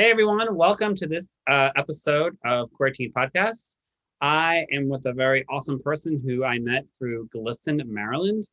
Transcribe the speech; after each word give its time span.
Hey 0.00 0.10
everyone, 0.10 0.56
welcome 0.56 0.94
to 0.96 1.06
this 1.06 1.36
uh, 1.46 1.68
episode 1.76 2.34
of 2.46 2.70
Teen 2.94 3.12
Podcast. 3.12 3.76
I 4.22 4.64
am 4.72 4.88
with 4.88 5.04
a 5.04 5.12
very 5.12 5.44
awesome 5.50 5.78
person 5.78 6.22
who 6.24 6.42
I 6.42 6.58
met 6.58 6.86
through 6.98 7.28
GLSEN, 7.36 7.84
Maryland. 7.84 8.44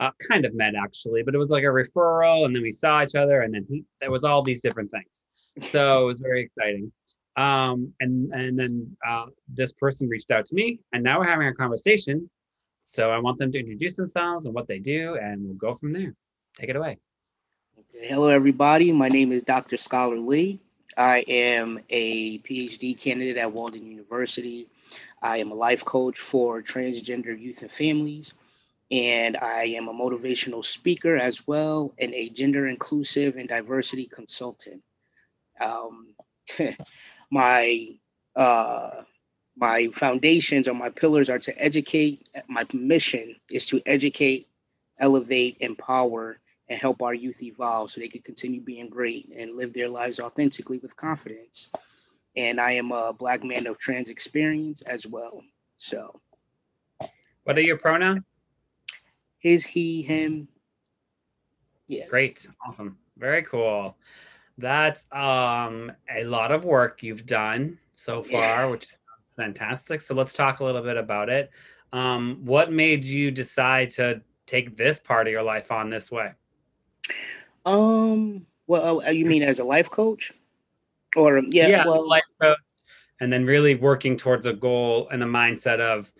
Uh, 0.00 0.12
kind 0.26 0.46
of 0.46 0.54
met 0.54 0.72
actually, 0.74 1.22
but 1.22 1.34
it 1.34 1.38
was 1.38 1.50
like 1.50 1.62
a 1.62 1.66
referral, 1.66 2.46
and 2.46 2.56
then 2.56 2.62
we 2.62 2.70
saw 2.70 3.02
each 3.02 3.14
other, 3.14 3.42
and 3.42 3.52
then 3.52 3.66
he 3.68 3.84
there 4.00 4.10
was 4.10 4.24
all 4.24 4.42
these 4.42 4.62
different 4.62 4.90
things. 4.90 5.70
So 5.70 6.04
it 6.04 6.06
was 6.06 6.20
very 6.20 6.44
exciting. 6.44 6.90
Um, 7.36 7.92
and 8.00 8.32
and 8.32 8.58
then 8.58 8.96
uh, 9.06 9.26
this 9.46 9.74
person 9.74 10.08
reached 10.08 10.30
out 10.30 10.46
to 10.46 10.54
me, 10.54 10.80
and 10.94 11.04
now 11.04 11.18
we're 11.18 11.28
having 11.28 11.48
a 11.48 11.54
conversation. 11.54 12.30
So 12.82 13.10
I 13.10 13.18
want 13.18 13.36
them 13.36 13.52
to 13.52 13.58
introduce 13.58 13.96
themselves 13.96 14.46
and 14.46 14.54
what 14.54 14.66
they 14.66 14.78
do, 14.78 15.18
and 15.20 15.44
we'll 15.44 15.56
go 15.56 15.74
from 15.74 15.92
there. 15.92 16.14
Take 16.58 16.70
it 16.70 16.76
away. 16.76 16.96
Hello, 17.92 18.28
everybody. 18.28 18.90
My 18.90 19.10
name 19.10 19.32
is 19.32 19.42
Dr. 19.42 19.76
Scholar 19.76 20.18
Lee. 20.18 20.62
I 20.96 21.24
am 21.28 21.80
a 21.90 22.38
PhD 22.40 22.98
candidate 22.98 23.36
at 23.36 23.52
Walden 23.52 23.86
University. 23.86 24.68
I 25.22 25.38
am 25.38 25.50
a 25.50 25.54
life 25.54 25.84
coach 25.84 26.18
for 26.18 26.62
transgender 26.62 27.38
youth 27.38 27.62
and 27.62 27.70
families, 27.70 28.34
and 28.90 29.36
I 29.36 29.64
am 29.64 29.88
a 29.88 29.94
motivational 29.94 30.64
speaker 30.64 31.16
as 31.16 31.46
well, 31.46 31.92
and 31.98 32.14
a 32.14 32.28
gender 32.30 32.66
inclusive 32.66 33.36
and 33.36 33.48
diversity 33.48 34.06
consultant. 34.06 34.82
Um, 35.60 36.14
my 37.30 37.88
uh, 38.36 39.02
my 39.56 39.88
foundations 39.88 40.68
or 40.68 40.74
my 40.74 40.90
pillars 40.90 41.28
are 41.28 41.40
to 41.40 41.62
educate. 41.62 42.28
My 42.48 42.64
mission 42.72 43.34
is 43.50 43.66
to 43.66 43.82
educate, 43.86 44.46
elevate, 45.00 45.56
empower, 45.60 46.38
and 46.68 46.78
help 46.78 47.02
our 47.02 47.14
youth 47.14 47.42
evolve 47.42 47.90
so 47.90 48.00
they 48.00 48.08
can 48.08 48.22
continue 48.22 48.60
being 48.60 48.88
great 48.88 49.30
and 49.34 49.56
live 49.56 49.72
their 49.72 49.88
lives 49.88 50.20
authentically 50.20 50.78
with 50.78 50.96
confidence. 50.96 51.68
And 52.36 52.60
I 52.60 52.72
am 52.72 52.92
a 52.92 53.12
black 53.12 53.42
man 53.42 53.66
of 53.66 53.78
trans 53.78 54.10
experience 54.10 54.82
as 54.82 55.06
well. 55.06 55.42
So, 55.78 56.20
what 57.44 57.56
are 57.56 57.62
your 57.62 57.78
pronouns? 57.78 58.22
His, 59.38 59.64
he, 59.64 60.02
him. 60.02 60.48
Yeah. 61.86 62.06
Great. 62.06 62.46
Awesome. 62.66 62.98
Very 63.16 63.42
cool. 63.42 63.96
That's 64.58 65.06
um 65.12 65.92
a 66.14 66.24
lot 66.24 66.50
of 66.50 66.64
work 66.64 67.02
you've 67.02 67.24
done 67.26 67.78
so 67.94 68.22
far, 68.22 68.40
yeah. 68.40 68.64
which 68.66 68.84
is 68.84 68.98
fantastic. 69.28 70.00
So 70.00 70.14
let's 70.14 70.32
talk 70.32 70.60
a 70.60 70.64
little 70.64 70.82
bit 70.82 70.96
about 70.96 71.28
it. 71.28 71.50
Um, 71.92 72.40
what 72.44 72.72
made 72.72 73.04
you 73.04 73.30
decide 73.30 73.90
to 73.90 74.20
take 74.46 74.76
this 74.76 75.00
part 75.00 75.26
of 75.26 75.32
your 75.32 75.42
life 75.42 75.70
on 75.72 75.88
this 75.88 76.10
way? 76.10 76.32
Um. 77.68 78.46
Well, 78.66 79.02
uh, 79.02 79.10
you 79.10 79.24
mean 79.24 79.42
as 79.42 79.58
a 79.58 79.64
life 79.64 79.90
coach, 79.90 80.32
or 81.16 81.38
um, 81.38 81.48
yeah, 81.50 81.68
yeah, 81.68 81.86
well, 81.86 82.06
life 82.06 82.22
coach, 82.40 82.58
and 83.20 83.32
then 83.32 83.44
really 83.44 83.74
working 83.74 84.16
towards 84.16 84.46
a 84.46 84.52
goal 84.52 85.08
and 85.10 85.22
a 85.22 85.26
mindset 85.26 85.80
of. 85.80 86.10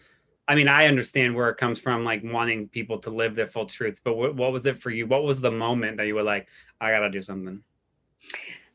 I 0.47 0.55
mean, 0.55 0.69
I 0.69 0.87
understand 0.87 1.35
where 1.35 1.51
it 1.51 1.59
comes 1.59 1.79
from, 1.79 2.05
like 2.05 2.23
wanting 2.25 2.69
people 2.69 2.99
to 3.01 3.11
live 3.11 3.35
their 3.35 3.49
full 3.49 3.67
truths. 3.67 4.01
But 4.03 4.17
what, 4.17 4.35
what 4.35 4.51
was 4.51 4.65
it 4.65 4.79
for 4.79 4.89
you? 4.89 5.07
What 5.07 5.25
was 5.25 5.43
the 5.43 5.51
moment 5.51 5.99
that 5.99 6.07
you 6.07 6.15
were 6.15 6.23
like, 6.23 6.49
I 6.81 6.91
gotta 6.91 7.11
do 7.11 7.21
something? 7.21 7.63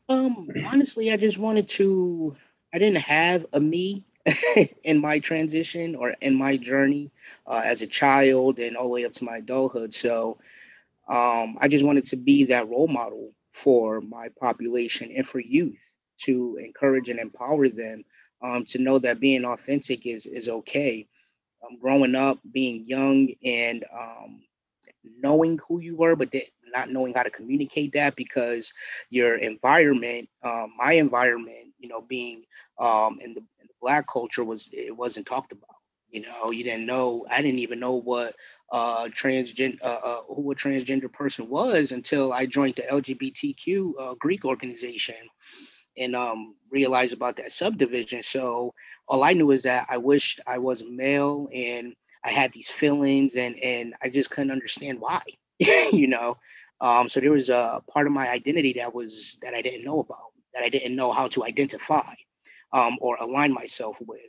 Um, 0.08 0.48
honestly, 0.64 1.12
I 1.12 1.16
just 1.16 1.38
wanted 1.38 1.68
to. 1.68 2.36
I 2.72 2.78
didn't 2.78 3.02
have 3.02 3.46
a 3.52 3.60
me 3.60 4.04
in 4.84 5.00
my 5.00 5.18
transition 5.18 5.94
or 5.94 6.10
in 6.20 6.34
my 6.34 6.56
journey 6.56 7.10
uh, 7.46 7.62
as 7.64 7.82
a 7.82 7.86
child 7.86 8.58
and 8.58 8.76
all 8.76 8.84
the 8.84 8.90
way 8.90 9.04
up 9.04 9.12
to 9.14 9.24
my 9.24 9.38
adulthood. 9.38 9.94
So 9.94 10.38
um, 11.08 11.58
I 11.60 11.68
just 11.68 11.84
wanted 11.84 12.06
to 12.06 12.16
be 12.16 12.44
that 12.44 12.68
role 12.68 12.88
model 12.88 13.32
for 13.52 14.00
my 14.00 14.28
population 14.40 15.12
and 15.16 15.26
for 15.26 15.40
youth 15.40 15.78
to 16.24 16.58
encourage 16.62 17.08
and 17.08 17.20
empower 17.20 17.68
them 17.68 18.04
um, 18.42 18.64
to 18.66 18.78
know 18.78 18.98
that 18.98 19.20
being 19.20 19.44
authentic 19.44 20.06
is 20.06 20.26
is 20.26 20.48
okay. 20.48 21.06
Um, 21.64 21.78
growing 21.80 22.14
up, 22.14 22.38
being 22.52 22.86
young, 22.86 23.30
and 23.44 23.84
um, 23.92 24.42
knowing 25.04 25.58
who 25.68 25.80
you 25.80 25.96
were, 25.96 26.16
but 26.16 26.32
not 26.74 26.90
knowing 26.90 27.14
how 27.14 27.22
to 27.22 27.30
communicate 27.30 27.92
that 27.92 28.16
because 28.16 28.72
your 29.10 29.36
environment, 29.36 30.28
um, 30.42 30.72
my 30.76 30.92
environment, 30.94 31.72
you 31.78 31.88
know, 31.88 32.00
being 32.02 32.44
um, 32.78 33.18
in 33.20 33.34
the, 33.34 33.40
in 33.40 33.66
the 33.68 33.74
black 33.80 34.06
culture 34.12 34.44
was 34.44 34.70
it 34.72 34.96
wasn't 34.96 35.26
talked 35.26 35.52
about. 35.52 35.68
You 36.10 36.22
know, 36.22 36.50
you 36.50 36.64
didn't 36.64 36.86
know. 36.86 37.26
I 37.30 37.42
didn't 37.42 37.58
even 37.60 37.80
know 37.80 37.94
what 37.94 38.34
uh, 38.72 39.08
transgender 39.08 39.78
uh, 39.82 40.00
uh, 40.02 40.22
who 40.34 40.50
a 40.50 40.54
transgender 40.54 41.12
person 41.12 41.48
was 41.48 41.92
until 41.92 42.32
I 42.32 42.46
joined 42.46 42.76
the 42.76 42.82
LGBTQ 42.82 43.92
uh, 43.98 44.14
Greek 44.18 44.44
organization 44.44 45.16
and 45.96 46.16
um, 46.16 46.56
realized 46.70 47.12
about 47.12 47.36
that 47.36 47.52
subdivision. 47.52 48.22
So 48.22 48.74
all 49.08 49.22
I 49.22 49.32
knew 49.32 49.50
is 49.52 49.62
that 49.64 49.86
I 49.88 49.98
wished 49.98 50.40
I 50.46 50.58
was 50.58 50.82
male 50.88 51.48
and 51.54 51.94
I 52.24 52.30
had 52.30 52.52
these 52.52 52.70
feelings 52.70 53.36
and 53.36 53.56
and 53.60 53.94
I 54.02 54.08
just 54.08 54.30
couldn't 54.30 54.50
understand 54.50 55.00
why, 55.00 55.22
you 55.58 56.08
know. 56.08 56.36
Um, 56.80 57.08
so 57.08 57.20
there 57.20 57.32
was 57.32 57.48
a 57.48 57.82
part 57.88 58.06
of 58.06 58.12
my 58.12 58.28
identity 58.28 58.74
that 58.74 58.94
was 58.94 59.38
that 59.42 59.54
I 59.54 59.62
didn't 59.62 59.84
know 59.84 60.00
about, 60.00 60.32
that 60.54 60.62
I 60.62 60.68
didn't 60.68 60.96
know 60.96 61.12
how 61.12 61.28
to 61.28 61.44
identify 61.44 62.12
um, 62.72 62.98
or 63.00 63.16
align 63.20 63.52
myself 63.52 63.98
with. 64.06 64.20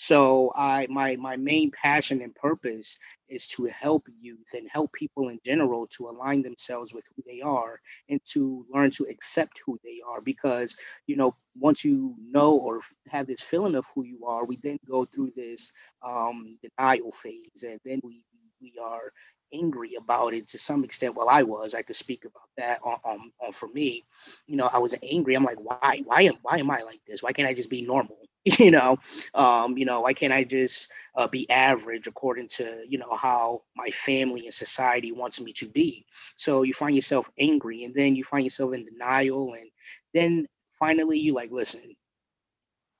So 0.00 0.52
I 0.56 0.86
my 0.88 1.16
my 1.16 1.36
main 1.36 1.70
passion 1.72 2.22
and 2.22 2.34
purpose 2.34 2.98
is 3.28 3.46
to 3.48 3.66
help 3.66 4.06
youth 4.18 4.50
and 4.54 4.68
help 4.70 4.92
people 4.92 5.28
in 5.28 5.38
general 5.44 5.86
to 5.98 6.08
align 6.08 6.42
themselves 6.42 6.94
with 6.94 7.04
who 7.14 7.22
they 7.26 7.40
are 7.42 7.80
and 8.08 8.20
to 8.32 8.66
learn 8.72 8.90
to 8.92 9.04
accept 9.04 9.60
who 9.66 9.78
they 9.84 10.00
are 10.08 10.20
because 10.22 10.76
you 11.06 11.16
know 11.16 11.36
once 11.58 11.84
you 11.84 12.14
know 12.20 12.56
or 12.56 12.80
have 13.08 13.26
this 13.26 13.42
feeling 13.42 13.74
of 13.76 13.86
who 13.94 14.04
you 14.04 14.24
are 14.26 14.44
we 14.46 14.56
then 14.62 14.78
go 14.88 15.04
through 15.04 15.32
this 15.36 15.72
um, 16.02 16.58
denial 16.62 17.12
phase 17.12 17.62
and 17.62 17.80
then 17.84 18.00
we 18.02 18.24
we 18.62 18.74
are 18.82 19.12
angry 19.52 19.94
about 19.96 20.34
it 20.34 20.48
to 20.48 20.58
some 20.58 20.84
extent. 20.84 21.14
Well, 21.16 21.28
I 21.28 21.42
was. 21.42 21.74
I 21.74 21.82
could 21.82 21.96
speak 21.96 22.24
about 22.24 22.48
that 22.58 22.80
on, 22.84 22.98
on, 23.04 23.32
on 23.40 23.52
for 23.52 23.68
me. 23.68 24.04
You 24.46 24.56
know, 24.56 24.70
I 24.72 24.78
was 24.78 24.94
angry. 25.02 25.34
I'm 25.36 25.44
like, 25.44 25.58
why? 25.60 26.02
Why 26.04 26.22
am 26.22 26.36
why 26.42 26.58
am 26.58 26.70
I 26.70 26.82
like 26.82 27.00
this? 27.06 27.22
Why 27.22 27.32
can't 27.32 27.48
I 27.48 27.54
just 27.54 27.70
be 27.70 27.82
normal? 27.82 28.18
you 28.58 28.70
know, 28.70 28.98
um, 29.34 29.76
you 29.76 29.84
know, 29.84 30.00
why 30.02 30.14
can't 30.14 30.32
I 30.32 30.44
just 30.44 30.88
uh, 31.16 31.26
be 31.28 31.48
average 31.50 32.06
according 32.06 32.48
to 32.48 32.84
you 32.88 32.98
know 32.98 33.14
how 33.14 33.62
my 33.76 33.88
family 33.90 34.46
and 34.46 34.54
society 34.54 35.12
wants 35.12 35.40
me 35.40 35.52
to 35.54 35.68
be? 35.68 36.06
So 36.36 36.62
you 36.62 36.72
find 36.72 36.94
yourself 36.96 37.30
angry, 37.38 37.84
and 37.84 37.94
then 37.94 38.16
you 38.16 38.24
find 38.24 38.44
yourself 38.44 38.72
in 38.72 38.84
denial, 38.86 39.54
and 39.54 39.70
then 40.14 40.46
finally 40.78 41.18
you 41.18 41.34
like, 41.34 41.50
listen, 41.50 41.82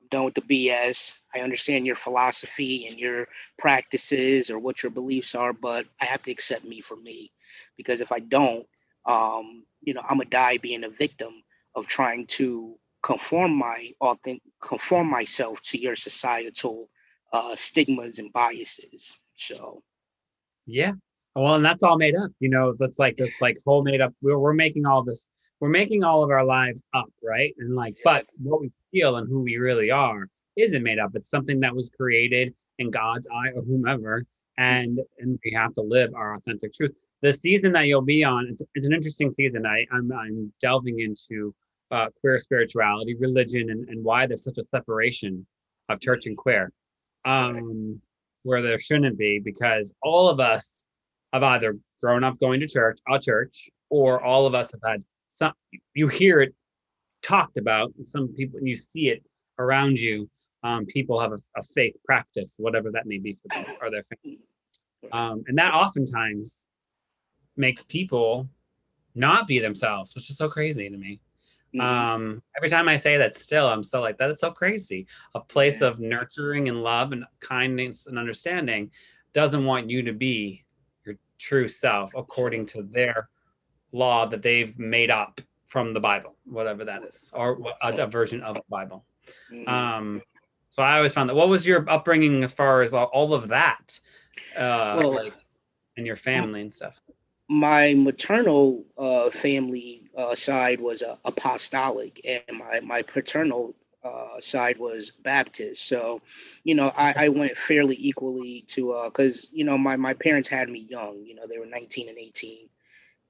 I'm 0.02 0.08
done 0.10 0.24
with 0.24 0.34
the 0.34 0.40
BS. 0.42 1.18
I 1.34 1.40
understand 1.40 1.86
your 1.86 1.96
philosophy 1.96 2.86
and 2.86 2.98
your 2.98 3.28
practices 3.58 4.50
or 4.50 4.58
what 4.58 4.82
your 4.82 4.90
beliefs 4.90 5.34
are, 5.34 5.52
but 5.52 5.86
I 6.00 6.04
have 6.06 6.22
to 6.22 6.30
accept 6.30 6.64
me 6.64 6.80
for 6.80 6.96
me. 6.96 7.32
Because 7.76 8.00
if 8.00 8.12
I 8.12 8.20
don't, 8.20 8.66
um, 9.06 9.64
you 9.82 9.94
know, 9.94 10.02
I'm 10.02 10.18
gonna 10.18 10.28
die 10.30 10.58
being 10.58 10.84
a 10.84 10.88
victim 10.90 11.42
of 11.74 11.86
trying 11.86 12.26
to 12.38 12.76
conform 13.02 13.54
my 13.54 13.92
authentic 14.00 14.42
conform 14.60 15.08
myself 15.08 15.60
to 15.62 15.80
your 15.80 15.96
societal 15.96 16.88
uh, 17.32 17.54
stigmas 17.54 18.18
and 18.18 18.32
biases. 18.32 19.14
So 19.36 19.82
yeah. 20.66 20.92
Well, 21.34 21.54
and 21.54 21.64
that's 21.64 21.82
all 21.82 21.96
made 21.96 22.16
up. 22.16 22.30
You 22.40 22.50
know, 22.50 22.74
that's 22.78 22.98
like 22.98 23.16
this 23.16 23.32
like 23.40 23.58
whole 23.64 23.82
made 23.82 24.00
up. 24.00 24.12
We're 24.20 24.38
we're 24.38 24.52
making 24.52 24.86
all 24.86 25.02
this 25.02 25.28
we're 25.60 25.68
making 25.68 26.02
all 26.02 26.24
of 26.24 26.30
our 26.30 26.44
lives 26.44 26.82
up, 26.94 27.10
right? 27.22 27.54
And 27.58 27.74
like, 27.74 27.96
but 28.02 28.26
what 28.38 28.60
we 28.60 28.72
feel 28.90 29.16
and 29.16 29.28
who 29.28 29.42
we 29.42 29.56
really 29.56 29.90
are 29.90 30.26
isn't 30.56 30.82
made 30.82 30.98
up. 30.98 31.10
It's 31.14 31.30
something 31.30 31.60
that 31.60 31.74
was 31.74 31.90
created 31.90 32.54
in 32.78 32.90
God's 32.90 33.26
eye 33.28 33.50
or 33.54 33.62
whomever, 33.62 34.24
and 34.58 35.00
and 35.18 35.38
we 35.44 35.52
have 35.52 35.74
to 35.74 35.82
live 35.82 36.14
our 36.14 36.34
authentic 36.34 36.72
truth. 36.74 36.92
The 37.20 37.32
season 37.32 37.72
that 37.72 37.86
you'll 37.86 38.00
be 38.00 38.24
on, 38.24 38.48
it's, 38.50 38.62
it's 38.74 38.86
an 38.86 38.94
interesting 38.94 39.30
season. 39.30 39.66
I, 39.66 39.86
I'm 39.92 40.10
I'm 40.12 40.52
delving 40.60 41.00
into 41.00 41.54
uh, 41.90 42.06
queer 42.20 42.38
spirituality, 42.38 43.16
religion, 43.16 43.70
and, 43.70 43.88
and 43.88 44.04
why 44.04 44.26
there's 44.26 44.44
such 44.44 44.58
a 44.58 44.62
separation 44.62 45.46
of 45.88 46.00
church 46.00 46.26
and 46.26 46.36
queer, 46.36 46.72
um, 47.24 48.00
where 48.42 48.62
there 48.62 48.78
shouldn't 48.78 49.18
be, 49.18 49.38
because 49.38 49.94
all 50.02 50.28
of 50.28 50.40
us 50.40 50.84
have 51.32 51.42
either 51.42 51.76
grown 52.00 52.24
up 52.24 52.38
going 52.40 52.60
to 52.60 52.66
church, 52.66 52.98
a 53.08 53.18
church, 53.18 53.68
or 53.88 54.22
all 54.22 54.46
of 54.46 54.54
us 54.54 54.72
have 54.72 54.80
had 54.84 55.02
some. 55.28 55.52
You 55.94 56.08
hear 56.08 56.40
it 56.40 56.54
talked 57.22 57.56
about. 57.56 57.92
Some 58.04 58.28
people, 58.28 58.58
and 58.58 58.68
you 58.68 58.76
see 58.76 59.08
it 59.08 59.22
around 59.58 59.98
you. 59.98 60.28
Um, 60.62 60.86
people 60.86 61.20
have 61.20 61.32
a, 61.32 61.38
a 61.56 61.62
faith 61.74 61.94
practice, 62.04 62.54
whatever 62.58 62.90
that 62.92 63.06
may 63.06 63.18
be 63.18 63.34
for 63.34 63.48
them 63.48 63.76
or 63.80 63.90
their 63.90 64.04
family, 64.04 64.38
um, 65.12 65.42
and 65.46 65.58
that 65.58 65.74
oftentimes 65.74 66.66
makes 67.56 67.82
people 67.82 68.48
not 69.14 69.46
be 69.46 69.58
themselves, 69.58 70.14
which 70.14 70.30
is 70.30 70.36
so 70.36 70.48
crazy 70.48 70.88
to 70.88 70.96
me. 70.96 71.20
Mhm. 71.74 71.80
Um, 71.80 72.42
every 72.56 72.68
time 72.68 72.88
I 72.88 72.96
say 72.96 73.16
that, 73.16 73.36
still, 73.36 73.68
I'm 73.68 73.84
still 73.84 74.00
like, 74.00 74.18
that 74.18 74.30
is 74.30 74.40
so 74.40 74.50
crazy. 74.50 75.06
A 75.34 75.40
place 75.40 75.82
of 75.82 76.00
nurturing 76.00 76.68
and 76.68 76.82
love 76.82 77.12
and 77.12 77.24
kindness 77.38 78.06
and 78.06 78.18
understanding 78.18 78.90
doesn't 79.32 79.64
want 79.64 79.88
you 79.88 80.02
to 80.02 80.12
be 80.12 80.64
your 81.04 81.16
true 81.38 81.68
self 81.68 82.12
according 82.16 82.66
to 82.66 82.82
their 82.82 83.28
law 83.92 84.26
that 84.26 84.42
they've 84.42 84.76
made 84.78 85.10
up 85.10 85.40
from 85.66 85.94
the 85.94 86.00
Bible, 86.00 86.34
whatever 86.44 86.84
that 86.84 87.04
is, 87.04 87.30
or 87.34 87.60
a, 87.82 87.94
a 88.02 88.06
version 88.06 88.42
of 88.42 88.56
the 88.56 88.62
Bible. 88.68 89.04
Mhm. 89.52 89.68
Um, 89.68 90.22
so 90.70 90.82
I 90.82 90.96
always 90.96 91.12
found 91.12 91.30
that. 91.30 91.34
What 91.34 91.48
was 91.48 91.66
your 91.66 91.88
upbringing 91.88 92.42
as 92.42 92.52
far 92.52 92.82
as 92.82 92.92
all, 92.92 93.06
all 93.06 93.34
of 93.34 93.48
that, 93.48 94.00
uh, 94.56 94.96
Well, 94.96 95.12
like, 95.12 95.34
and 95.96 96.06
your 96.06 96.16
family 96.16 96.62
and 96.62 96.74
stuff? 96.74 97.00
my 97.48 97.94
maternal 97.94 98.84
uh, 98.96 99.28
family 99.30 99.99
uh, 100.20 100.34
side 100.34 100.80
was 100.80 101.02
uh, 101.02 101.16
apostolic, 101.24 102.20
and 102.24 102.58
my 102.58 102.80
my 102.80 103.02
paternal 103.02 103.74
uh, 104.04 104.38
side 104.38 104.78
was 104.78 105.10
Baptist. 105.10 105.86
So, 105.86 106.20
you 106.64 106.74
know, 106.74 106.92
I, 106.96 107.26
I 107.26 107.28
went 107.28 107.56
fairly 107.56 107.96
equally 107.98 108.64
to 108.68 109.02
because 109.06 109.48
you 109.52 109.64
know 109.64 109.78
my 109.78 109.96
my 109.96 110.14
parents 110.14 110.48
had 110.48 110.68
me 110.68 110.86
young. 110.88 111.24
You 111.24 111.34
know, 111.34 111.46
they 111.46 111.58
were 111.58 111.66
19 111.66 112.08
and 112.08 112.18
18, 112.18 112.68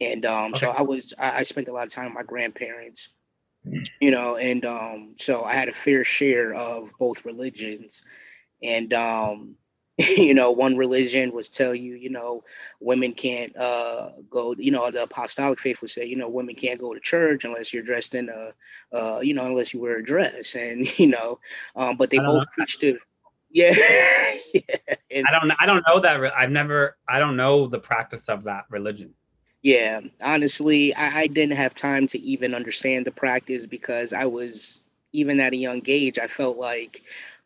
and 0.00 0.26
um, 0.26 0.54
so 0.54 0.70
I 0.70 0.82
was 0.82 1.14
I, 1.19 1.38
I 1.38 1.42
spent 1.44 1.69
a 1.69 1.72
lot 1.72 1.87
of 1.87 1.92
time 1.92 2.06
with 2.06 2.14
my 2.14 2.22
grandparents. 2.22 3.08
You 4.00 4.10
know, 4.10 4.37
and 4.37 4.64
um, 4.64 5.14
so 5.19 5.44
I 5.44 5.52
had 5.54 5.69
a 5.69 5.72
fair 5.72 6.02
share 6.02 6.54
of 6.54 6.92
both 6.98 7.26
religions, 7.26 8.02
and 8.62 8.92
um, 8.94 9.56
you 10.17 10.32
know, 10.32 10.50
one 10.50 10.76
religion 10.76 11.32
was 11.32 11.49
tell 11.49 11.75
you, 11.75 11.94
you 11.94 12.08
know, 12.08 12.43
women 12.81 13.12
can't 13.12 13.55
uh, 13.56 14.11
go. 14.31 14.55
You 14.56 14.70
know, 14.70 14.91
the 14.91 15.02
apostolic 15.02 15.58
faith 15.61 15.81
would 15.82 15.91
say, 15.91 16.06
you 16.06 16.17
know, 16.17 16.29
women 16.29 16.55
can't 16.55 16.81
go 16.81 16.94
to 16.94 17.00
church 17.00 17.44
unless 17.44 17.75
you're 17.75 17.82
dressed 17.82 18.14
in 18.14 18.31
a, 18.31 18.52
uh, 18.97 19.20
you 19.20 19.35
know, 19.35 19.44
unless 19.44 19.75
you 19.75 19.81
wear 19.82 19.99
a 19.99 20.05
dress, 20.05 20.55
and 20.55 20.99
you 20.99 21.08
know, 21.08 21.38
um, 21.76 21.97
but 21.97 22.11
they 22.11 22.19
both 22.19 22.44
know. 22.44 22.47
preach 22.55 22.79
to, 22.79 22.99
yeah, 23.50 23.73
yeah, 24.55 24.61
and, 25.11 25.26
I 25.26 25.32
don't. 25.32 25.52
I 25.61 25.67
don't 25.67 25.85
know 25.87 26.00
that. 26.00 26.20
re- 26.20 26.32
I've 26.35 26.50
never. 26.50 26.97
I 27.08 27.19
don't 27.19 27.37
know 27.37 27.67
the 27.67 27.81
practice 27.81 28.29
of 28.29 28.44
that 28.44 28.64
religion. 28.70 29.12
yeah. 29.62 30.00
Honestly, 30.23 30.94
I, 30.94 31.20
I 31.23 31.26
didn't 31.26 31.56
have 31.56 31.75
time 31.75 32.06
to 32.08 32.19
even 32.20 32.55
understand 32.55 33.06
the 33.06 33.11
practice 33.12 33.67
because 33.67 34.12
I 34.12 34.25
was 34.25 34.82
even 35.12 35.41
at 35.41 35.52
a 35.52 35.56
young 35.56 35.82
age. 35.87 36.19
I 36.19 36.26
felt 36.26 36.56
like. 36.56 37.02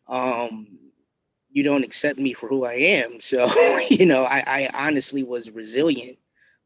Um, 0.07 0.77
you 1.55 1.63
don't 1.63 1.85
accept 1.85 2.19
me 2.19 2.33
for 2.33 2.49
who 2.49 2.65
I 2.65 2.73
am. 2.73 3.21
So, 3.21 3.47
you 3.89 4.05
know, 4.05 4.25
I, 4.25 4.43
I 4.45 4.69
honestly 4.73 5.23
was 5.23 5.49
resilient 5.49 6.17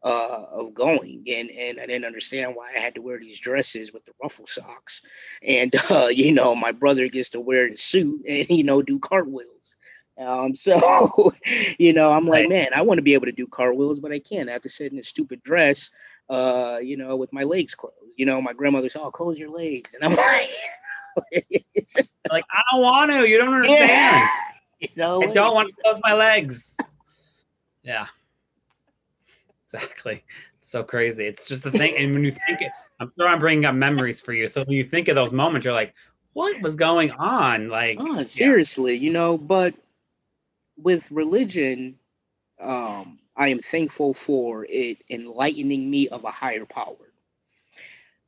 uh, 0.04 0.46
of 0.52 0.74
going 0.74 1.24
and, 1.28 1.52
and 1.52 1.80
I 1.80 1.86
didn't 1.86 2.06
understand 2.06 2.56
why 2.56 2.72
I 2.76 2.80
had 2.80 2.96
to 2.96 3.02
wear 3.02 3.20
these 3.20 3.40
dresses 3.40 3.94
with 3.94 4.04
the 4.06 4.14
ruffle 4.22 4.48
socks. 4.48 5.04
And, 5.44 5.76
uh, 5.92 6.08
you 6.08 6.32
know, 6.32 6.56
my 6.56 6.72
brother 6.72 7.08
gets 7.08 7.30
to 7.32 7.40
wear 7.40 7.70
the 7.70 7.78
suit 7.78 8.26
and, 8.28 8.50
you 8.50 8.64
know, 8.64 8.82
do 8.82 8.98
cartwheels. 8.98 9.76
Um, 10.18 10.56
so, 10.56 11.34
you 11.78 11.94
know, 11.94 12.12
I'm 12.12 12.26
like, 12.26 12.50
man, 12.50 12.70
I 12.76 12.82
want 12.82 12.98
to 12.98 13.04
be 13.04 13.14
able 13.14 13.28
to 13.28 13.32
do 13.32 13.46
cartwheels, 13.46 14.00
but 14.00 14.12
I 14.12 14.18
can't. 14.18 14.50
I 14.50 14.54
have 14.54 14.64
to 14.64 14.70
sit 14.70 14.92
in 14.92 14.98
a 14.98 15.04
stupid 15.04 15.44
dress, 15.44 15.92
uh, 16.30 16.80
you 16.82 16.98
know, 16.98 17.16
with 17.16 17.32
my 17.32 17.44
legs 17.44 17.76
closed. 17.76 17.96
You 18.16 18.26
know, 18.26 18.42
my 18.42 18.54
grandmother's, 18.54 18.96
oh, 18.96 19.12
close 19.12 19.38
your 19.38 19.52
legs. 19.52 19.94
And 19.94 20.04
I'm 20.04 20.16
like, 20.18 20.50
Like 22.32 22.46
I 22.52 22.62
don't 22.72 22.82
want 22.82 23.12
to. 23.12 23.28
You 23.28 23.38
don't 23.38 23.54
understand. 23.54 23.90
yeah. 23.90 24.28
You 24.82 24.88
know, 24.96 25.22
I 25.22 25.28
don't 25.28 25.54
want 25.54 25.68
to 25.70 25.82
close 25.82 26.00
my 26.04 26.14
legs. 26.14 26.78
Yeah. 27.82 28.08
Exactly. 29.66 30.24
It's 30.60 30.70
so 30.70 30.84
crazy. 30.84 31.26
It's 31.26 31.46
just 31.46 31.64
the 31.64 31.72
thing. 31.72 31.96
And 31.98 32.14
when 32.14 32.24
you 32.26 32.32
think 32.32 32.62
it, 32.62 32.72
I'm 33.00 33.12
sure 33.18 33.28
I'm 33.28 33.40
bringing 33.40 33.66
up 33.66 33.74
memories 33.74 34.20
for 34.20 34.34
you. 34.34 34.48
So 34.48 34.64
when 34.64 34.76
you 34.76 34.84
think 34.84 35.08
of 35.08 35.16
those 35.16 35.32
moments, 35.32 35.64
you're 35.64 35.74
like, 35.74 35.94
what 36.34 36.62
was 36.62 36.76
going 36.76 37.12
on? 37.12 37.70
Like, 37.70 37.98
Oh, 38.00 38.26
seriously, 38.26 38.96
you 38.98 39.12
know, 39.12 39.38
but 39.38 39.74
with 40.78 41.10
religion, 41.10 41.98
um, 42.60 43.20
I 43.38 43.48
am 43.48 43.60
thankful 43.60 44.14
for 44.14 44.66
it 44.70 44.98
enlightening 45.10 45.90
me 45.90 46.10
of 46.10 46.26
a 46.26 46.32
higher 46.32 46.66
power. 46.66 47.09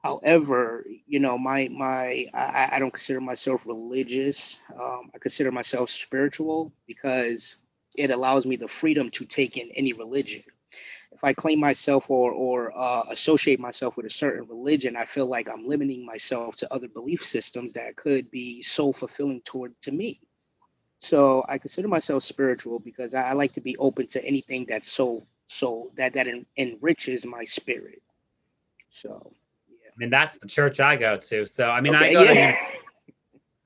However, 0.04 0.86
you 1.08 1.20
know, 1.20 1.38
my 1.38 1.68
my 1.70 2.28
I, 2.34 2.70
I 2.74 2.80
don't 2.80 2.92
consider 2.94 3.22
myself 3.22 3.68
religious. 3.68 4.58
Um, 4.74 5.12
I 5.14 5.20
consider 5.20 5.52
myself 5.52 5.90
spiritual 5.92 6.74
because 6.88 7.58
it 7.98 8.10
allows 8.10 8.46
me 8.48 8.56
the 8.56 8.68
freedom 8.68 9.12
to 9.12 9.26
take 9.26 9.58
in 9.58 9.70
any 9.76 9.94
religion. 9.94 10.44
If 11.12 11.24
I 11.24 11.34
claim 11.34 11.60
myself 11.60 12.10
or 12.10 12.32
or 12.32 12.72
uh, 12.76 13.04
associate 13.10 13.60
myself 13.60 13.96
with 13.96 14.08
a 14.08 14.10
certain 14.10 14.48
religion, 14.48 14.96
I 14.96 15.06
feel 15.06 15.28
like 15.28 15.48
I'm 15.48 15.68
limiting 15.68 16.06
myself 16.06 16.56
to 16.58 16.74
other 16.74 16.88
belief 16.88 17.24
systems 17.24 17.74
that 17.74 17.96
could 17.96 18.32
be 18.32 18.62
so 18.64 18.92
fulfilling 18.92 19.42
toward 19.42 19.80
to 19.82 19.92
me. 19.92 20.20
So 21.02 21.46
I 21.48 21.60
consider 21.60 21.88
myself 21.88 22.24
spiritual 22.24 22.80
because 22.80 23.14
I, 23.14 23.24
I 23.30 23.34
like 23.34 23.54
to 23.54 23.62
be 23.62 23.78
open 23.78 24.08
to 24.08 24.26
anything 24.26 24.66
that's 24.68 24.92
so 24.92 25.28
so 25.48 25.92
that 25.96 26.14
that 26.14 26.28
en- 26.28 26.46
enriches 26.58 27.26
my 27.26 27.46
spirit. 27.46 28.02
So 28.90 29.34
I 29.92 29.98
mean, 29.98 30.10
that's 30.10 30.38
the 30.38 30.48
church 30.48 30.80
I 30.80 30.96
go 30.96 31.18
to. 31.18 31.46
So 31.46 31.70
I 31.70 31.82
mean, 31.82 31.96
I 31.96 32.06
Okay, 32.06 32.14
go 32.14 32.26
to. 32.26 32.54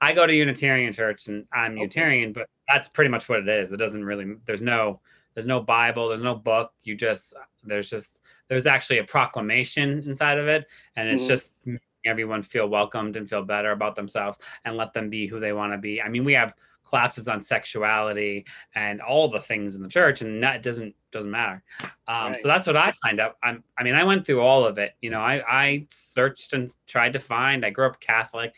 I 0.02 0.14
go 0.14 0.28
to 0.28 0.34
Unitarian 0.34 0.92
church 0.92 1.28
and 1.28 1.46
I'm 1.54 1.74
Okay. 1.74 1.82
Unitarian, 1.82 2.34
but 2.34 2.48
that's 2.68 2.90
pretty 2.90 3.10
much 3.10 3.30
what 3.30 3.40
it 3.40 3.48
is. 3.48 3.72
It 3.72 3.78
doesn't 3.78 4.04
really 4.04 4.36
there's 4.46 4.62
no 4.62 5.00
there's 5.34 5.46
no 5.48 5.62
Bible, 5.62 6.10
there's 6.10 6.22
no 6.22 6.36
book. 6.36 6.74
You 6.84 6.96
just 6.96 7.34
there's 7.64 7.90
just 7.90 8.20
there's 8.48 8.66
actually 8.66 9.00
a 9.00 9.04
proclamation 9.04 10.04
inside 10.06 10.38
of 10.38 10.48
it, 10.48 10.68
and 10.96 11.08
it's 11.10 11.24
Mhm. 11.24 11.28
just 11.28 11.52
making 11.66 11.82
everyone 12.06 12.44
feel 12.44 12.68
welcomed 12.68 13.16
and 13.16 13.28
feel 13.28 13.44
better 13.44 13.72
about 13.72 13.96
themselves 13.96 14.40
and 14.66 14.78
let 14.78 14.94
them 14.94 15.10
be 15.10 15.28
who 15.28 15.40
they 15.40 15.54
want 15.54 15.74
to 15.74 15.78
be. 15.78 16.02
I 16.02 16.10
mean, 16.10 16.24
we 16.24 16.34
have 16.34 16.54
classes 16.84 17.28
on 17.28 17.42
sexuality 17.42 18.46
and 18.76 19.02
all 19.02 19.28
the 19.28 19.40
things 19.42 19.76
in 19.76 19.82
the 19.82 19.90
church, 19.90 20.22
and 20.22 20.44
that 20.44 20.62
doesn't 20.62 20.96
doesn't 21.16 21.32
matter. 21.32 21.64
Um, 22.08 22.34
Right. 22.34 22.38
So 22.42 22.48
that's 22.48 22.68
what 22.68 22.78
I 22.78 22.94
find 23.02 23.20
out. 23.20 23.38
I'm, 23.42 23.64
I 23.78 23.84
mean, 23.84 23.96
I 23.96 24.04
went 24.04 24.26
through 24.26 24.42
all 24.42 24.66
of 24.66 24.78
it. 24.78 24.94
You 25.02 25.10
know, 25.10 25.22
I 25.22 25.42
I 25.48 25.88
searched 25.90 26.54
and 26.54 26.70
tried 26.86 27.14
to 27.14 27.20
find. 27.20 27.66
I 27.66 27.72
grew 27.72 27.88
up 27.88 28.00
Catholic 28.00 28.54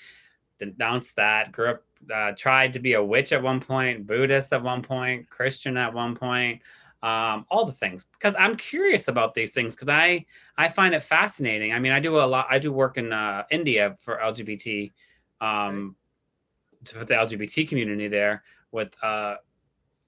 denounced 0.59 1.15
that 1.15 1.51
grew 1.51 1.69
up 1.69 1.83
uh, 2.13 2.31
tried 2.37 2.73
to 2.73 2.79
be 2.79 2.93
a 2.93 3.03
witch 3.03 3.31
at 3.31 3.41
one 3.41 3.59
point 3.59 4.05
buddhist 4.05 4.53
at 4.53 4.61
one 4.61 4.81
point 4.81 5.27
christian 5.29 5.77
at 5.77 5.93
one 5.93 6.15
point 6.15 6.61
um, 7.03 7.45
all 7.49 7.65
the 7.65 7.71
things 7.71 8.05
because 8.13 8.35
i'm 8.37 8.55
curious 8.55 9.07
about 9.07 9.33
these 9.33 9.53
things 9.53 9.75
because 9.75 9.89
i 9.89 10.23
i 10.57 10.69
find 10.69 10.93
it 10.93 11.01
fascinating 11.03 11.73
i 11.73 11.79
mean 11.79 11.91
i 11.91 11.99
do 11.99 12.17
a 12.17 12.21
lot 12.21 12.47
i 12.49 12.59
do 12.59 12.71
work 12.71 12.97
in 12.97 13.11
uh, 13.13 13.43
india 13.51 13.97
for 14.01 14.17
lgbt 14.17 14.91
um 15.41 15.95
for 16.85 17.05
the 17.05 17.13
lgbt 17.13 17.67
community 17.67 18.07
there 18.07 18.43
with 18.71 18.93
uh 19.03 19.35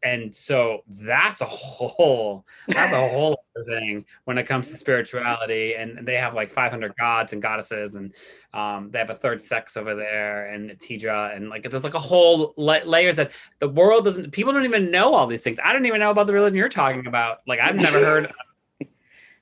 and 0.01 0.33
so 0.33 0.81
that's 0.87 1.41
a 1.41 1.45
whole 1.45 2.45
that's 2.69 2.93
a 2.93 3.09
whole 3.09 3.43
other 3.57 3.65
thing 3.79 4.05
when 4.25 4.37
it 4.37 4.45
comes 4.47 4.69
to 4.71 4.77
spirituality. 4.77 5.73
And 5.75 6.07
they 6.07 6.15
have 6.15 6.33
like 6.35 6.49
500 6.49 6.93
gods 6.97 7.33
and 7.33 7.41
goddesses 7.41 7.95
and 7.95 8.13
um, 8.53 8.91
they 8.91 8.99
have 8.99 9.09
a 9.09 9.15
third 9.15 9.41
sex 9.43 9.75
over 9.75 9.95
there 9.95 10.47
and 10.47 10.71
Tidra 10.79 11.35
and 11.35 11.49
like 11.49 11.69
there's 11.69 11.83
like 11.83 11.95
a 11.95 11.99
whole 11.99 12.53
la- 12.55 12.83
layers 12.85 13.17
that 13.17 13.31
the 13.59 13.67
world 13.67 14.05
doesn't 14.05 14.31
people 14.31 14.53
don't 14.53 14.63
even 14.63 14.89
know 14.89 15.13
all 15.13 15.27
these 15.27 15.41
things. 15.41 15.57
I 15.63 15.73
don't 15.73 15.85
even 15.85 15.99
know 15.99 16.11
about 16.11 16.27
the 16.27 16.33
religion 16.33 16.55
you're 16.55 16.69
talking 16.69 17.05
about. 17.05 17.39
Like 17.45 17.59
i've 17.59 17.75
never 17.75 17.99
heard 17.99 18.25
of 18.25 18.31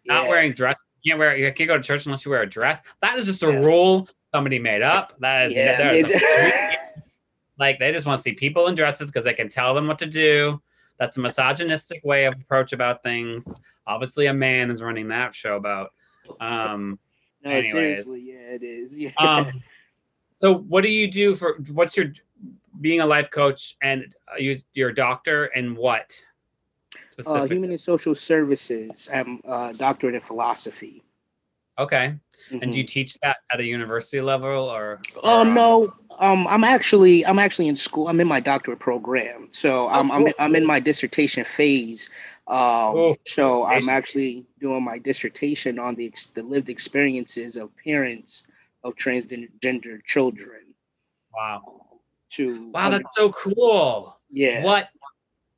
not 0.06 0.28
wearing 0.28 0.54
dress. 0.54 0.76
You 1.04 1.12
can't 1.12 1.20
wear 1.20 1.38
you 1.38 1.54
can't 1.54 1.68
go 1.68 1.78
to 1.78 1.84
church 1.84 2.06
unless 2.08 2.26
you 2.26 2.32
wear 2.32 2.42
a 2.42 2.50
dress. 2.50 2.80
That 3.02 3.18
is 3.20 3.26
just 3.28 3.44
a 3.44 3.52
Yeah. 3.52 3.60
rule 3.64 4.10
somebody 4.34 4.58
made 4.60 4.82
up. 4.82 5.14
That 5.20 5.48
is 5.48 5.54
Yeah, 5.54 5.78
there 5.78 5.92
is 5.94 6.10
a- 6.10 6.16
it's- 6.16 6.78
like 7.60 7.80
they 7.80 7.92
just 7.92 8.06
want 8.06 8.20
to 8.20 8.24
see 8.24 8.34
people 8.34 8.68
in 8.68 8.76
dresses 8.76 9.10
because 9.10 9.26
they 9.26 9.34
can 9.34 9.50
tell 9.50 9.74
them 9.74 9.88
what 9.88 9.98
to 10.00 10.06
do. 10.06 10.62
That's 10.98 11.18
a 11.18 11.22
misogynistic 11.22 12.04
way 12.04 12.26
of 12.26 12.34
approach 12.34 12.74
about 12.74 13.04
things. 13.04 13.48
Obviously, 13.86 14.26
a 14.28 14.34
man 14.34 14.72
is 14.72 14.82
running 14.82 15.08
that 15.10 15.34
show 15.34 15.56
about. 15.56 15.92
Um, 16.40 17.00
no, 17.44 17.52
anyways. 17.52 17.72
seriously, 17.72 18.22
yeah, 18.22 18.56
it 18.56 18.64
is. 18.64 18.98
Yeah. 18.98 19.12
um, 19.18 19.64
so, 20.34 20.54
what 20.56 20.82
do 20.84 20.90
you 20.90 21.10
do 21.10 21.36
for? 21.36 21.58
What's 21.72 21.96
your 21.96 22.08
being 22.82 23.00
a 23.02 23.06
life 23.06 23.32
coach 23.32 23.76
and 23.82 24.14
uh, 24.32 24.38
you, 24.38 24.56
you're 24.74 24.90
a 24.90 24.96
doctor 24.96 25.46
and 25.46 25.76
what 25.76 26.14
uh, 27.26 27.46
human 27.48 27.72
and 27.72 27.82
social 27.82 28.14
services. 28.14 29.10
I'm 29.12 29.42
a 29.46 29.74
doctorate 29.76 30.16
in 30.16 30.22
philosophy. 30.22 31.04
okay, 31.80 32.16
and 32.52 32.72
do 32.72 32.78
you 32.78 32.84
Mhm. 32.84 32.88
teach 32.88 33.16
that 33.24 33.38
at 33.52 33.60
a 33.60 33.64
university 33.64 34.22
level 34.22 34.66
or? 34.70 35.02
Oh 35.24 35.40
or, 35.40 35.42
um, 35.42 35.54
no, 35.54 35.94
um, 36.20 36.48
I'm 36.48 36.64
actually 36.64 37.26
I'm 37.26 37.40
actually 37.40 37.68
in 37.68 37.76
school. 37.76 38.08
I'm 38.08 38.20
in 38.20 38.28
my 38.28 38.40
doctorate 38.40 38.80
program, 38.80 39.48
so 39.52 39.88
I'm 39.90 40.12
I'm. 40.12 40.34
I'm 40.40 40.56
in 40.56 40.66
my 40.66 40.80
dissertation 40.80 41.44
phase. 41.44 42.10
Um, 42.48 42.58
oh, 42.60 43.16
so 43.26 43.66
I'm 43.66 43.90
actually 43.90 44.46
doing 44.60 44.84
my 44.84 44.98
dissertation 44.98 45.80
on 45.80 45.96
the, 45.96 46.14
the 46.34 46.44
lived 46.44 46.70
experiences 46.70 47.58
of 47.58 47.76
parents 47.76 48.44
of 48.84 48.96
transgender 48.96 50.04
children. 50.06 50.62
Wow. 51.36 51.84
To 52.32 52.72
wow, 52.72 52.90
that's 52.90 53.10
so 53.16 53.32
cool. 53.34 54.18
Yeah. 54.32 54.64
What 54.64 54.90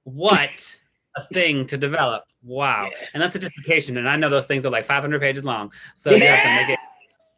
what 0.03 0.79
a 1.15 1.25
thing 1.33 1.67
to 1.67 1.77
develop. 1.77 2.23
Wow. 2.43 2.89
Yeah. 2.91 3.07
And 3.13 3.21
that's 3.21 3.35
a 3.35 3.39
dissertation. 3.39 3.97
And 3.97 4.09
I 4.09 4.15
know 4.15 4.29
those 4.29 4.47
things 4.47 4.65
are 4.65 4.71
like 4.71 4.85
500 4.85 5.19
pages 5.19 5.45
long. 5.45 5.71
So 5.95 6.11
yeah. 6.11 6.17
you 6.17 6.27
have 6.27 6.43
to 6.43 6.61
make 6.61 6.69
it, 6.73 6.79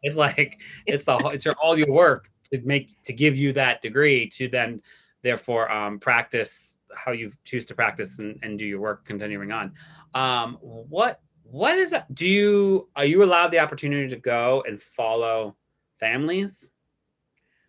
it's 0.02 0.16
like, 0.16 0.58
it's 0.86 1.04
the, 1.04 1.16
it's 1.28 1.44
your, 1.44 1.54
all 1.62 1.76
your 1.76 1.90
work 1.90 2.30
make, 2.64 3.02
to 3.04 3.12
give 3.12 3.36
you 3.36 3.52
that 3.54 3.82
degree 3.82 4.28
to 4.30 4.48
then 4.48 4.82
therefore 5.22 5.70
um, 5.70 5.98
practice 5.98 6.76
how 6.94 7.12
you 7.12 7.32
choose 7.44 7.64
to 7.66 7.74
practice 7.74 8.18
and, 8.18 8.38
and 8.42 8.58
do 8.58 8.64
your 8.64 8.80
work 8.80 9.04
continuing 9.04 9.52
on. 9.52 9.72
Um, 10.14 10.58
what, 10.60 11.20
what 11.44 11.78
is 11.78 11.90
that? 11.90 12.14
Do 12.14 12.28
you, 12.28 12.88
are 12.96 13.04
you 13.04 13.22
allowed 13.24 13.50
the 13.50 13.58
opportunity 13.58 14.08
to 14.08 14.16
go 14.16 14.62
and 14.66 14.82
follow 14.82 15.56
families? 15.98 16.72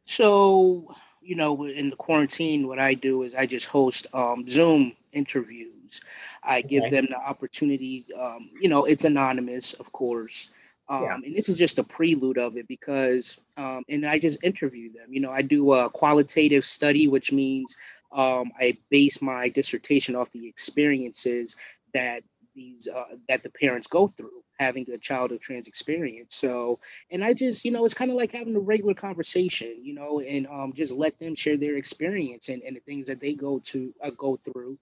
So, 0.05 0.93
you 1.21 1.35
know, 1.35 1.65
in 1.65 1.89
the 1.89 1.95
quarantine, 1.95 2.67
what 2.67 2.79
I 2.79 2.93
do 2.93 3.23
is 3.23 3.33
I 3.33 3.45
just 3.45 3.67
host 3.67 4.07
um, 4.13 4.45
Zoom 4.49 4.93
interviews. 5.13 6.01
I 6.43 6.59
okay. 6.59 6.67
give 6.67 6.91
them 6.91 7.07
the 7.09 7.17
opportunity. 7.17 8.05
Um, 8.19 8.49
you 8.59 8.67
know, 8.67 8.85
it's 8.85 9.05
anonymous, 9.05 9.73
of 9.73 9.91
course. 9.91 10.49
Um, 10.89 11.03
yeah. 11.03 11.15
And 11.15 11.35
this 11.35 11.49
is 11.49 11.57
just 11.57 11.79
a 11.79 11.83
prelude 11.83 12.37
of 12.37 12.57
it 12.57 12.67
because, 12.67 13.39
um, 13.57 13.83
and 13.87 14.05
I 14.05 14.19
just 14.19 14.43
interview 14.43 14.91
them. 14.91 15.13
You 15.13 15.21
know, 15.21 15.31
I 15.31 15.41
do 15.41 15.73
a 15.73 15.89
qualitative 15.89 16.65
study, 16.65 17.07
which 17.07 17.31
means 17.31 17.75
um, 18.11 18.51
I 18.59 18.77
base 18.89 19.21
my 19.21 19.49
dissertation 19.49 20.15
off 20.15 20.31
the 20.31 20.47
experiences 20.47 21.55
that 21.93 22.23
these 22.55 22.87
uh, 22.87 23.15
that 23.27 23.43
the 23.43 23.49
parents 23.49 23.87
go 23.87 24.07
through 24.07 24.43
having 24.59 24.85
a 24.91 24.97
child 24.97 25.31
of 25.31 25.39
trans 25.41 25.67
experience. 25.67 26.35
So, 26.35 26.79
and 27.11 27.23
I 27.23 27.33
just, 27.33 27.65
you 27.65 27.71
know, 27.71 27.83
it's 27.85 27.93
kind 27.93 28.11
of 28.11 28.17
like 28.17 28.31
having 28.31 28.55
a 28.55 28.59
regular 28.59 28.93
conversation, 28.93 29.83
you 29.83 29.93
know, 29.93 30.19
and 30.19 30.47
um, 30.47 30.73
just 30.73 30.93
let 30.93 31.17
them 31.19 31.35
share 31.35 31.57
their 31.57 31.77
experience 31.77 32.49
and, 32.49 32.61
and 32.61 32.75
the 32.75 32.81
things 32.81 33.07
that 33.07 33.19
they 33.19 33.33
go 33.33 33.59
to 33.59 33.93
uh, 34.01 34.11
go 34.11 34.37
through. 34.37 34.77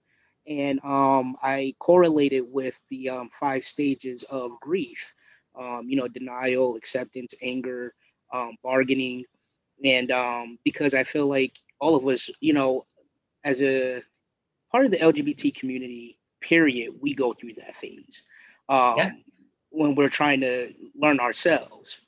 And 0.46 0.80
um, 0.84 1.36
I 1.42 1.74
correlated 1.78 2.44
with 2.48 2.80
the 2.90 3.10
um, 3.10 3.30
five 3.32 3.64
stages 3.64 4.24
of 4.24 4.60
grief, 4.60 5.14
um, 5.54 5.88
you 5.88 5.96
know, 5.96 6.08
denial, 6.08 6.76
acceptance, 6.76 7.34
anger, 7.42 7.94
um, 8.32 8.56
bargaining. 8.62 9.24
And 9.84 10.10
um, 10.10 10.58
because 10.64 10.94
I 10.94 11.04
feel 11.04 11.26
like 11.26 11.58
all 11.80 11.96
of 11.96 12.06
us, 12.06 12.30
you 12.40 12.52
know, 12.52 12.86
as 13.44 13.62
a 13.62 14.02
part 14.70 14.84
of 14.84 14.90
the 14.90 14.98
LGBT 14.98 15.54
community, 15.54 16.18
period, 16.40 16.94
we 17.00 17.14
go 17.14 17.32
through 17.32 17.54
that 17.54 17.74
phase. 17.74 18.22
Um, 18.68 18.96
yeah 18.96 19.12
when 19.72 19.94
we're 19.94 20.08
trying 20.08 20.40
to 20.40 20.72
learn 20.94 21.18
ourselves. 21.18 21.98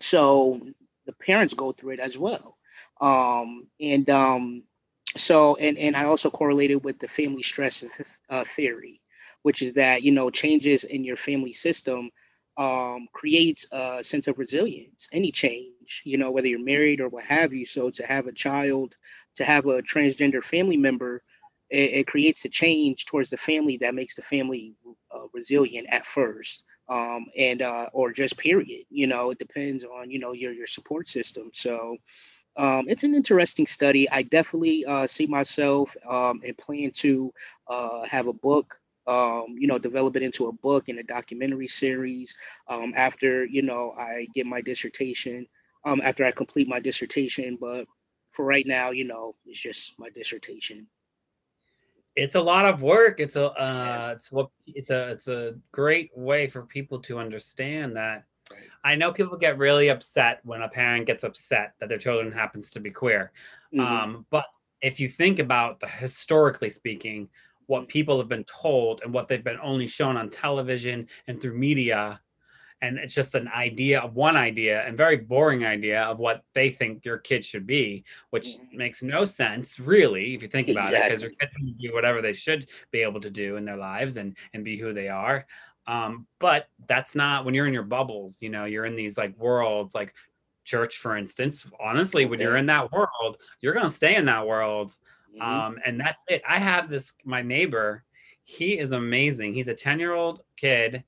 So 0.00 0.60
the 1.04 1.12
parents 1.12 1.52
go 1.52 1.72
through 1.72 1.94
it 1.94 2.00
as 2.00 2.16
well. 2.16 2.56
Um, 3.00 3.66
and 3.80 4.08
um, 4.08 4.62
so, 5.16 5.56
and, 5.56 5.76
and 5.76 5.96
I 5.96 6.04
also 6.04 6.30
correlated 6.30 6.84
with 6.84 6.98
the 6.98 7.08
family 7.08 7.42
stress 7.42 7.84
uh, 8.30 8.44
theory, 8.44 9.00
which 9.42 9.62
is 9.62 9.74
that, 9.74 10.02
you 10.02 10.12
know, 10.12 10.30
changes 10.30 10.84
in 10.84 11.04
your 11.04 11.16
family 11.16 11.52
system 11.52 12.10
um, 12.56 13.08
creates 13.12 13.66
a 13.72 14.02
sense 14.02 14.28
of 14.28 14.38
resilience, 14.38 15.08
any 15.12 15.30
change, 15.32 16.02
you 16.04 16.16
know, 16.18 16.30
whether 16.30 16.48
you're 16.48 16.58
married 16.62 17.00
or 17.00 17.08
what 17.08 17.24
have 17.24 17.52
you. 17.52 17.64
So 17.66 17.90
to 17.90 18.06
have 18.06 18.26
a 18.26 18.32
child, 18.32 18.94
to 19.36 19.44
have 19.44 19.66
a 19.66 19.82
transgender 19.82 20.42
family 20.42 20.76
member, 20.76 21.22
it, 21.70 21.90
it 21.92 22.06
creates 22.06 22.44
a 22.44 22.48
change 22.48 23.06
towards 23.06 23.30
the 23.30 23.36
family 23.36 23.76
that 23.78 23.94
makes 23.94 24.14
the 24.14 24.22
family 24.22 24.74
uh, 25.14 25.26
resilient 25.32 25.86
at 25.90 26.06
first 26.06 26.64
um, 26.88 27.26
and 27.36 27.62
uh, 27.62 27.88
or 27.92 28.12
just 28.12 28.38
period. 28.38 28.84
You 28.90 29.06
know, 29.06 29.30
it 29.30 29.38
depends 29.38 29.84
on 29.84 30.10
you 30.10 30.18
know 30.18 30.32
your 30.32 30.52
your 30.52 30.66
support 30.66 31.08
system. 31.08 31.50
So 31.52 31.96
um, 32.56 32.86
it's 32.88 33.04
an 33.04 33.14
interesting 33.14 33.66
study. 33.66 34.08
I 34.10 34.22
definitely 34.22 34.84
uh, 34.84 35.06
see 35.06 35.26
myself 35.26 35.96
um, 36.08 36.40
and 36.44 36.56
plan 36.56 36.90
to 36.96 37.32
uh, 37.68 38.04
have 38.04 38.26
a 38.26 38.32
book. 38.32 38.78
Um, 39.06 39.56
you 39.56 39.68
know, 39.68 39.78
develop 39.78 40.16
it 40.16 40.22
into 40.22 40.48
a 40.48 40.52
book 40.52 40.88
and 40.88 40.98
a 40.98 41.04
documentary 41.04 41.68
series 41.68 42.34
um, 42.68 42.92
after 42.96 43.44
you 43.44 43.62
know 43.62 43.92
I 43.98 44.26
get 44.34 44.46
my 44.46 44.60
dissertation. 44.60 45.46
Um, 45.84 46.00
after 46.02 46.24
I 46.24 46.32
complete 46.32 46.66
my 46.66 46.80
dissertation, 46.80 47.56
but 47.60 47.86
for 48.32 48.44
right 48.44 48.66
now, 48.66 48.90
you 48.90 49.04
know, 49.04 49.36
it's 49.46 49.60
just 49.60 49.96
my 49.98 50.10
dissertation 50.10 50.88
it's 52.16 52.34
a 52.34 52.40
lot 52.40 52.64
of 52.64 52.80
work. 52.80 53.20
It's 53.20 53.36
a 53.36 53.50
uh, 53.50 54.14
it's 54.16 54.32
what 54.32 54.48
it's 54.66 54.90
a 54.90 55.10
it's 55.10 55.28
a 55.28 55.54
great 55.70 56.10
way 56.16 56.48
for 56.48 56.62
people 56.62 56.98
to 57.00 57.18
understand 57.18 57.94
that. 57.96 58.24
I 58.84 58.94
know 58.94 59.12
people 59.12 59.36
get 59.36 59.58
really 59.58 59.88
upset 59.88 60.40
when 60.44 60.62
a 60.62 60.68
parent 60.68 61.06
gets 61.06 61.24
upset 61.24 61.74
that 61.78 61.88
their 61.88 61.98
children 61.98 62.32
happens 62.32 62.70
to 62.70 62.80
be 62.80 62.90
queer. 62.90 63.32
Mm-hmm. 63.74 63.80
Um, 63.80 64.26
but 64.30 64.46
if 64.80 65.00
you 65.00 65.08
think 65.08 65.38
about 65.38 65.80
the 65.80 65.88
historically 65.88 66.70
speaking, 66.70 67.28
what 67.66 67.88
people 67.88 68.18
have 68.18 68.28
been 68.28 68.44
told 68.44 69.00
and 69.02 69.12
what 69.12 69.28
they've 69.28 69.42
been 69.42 69.58
only 69.62 69.86
shown 69.86 70.16
on 70.16 70.30
television 70.30 71.08
and 71.26 71.40
through 71.40 71.56
media, 71.56 72.20
and 72.82 72.98
it's 72.98 73.14
just 73.14 73.34
an 73.34 73.48
idea 73.48 74.00
of 74.00 74.14
one 74.14 74.36
idea 74.36 74.86
and 74.86 74.96
very 74.96 75.16
boring 75.16 75.64
idea 75.64 76.02
of 76.02 76.18
what 76.18 76.42
they 76.54 76.68
think 76.68 77.04
your 77.04 77.18
kid 77.18 77.44
should 77.44 77.66
be 77.66 78.04
which 78.30 78.48
mm-hmm. 78.48 78.76
makes 78.76 79.02
no 79.02 79.24
sense 79.24 79.78
really 79.80 80.34
if 80.34 80.42
you 80.42 80.48
think 80.48 80.68
about 80.68 80.84
exactly. 80.84 80.98
it 80.98 81.08
because 81.08 81.22
your 81.22 81.30
kids 81.32 81.52
can 81.56 81.74
do 81.80 81.94
whatever 81.94 82.20
they 82.20 82.32
should 82.32 82.66
be 82.90 83.00
able 83.00 83.20
to 83.20 83.30
do 83.30 83.56
in 83.56 83.64
their 83.64 83.76
lives 83.76 84.16
and 84.16 84.36
and 84.54 84.64
be 84.64 84.78
who 84.78 84.92
they 84.92 85.08
are 85.08 85.46
um, 85.88 86.26
but 86.40 86.66
that's 86.88 87.14
not 87.14 87.44
when 87.44 87.54
you're 87.54 87.66
in 87.66 87.74
your 87.74 87.82
bubbles 87.82 88.42
you 88.42 88.50
know 88.50 88.64
you're 88.64 88.86
in 88.86 88.96
these 88.96 89.16
like 89.16 89.36
worlds 89.38 89.94
like 89.94 90.14
church 90.64 90.98
for 90.98 91.16
instance 91.16 91.66
honestly 91.80 92.26
when 92.26 92.40
you're 92.40 92.56
in 92.56 92.66
that 92.66 92.90
world 92.90 93.36
you're 93.60 93.72
going 93.72 93.88
to 93.88 93.90
stay 93.90 94.16
in 94.16 94.24
that 94.24 94.46
world 94.46 94.94
mm-hmm. 95.36 95.42
um, 95.42 95.78
and 95.84 96.00
that's 96.00 96.22
it. 96.28 96.42
I 96.48 96.58
have 96.58 96.88
this 96.88 97.14
my 97.24 97.42
neighbor 97.42 98.04
he 98.46 98.78
is 98.78 98.92
amazing. 98.92 99.54
He's 99.54 99.68
a 99.68 99.74
10 99.74 99.98
year 99.98 100.14
old 100.14 100.40
kid 100.56 101.04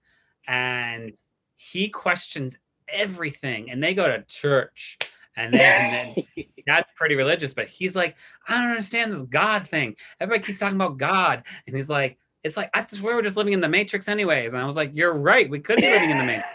and 0.46 1.12
he 1.56 1.88
questions 1.88 2.58
everything 2.88 3.70
and 3.70 3.82
they 3.82 3.94
go 3.94 4.08
to 4.08 4.22
church 4.24 4.98
and 5.36 5.54
then, 5.54 6.14
and 6.16 6.24
then 6.36 6.44
that's 6.66 6.90
pretty 6.96 7.14
religious 7.14 7.52
but 7.52 7.68
he's 7.68 7.94
like 7.94 8.16
i 8.48 8.56
don't 8.56 8.70
understand 8.70 9.12
this 9.12 9.22
god 9.24 9.68
thing. 9.68 9.94
Everybody 10.20 10.46
keeps 10.46 10.58
talking 10.58 10.76
about 10.76 10.98
god 10.98 11.44
and 11.66 11.76
he's 11.76 11.88
like 11.88 12.18
it's 12.42 12.56
like 12.56 12.70
i 12.74 12.84
swear 12.90 13.14
we're 13.14 13.22
just 13.22 13.36
living 13.36 13.52
in 13.52 13.60
the 13.60 13.68
matrix 13.68 14.08
anyways. 14.08 14.52
And 14.52 14.62
i 14.62 14.66
was 14.66 14.76
like 14.76 14.90
you're 14.94 15.14
right 15.14 15.48
we 15.48 15.60
could 15.60 15.76
be 15.76 15.88
living 15.88 16.10
in 16.10 16.18
the 16.18 16.24
matrix. 16.24 16.48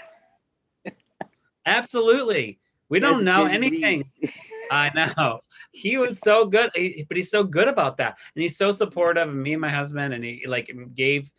Absolutely. 1.65 2.59
We 2.89 2.99
don't 2.99 3.23
know 3.23 3.45
anything. 3.45 4.11
I 4.69 4.91
know 4.93 5.39
he 5.73 5.97
was 5.97 6.19
so 6.19 6.45
good 6.45 6.69
but 7.07 7.17
he's 7.17 7.31
so 7.31 7.43
good 7.43 7.67
about 7.67 7.97
that 7.97 8.17
and 8.35 8.41
he's 8.41 8.55
so 8.55 8.71
supportive 8.71 9.27
of 9.27 9.35
me 9.35 9.53
and 9.53 9.61
my 9.61 9.69
husband 9.69 10.13
and 10.13 10.23
he 10.23 10.45
like 10.47 10.71
gave 10.95 11.29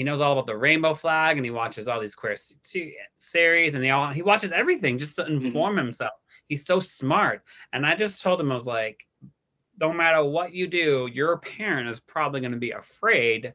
he 0.00 0.04
knows 0.04 0.22
all 0.22 0.32
about 0.32 0.46
the 0.46 0.56
rainbow 0.56 0.94
flag 0.94 1.36
and 1.36 1.44
he 1.44 1.50
watches 1.50 1.86
all 1.86 2.00
these 2.00 2.14
queer 2.14 2.34
series 3.18 3.74
and 3.74 3.84
he 3.84 3.90
all 3.90 4.08
he 4.08 4.22
watches 4.22 4.50
everything 4.50 4.96
just 4.96 5.16
to 5.16 5.24
mm-hmm. 5.24 5.44
inform 5.44 5.76
mm-hmm. 5.76 5.84
himself. 5.84 6.14
He's 6.46 6.64
so 6.64 6.80
smart. 6.80 7.42
And 7.74 7.84
I 7.84 7.94
just 7.94 8.22
told 8.22 8.40
him 8.40 8.50
I 8.50 8.54
was 8.54 8.66
like, 8.66 9.06
no 9.78 9.92
matter 9.92 10.24
what 10.24 10.54
you 10.54 10.68
do, 10.68 11.06
your 11.12 11.36
parent 11.36 11.90
is 11.90 12.00
probably 12.00 12.40
going 12.40 12.52
to 12.52 12.58
be 12.58 12.70
afraid 12.70 13.52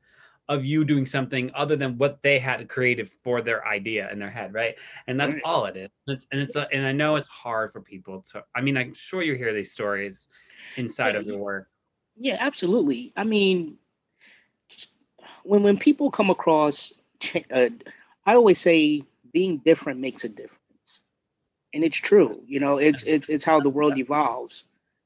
of 0.47 0.65
you 0.65 0.85
doing 0.85 1.05
something 1.05 1.51
other 1.55 1.75
than 1.75 1.97
what 1.97 2.21
they 2.21 2.37
had 2.37 2.67
created 2.69 3.09
for 3.23 3.41
their 3.41 3.67
idea 3.67 4.11
in 4.11 4.19
their 4.19 4.29
head, 4.29 4.53
right? 4.53 4.75
And 5.07 5.19
that's 5.19 5.33
right. 5.33 5.43
all 5.43 5.65
it 5.65 5.75
is. 5.75 5.89
It's, 6.07 6.27
and 6.31 6.39
it's 6.39 6.55
a, 6.55 6.67
and 6.71 6.85
I 6.85 6.91
know 6.91 7.15
it's 7.15 7.27
hard 7.27 7.73
for 7.73 7.81
people 7.81 8.23
to. 8.31 8.43
I 8.53 8.61
mean, 8.61 8.77
I'm 8.77 8.93
sure 8.93 9.23
you 9.23 9.33
hear 9.35 9.53
these 9.53 9.71
stories 9.71 10.27
inside 10.77 11.13
yeah, 11.13 11.19
of 11.19 11.25
your 11.25 11.37
work. 11.37 11.69
Yeah, 12.17 12.37
absolutely. 12.39 13.11
I 13.17 13.23
mean, 13.23 13.77
when 15.43 15.63
when 15.63 15.77
people 15.77 16.11
come 16.11 16.29
across, 16.29 16.93
uh, 17.51 17.69
I 18.25 18.35
always 18.35 18.59
say 18.59 19.03
being 19.33 19.57
different 19.57 19.99
makes 19.99 20.23
a 20.23 20.29
difference, 20.29 21.01
and 21.73 21.83
it's 21.83 21.97
true. 21.97 22.41
You 22.45 22.59
know, 22.59 22.77
it's 22.77 23.03
it's 23.03 23.29
it's 23.29 23.43
how 23.43 23.59
the 23.59 23.69
world 23.69 23.97
evolves. 23.97 24.65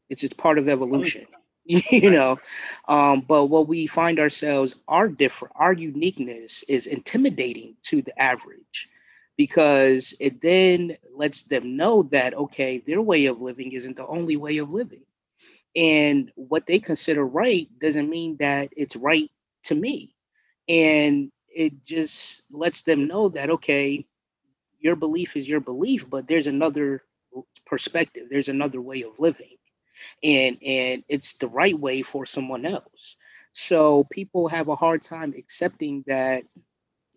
It's 0.09 0.23
it's 0.23 0.33
part 0.33 0.57
of 0.57 0.67
evolution. 0.67 1.27
you 1.91 2.09
know, 2.09 2.39
um, 2.87 3.21
but 3.21 3.45
what 3.45 3.67
we 3.67 3.85
find 3.87 4.19
ourselves 4.19 4.75
are 4.87 5.07
different. 5.07 5.53
Our 5.55 5.73
uniqueness 5.73 6.63
is 6.67 6.87
intimidating 6.87 7.75
to 7.83 8.01
the 8.01 8.19
average 8.19 8.89
because 9.37 10.15
it 10.19 10.41
then 10.41 10.97
lets 11.15 11.43
them 11.43 11.77
know 11.77 12.03
that 12.03 12.33
okay, 12.33 12.79
their 12.79 13.01
way 13.01 13.27
of 13.27 13.41
living 13.41 13.73
isn't 13.73 13.97
the 13.97 14.07
only 14.07 14.35
way 14.35 14.57
of 14.57 14.71
living. 14.71 15.03
And 15.75 16.31
what 16.35 16.67
they 16.67 16.79
consider 16.79 17.25
right 17.25 17.67
doesn't 17.79 18.09
mean 18.09 18.37
that 18.39 18.69
it's 18.77 18.95
right 18.97 19.31
to 19.65 19.75
me 19.75 20.15
and 20.69 21.31
it 21.49 21.83
just 21.85 22.43
lets 22.51 22.83
them 22.83 23.07
know 23.07 23.29
that 23.29 23.49
okay 23.51 24.05
your 24.79 24.95
belief 24.97 25.37
is 25.37 25.49
your 25.49 25.61
belief 25.61 26.09
but 26.09 26.27
there's 26.27 26.47
another 26.47 27.03
perspective 27.67 28.27
there's 28.31 28.49
another 28.49 28.81
way 28.81 29.03
of 29.03 29.19
living 29.19 29.58
and 30.23 30.57
and 30.65 31.03
it's 31.09 31.33
the 31.35 31.47
right 31.47 31.77
way 31.79 32.01
for 32.01 32.25
someone 32.25 32.65
else 32.65 33.15
So 33.53 34.05
people 34.05 34.47
have 34.49 34.67
a 34.69 34.75
hard 34.75 35.01
time 35.03 35.33
accepting 35.37 36.03
that. 36.07 36.43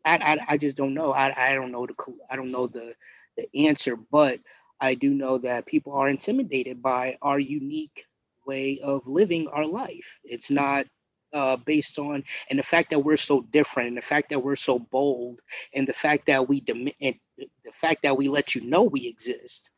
I, 0.04 0.16
I, 0.16 0.38
I 0.54 0.58
just 0.58 0.76
don't 0.76 0.94
know. 0.94 1.12
I, 1.12 1.50
I 1.50 1.54
don't 1.54 1.72
know 1.72 1.86
the 1.86 1.94
I 2.30 2.36
don't 2.36 2.52
know 2.52 2.66
the 2.66 2.94
the 3.36 3.48
answer, 3.68 3.96
but 3.96 4.40
I 4.80 4.94
do 4.94 5.10
know 5.14 5.38
that 5.38 5.66
people 5.66 5.94
are 5.94 6.08
intimidated 6.08 6.82
by 6.82 7.18
our 7.22 7.38
unique 7.38 8.06
way 8.46 8.80
of 8.82 9.06
living 9.06 9.48
our 9.48 9.66
life. 9.66 10.18
It's 10.24 10.50
not 10.50 10.86
uh, 11.32 11.56
based 11.56 11.98
on, 11.98 12.24
and 12.50 12.58
the 12.58 12.64
fact 12.64 12.90
that 12.90 13.00
we're 13.00 13.16
so 13.16 13.42
different, 13.42 13.88
and 13.88 13.98
the 13.98 14.02
fact 14.02 14.30
that 14.30 14.40
we're 14.42 14.56
so 14.56 14.78
bold, 14.78 15.40
and 15.74 15.86
the 15.88 15.94
fact 15.94 16.26
that 16.26 16.48
we 16.48 16.60
dem- 16.60 16.88
the 17.00 17.72
fact 17.72 18.02
that 18.04 18.16
we 18.18 18.28
let 18.28 18.54
you 18.54 18.62
know 18.62 18.82
we 18.84 19.06
exist, 19.08 19.70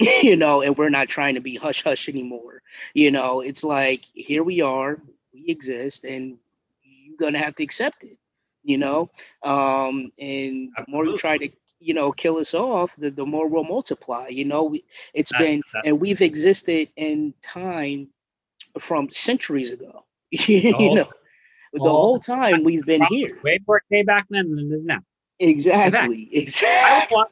you 0.22 0.36
know, 0.36 0.62
and 0.62 0.76
we're 0.78 0.88
not 0.88 1.08
trying 1.08 1.34
to 1.34 1.40
be 1.40 1.56
hush 1.56 1.84
hush 1.84 2.08
anymore. 2.08 2.62
You 2.94 3.10
know, 3.10 3.40
it's 3.40 3.62
like 3.62 4.04
here 4.14 4.42
we 4.42 4.62
are, 4.62 4.98
we 5.34 5.44
exist, 5.48 6.04
and 6.04 6.38
you're 6.82 7.16
gonna 7.18 7.38
have 7.38 7.54
to 7.56 7.62
accept 7.62 8.04
it. 8.04 8.16
You 8.62 8.78
know, 8.78 9.10
um, 9.42 10.10
and 10.18 10.70
the 10.76 10.84
more 10.88 11.04
you 11.04 11.18
try 11.18 11.36
to 11.38 11.50
you 11.80 11.94
know 11.94 12.12
kill 12.12 12.36
us 12.38 12.54
off 12.54 12.94
the, 12.96 13.10
the 13.10 13.24
more 13.24 13.48
we'll 13.48 13.64
multiply 13.64 14.28
you 14.28 14.44
know? 14.44 14.64
We, 14.64 14.84
it's 15.14 15.32
that's, 15.32 15.42
been 15.42 15.62
that's, 15.72 15.86
and 15.86 16.00
we've 16.00 16.20
existed 16.20 16.88
in 16.96 17.34
time 17.42 18.08
from 18.78 19.10
centuries 19.10 19.70
ago 19.70 20.04
you 20.30 20.72
whole, 20.74 20.94
know? 20.94 21.10
The 21.72 21.80
whole, 21.80 21.90
whole 21.90 22.20
time 22.20 22.64
we've 22.64 22.84
been 22.84 23.02
here. 23.04 23.38
way 23.42 23.58
more 23.66 23.82
day 23.90 24.02
back 24.02 24.26
then 24.30 24.54
than 24.54 24.70
it 24.70 24.74
is 24.74 24.84
now. 24.84 25.00
Exactly 25.38 26.28
exactly. 26.32 27.16
I 27.16 27.24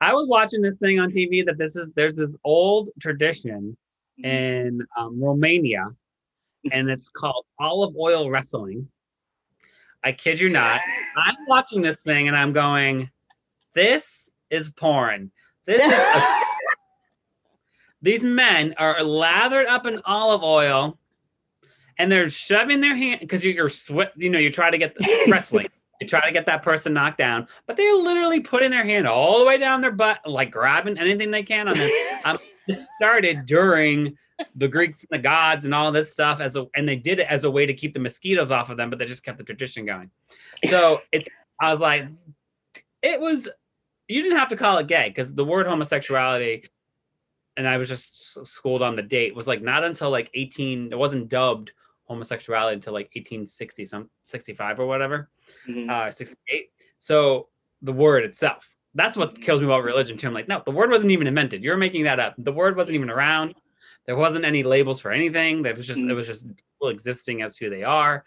I 0.00 0.14
was, 0.14 0.28
watching 0.28 0.62
this 0.62 0.76
thing 0.76 1.00
on 1.00 1.10
tv 1.10 1.44
that 1.46 1.58
this 1.58 1.76
is 1.76 1.90
there's 1.94 2.16
this 2.16 2.34
old 2.44 2.90
tradition 3.00 3.76
mm-hmm. 4.18 4.24
in 4.24 4.86
um, 4.96 5.22
romania 5.22 5.90
and 6.72 6.88
it's 6.88 7.08
called 7.08 7.44
olive 7.58 7.96
oil 7.96 8.30
wrestling 8.30 8.88
i 10.04 10.12
kid 10.12 10.38
you 10.38 10.48
not 10.48 10.80
i'm 11.16 11.36
watching 11.46 11.82
this 11.82 11.98
thing 12.00 12.28
and 12.28 12.36
i'm 12.36 12.52
going 12.52 13.10
this 13.74 14.28
is 14.50 14.70
porn. 14.70 15.30
This 15.66 15.84
is 15.84 15.92
a, 15.92 16.40
these 18.02 18.24
men 18.24 18.74
are 18.78 19.02
lathered 19.02 19.66
up 19.66 19.86
in 19.86 20.00
olive 20.04 20.42
oil 20.42 20.98
and 21.98 22.10
they're 22.10 22.30
shoving 22.30 22.80
their 22.80 22.96
hand 22.96 23.20
because 23.20 23.44
you're 23.44 23.68
sweat, 23.68 24.12
you 24.16 24.30
know, 24.30 24.38
you 24.38 24.50
try 24.50 24.70
to 24.70 24.78
get 24.78 24.96
the 24.96 25.26
wrestling. 25.30 25.68
You 26.00 26.06
try 26.06 26.24
to 26.24 26.32
get 26.32 26.46
that 26.46 26.62
person 26.62 26.94
knocked 26.94 27.18
down, 27.18 27.48
but 27.66 27.76
they're 27.76 27.96
literally 27.96 28.40
putting 28.40 28.70
their 28.70 28.84
hand 28.84 29.06
all 29.06 29.40
the 29.40 29.44
way 29.44 29.58
down 29.58 29.80
their 29.80 29.92
butt, 29.92 30.20
like 30.26 30.50
grabbing 30.50 30.98
anything 30.98 31.30
they 31.30 31.42
can 31.42 31.68
on 31.68 31.76
them. 31.76 31.90
Um, 32.24 32.38
this 32.68 32.88
started 32.96 33.46
during 33.46 34.16
the 34.54 34.68
Greeks 34.68 35.04
and 35.04 35.18
the 35.18 35.22
gods 35.22 35.64
and 35.64 35.74
all 35.74 35.90
this 35.90 36.12
stuff 36.12 36.40
as 36.40 36.54
a, 36.54 36.66
and 36.76 36.88
they 36.88 36.94
did 36.94 37.18
it 37.18 37.26
as 37.28 37.44
a 37.44 37.50
way 37.50 37.66
to 37.66 37.74
keep 37.74 37.94
the 37.94 38.00
mosquitoes 38.00 38.52
off 38.52 38.70
of 38.70 38.76
them, 38.76 38.90
but 38.90 38.98
they 38.98 39.06
just 39.06 39.24
kept 39.24 39.38
the 39.38 39.44
tradition 39.44 39.84
going. 39.84 40.10
So 40.68 41.00
it's, 41.10 41.28
I 41.60 41.72
was 41.72 41.80
like, 41.80 42.06
it 43.02 43.20
was 43.20 43.48
you 44.08 44.22
didn't 44.22 44.38
have 44.38 44.48
to 44.48 44.56
call 44.56 44.78
it 44.78 44.86
gay 44.86 45.08
because 45.08 45.34
the 45.34 45.44
word 45.44 45.66
homosexuality 45.66 46.64
and 47.56 47.68
i 47.68 47.76
was 47.76 47.88
just 47.88 48.46
schooled 48.46 48.82
on 48.82 48.96
the 48.96 49.02
date 49.02 49.34
was 49.34 49.46
like 49.46 49.62
not 49.62 49.84
until 49.84 50.10
like 50.10 50.30
18 50.34 50.92
it 50.92 50.98
wasn't 50.98 51.28
dubbed 51.28 51.72
homosexuality 52.08 52.74
until 52.74 52.92
like 52.92 53.06
1860 53.14 53.84
some 53.84 54.10
65 54.22 54.80
or 54.80 54.86
whatever 54.86 55.30
mm-hmm. 55.68 55.88
uh 55.88 56.10
68 56.10 56.70
so 56.98 57.48
the 57.82 57.92
word 57.92 58.24
itself 58.24 58.68
that's 58.94 59.16
what 59.16 59.30
mm-hmm. 59.30 59.42
kills 59.42 59.60
me 59.60 59.66
about 59.66 59.84
religion 59.84 60.16
too 60.16 60.26
i'm 60.26 60.34
like 60.34 60.48
no 60.48 60.62
the 60.64 60.70
word 60.70 60.90
wasn't 60.90 61.10
even 61.10 61.26
invented 61.26 61.62
you're 61.62 61.76
making 61.76 62.04
that 62.04 62.18
up 62.18 62.34
the 62.38 62.52
word 62.52 62.76
wasn't 62.76 62.94
even 62.94 63.10
around 63.10 63.54
there 64.06 64.16
wasn't 64.16 64.44
any 64.44 64.62
labels 64.62 65.00
for 65.00 65.12
anything 65.12 65.62
that 65.62 65.76
was 65.76 65.86
just 65.86 66.00
mm-hmm. 66.00 66.10
it 66.10 66.14
was 66.14 66.26
just 66.26 66.46
people 66.46 66.88
existing 66.88 67.42
as 67.42 67.56
who 67.56 67.70
they 67.70 67.84
are 67.84 68.24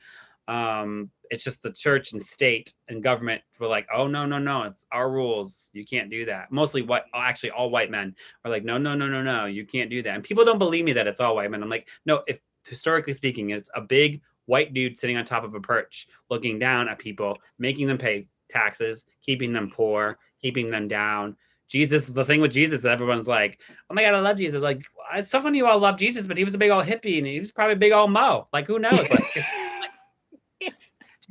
um 0.48 1.10
it's 1.32 1.46
just 1.46 1.64
the 1.64 1.72
church 1.72 2.12
and 2.12 2.22
state 2.22 2.74
and 2.90 3.02
government 3.02 3.42
were 3.58 3.68
like, 3.68 3.88
oh 3.92 4.06
no, 4.06 4.26
no, 4.26 4.38
no, 4.38 4.64
it's 4.64 4.86
our 4.92 5.10
rules. 5.10 5.72
You 5.74 5.86
can't 5.86 6.10
do 6.10 6.26
that. 6.26 6.52
Mostly 6.52 6.82
white, 6.82 7.04
actually 7.16 7.52
all 7.52 7.70
white 7.70 7.90
men 7.90 8.14
are 8.44 8.52
like, 8.52 8.66
no, 8.66 8.78
no, 8.78 8.94
no, 8.94 9.08
no, 9.08 9.24
no, 9.24 9.46
you 9.46 9.66
can't 9.66 9.90
do 9.90 10.04
that. 10.04 10.14
And 10.14 10.24
people 10.24 10.44
don't 10.44 10.60
believe 10.60 10.84
me 10.84 10.92
that 10.94 11.08
it's 11.08 11.22
all 11.22 11.36
white 11.36 11.50
men. 11.50 11.64
I'm 11.64 11.70
like, 11.70 11.88
no, 12.06 12.24
if 12.28 12.40
historically 12.68 13.14
speaking, 13.14 13.52
it's 13.52 13.70
a 13.76 13.82
big 13.82 14.22
white 14.46 14.74
dude 14.74 14.98
sitting 14.98 15.18
on 15.18 15.26
top 15.26 15.44
of 15.44 15.54
a 15.54 15.60
perch, 15.60 16.08
looking 16.30 16.60
down 16.60 16.90
at 16.90 17.00
people, 17.00 17.38
making 17.60 17.88
them 17.88 17.98
pay 17.98 18.28
taxes, 18.50 19.06
keeping 19.26 19.54
them 19.54 19.70
poor, 19.70 20.18
keeping 20.42 20.70
them 20.70 20.88
down. 20.88 21.36
Jesus, 21.68 22.08
the 22.08 22.26
thing 22.26 22.42
with 22.42 22.52
Jesus, 22.52 22.84
everyone's 22.84 23.28
like, 23.28 23.60
oh 23.90 23.94
my 23.94 24.04
God, 24.04 24.14
I 24.14 24.20
love 24.20 24.38
Jesus. 24.38 24.62
Like, 24.62 24.82
it's 25.16 25.32
so 25.32 25.42
funny 25.42 25.58
you 25.58 25.68
all 25.68 25.80
love 25.80 25.98
Jesus, 25.98 26.28
but 26.28 26.38
he 26.38 26.44
was 26.44 26.54
a 26.54 26.58
big 26.58 26.70
old 26.70 26.86
hippie 26.86 27.18
and 27.18 27.28
he 27.28 27.40
was 27.40 27.52
probably 27.52 27.74
a 27.74 27.78
big 27.78 27.94
old 27.94 28.12
mo. 28.12 28.48
Like, 28.52 28.68
who 28.68 28.78
knows? 28.78 29.10
Like, 29.10 29.24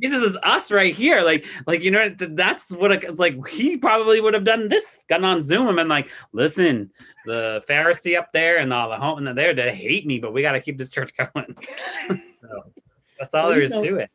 Jesus 0.02 0.22
is 0.22 0.36
us 0.42 0.72
right 0.72 0.94
here. 0.94 1.22
Like, 1.22 1.44
like 1.66 1.82
you 1.82 1.90
know, 1.90 2.14
that's 2.18 2.70
what 2.70 3.04
a, 3.04 3.12
like 3.12 3.46
he 3.48 3.76
probably 3.76 4.20
would 4.20 4.34
have 4.34 4.44
done 4.44 4.68
this, 4.68 5.04
gotten 5.08 5.24
on 5.24 5.42
Zoom 5.42 5.68
and 5.68 5.76
been 5.76 5.88
like, 5.88 6.08
listen, 6.32 6.90
the 7.26 7.62
Pharisee 7.68 8.18
up 8.18 8.32
there 8.32 8.58
and 8.58 8.72
all 8.72 8.88
the 8.90 8.96
home 8.96 9.26
and 9.26 9.38
there 9.38 9.54
they 9.54 9.74
hate 9.74 10.06
me, 10.06 10.18
but 10.18 10.32
we 10.32 10.42
got 10.42 10.52
to 10.52 10.60
keep 10.60 10.78
this 10.78 10.90
church 10.90 11.12
going. 11.16 11.56
so 12.08 12.64
that's 13.18 13.34
all 13.34 13.44
well, 13.44 13.50
there 13.50 13.62
is 13.62 13.70
know, 13.70 13.82
to 13.82 13.96
it. 13.96 14.10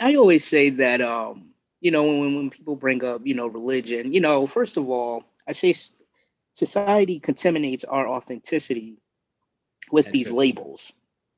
I 0.00 0.14
always 0.16 0.46
say 0.46 0.70
that, 0.70 1.00
um, 1.00 1.50
you 1.80 1.90
know, 1.90 2.04
when 2.04 2.34
when 2.36 2.50
people 2.50 2.76
bring 2.76 3.04
up, 3.04 3.26
you 3.26 3.34
know, 3.34 3.46
religion, 3.46 4.12
you 4.12 4.20
know, 4.20 4.46
first 4.46 4.76
of 4.76 4.88
all, 4.88 5.24
I 5.46 5.52
say 5.52 5.74
society 6.52 7.20
contaminates 7.20 7.84
our 7.84 8.08
authenticity 8.08 8.98
with 9.92 10.10
these 10.10 10.30
labels 10.30 10.92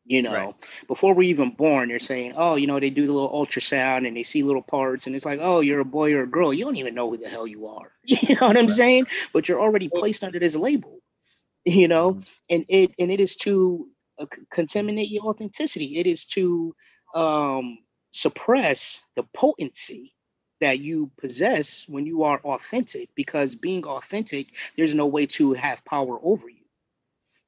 you 0.09 0.23
know 0.23 0.33
right. 0.33 0.55
before 0.89 1.15
we're 1.15 1.23
even 1.23 1.51
born 1.51 1.89
they're 1.89 1.99
saying 1.99 2.33
oh 2.37 2.57
you 2.57 2.67
know 2.67 2.81
they 2.81 2.91
do 2.91 3.07
the 3.07 3.13
little 3.13 3.31
ultrasound 3.31 4.09
and 4.09 4.17
they 4.17 4.23
see 4.23 4.43
little 4.43 4.63
parts 4.63 5.07
and 5.07 5.15
it's 5.15 5.27
like 5.27 5.39
oh 5.41 5.61
you're 5.61 5.81
a 5.81 5.85
boy 5.85 6.13
or 6.15 6.23
a 6.23 6.27
girl 6.27 6.53
you 6.53 6.65
don't 6.65 6.77
even 6.77 6.95
know 6.95 7.11
who 7.11 7.17
the 7.17 7.29
hell 7.29 7.47
you 7.47 7.67
are 7.67 7.93
you 8.05 8.35
know 8.35 8.49
what 8.49 8.57
i'm 8.57 8.67
right. 8.67 8.77
saying 8.77 9.07
but 9.33 9.49
you're 9.49 9.61
already 9.61 9.89
placed 9.89 10.25
under 10.25 10.39
this 10.39 10.57
label 10.57 10.99
you 11.65 11.87
know 11.87 12.15
mm-hmm. 12.15 12.21
and 12.51 12.65
it 12.69 12.93
and 12.99 13.13
it 13.13 13.21
is 13.21 13.37
to 13.37 13.87
uh, 14.19 14.27
contaminate 14.51 15.11
your 15.11 15.25
authenticity 15.25 15.99
it 15.99 16.07
is 16.07 16.25
to 16.25 16.75
um 17.15 17.79
suppress 18.11 19.01
the 19.17 19.23
potency 19.35 20.15
that 20.61 20.81
you 20.81 21.11
possess 21.21 21.85
when 21.89 22.05
you 22.07 22.25
are 22.25 22.41
authentic 22.41 23.11
because 23.15 23.55
being 23.55 23.85
authentic 23.85 24.49
there's 24.77 24.95
no 24.95 25.07
way 25.07 25.27
to 25.27 25.53
have 25.53 25.85
power 25.85 26.19
over 26.23 26.49
you 26.49 26.58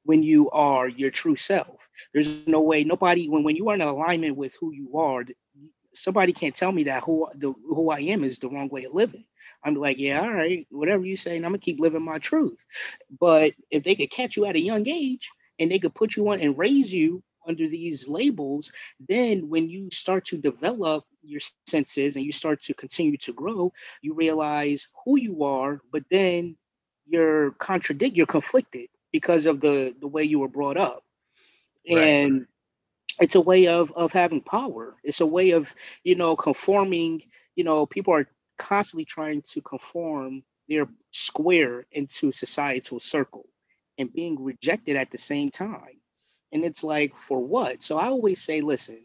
when 0.03 0.23
you 0.23 0.49
are 0.51 0.87
your 0.87 1.11
true 1.11 1.35
self. 1.35 1.87
There's 2.13 2.47
no 2.47 2.61
way 2.61 2.83
nobody 2.83 3.29
when 3.29 3.43
when 3.43 3.55
you 3.55 3.69
are 3.69 3.75
in 3.75 3.81
alignment 3.81 4.35
with 4.35 4.55
who 4.59 4.71
you 4.71 4.97
are, 4.97 5.23
somebody 5.93 6.33
can't 6.33 6.55
tell 6.55 6.71
me 6.71 6.83
that 6.85 7.03
who 7.03 7.27
the 7.35 7.53
who 7.67 7.89
I 7.89 7.99
am 7.99 8.23
is 8.23 8.39
the 8.39 8.49
wrong 8.49 8.69
way 8.69 8.85
of 8.85 8.93
living. 8.93 9.25
I'm 9.63 9.75
like, 9.75 9.99
yeah, 9.99 10.21
all 10.21 10.33
right, 10.33 10.65
whatever 10.71 11.05
you 11.05 11.15
say, 11.15 11.37
and 11.37 11.45
I'm 11.45 11.51
gonna 11.51 11.59
keep 11.59 11.79
living 11.79 12.03
my 12.03 12.17
truth. 12.17 12.65
But 13.19 13.53
if 13.69 13.83
they 13.83 13.95
could 13.95 14.09
catch 14.09 14.35
you 14.35 14.45
at 14.45 14.55
a 14.55 14.61
young 14.61 14.87
age 14.87 15.29
and 15.59 15.71
they 15.71 15.79
could 15.79 15.93
put 15.93 16.15
you 16.15 16.29
on 16.29 16.39
and 16.39 16.57
raise 16.57 16.93
you 16.93 17.21
under 17.47 17.67
these 17.67 18.07
labels, 18.07 18.71
then 19.07 19.49
when 19.49 19.69
you 19.69 19.89
start 19.91 20.25
to 20.25 20.37
develop 20.37 21.05
your 21.23 21.41
senses 21.67 22.15
and 22.15 22.25
you 22.25 22.31
start 22.31 22.61
to 22.61 22.73
continue 22.73 23.17
to 23.17 23.33
grow, 23.33 23.71
you 24.01 24.13
realize 24.13 24.87
who 25.05 25.17
you 25.19 25.43
are, 25.43 25.81
but 25.91 26.03
then 26.09 26.55
you're 27.07 27.51
contradict, 27.51 28.15
you're 28.15 28.25
conflicted 28.25 28.87
because 29.11 29.45
of 29.45 29.61
the 29.61 29.95
the 29.99 30.07
way 30.07 30.23
you 30.23 30.39
were 30.39 30.47
brought 30.47 30.77
up. 30.77 31.03
Right. 31.89 32.03
and 32.03 32.47
it's 33.19 33.35
a 33.35 33.41
way 33.41 33.67
of 33.67 33.91
of 33.93 34.11
having 34.13 34.41
power. 34.41 34.95
It's 35.03 35.21
a 35.21 35.25
way 35.25 35.51
of 35.51 35.73
you 36.03 36.15
know 36.15 36.35
conforming 36.35 37.23
you 37.55 37.63
know 37.63 37.85
people 37.85 38.13
are 38.13 38.27
constantly 38.57 39.05
trying 39.05 39.41
to 39.41 39.61
conform 39.61 40.43
their 40.69 40.87
square 41.11 41.85
into 41.91 42.31
societal 42.31 42.99
circle 42.99 43.47
and 43.97 44.13
being 44.13 44.41
rejected 44.41 44.95
at 44.95 45.11
the 45.11 45.17
same 45.17 45.49
time. 45.49 45.99
And 46.51 46.63
it's 46.63 46.83
like 46.83 47.15
for 47.17 47.39
what? 47.39 47.83
So 47.83 47.97
i 47.97 48.07
always 48.07 48.41
say 48.41 48.61
listen 48.61 48.99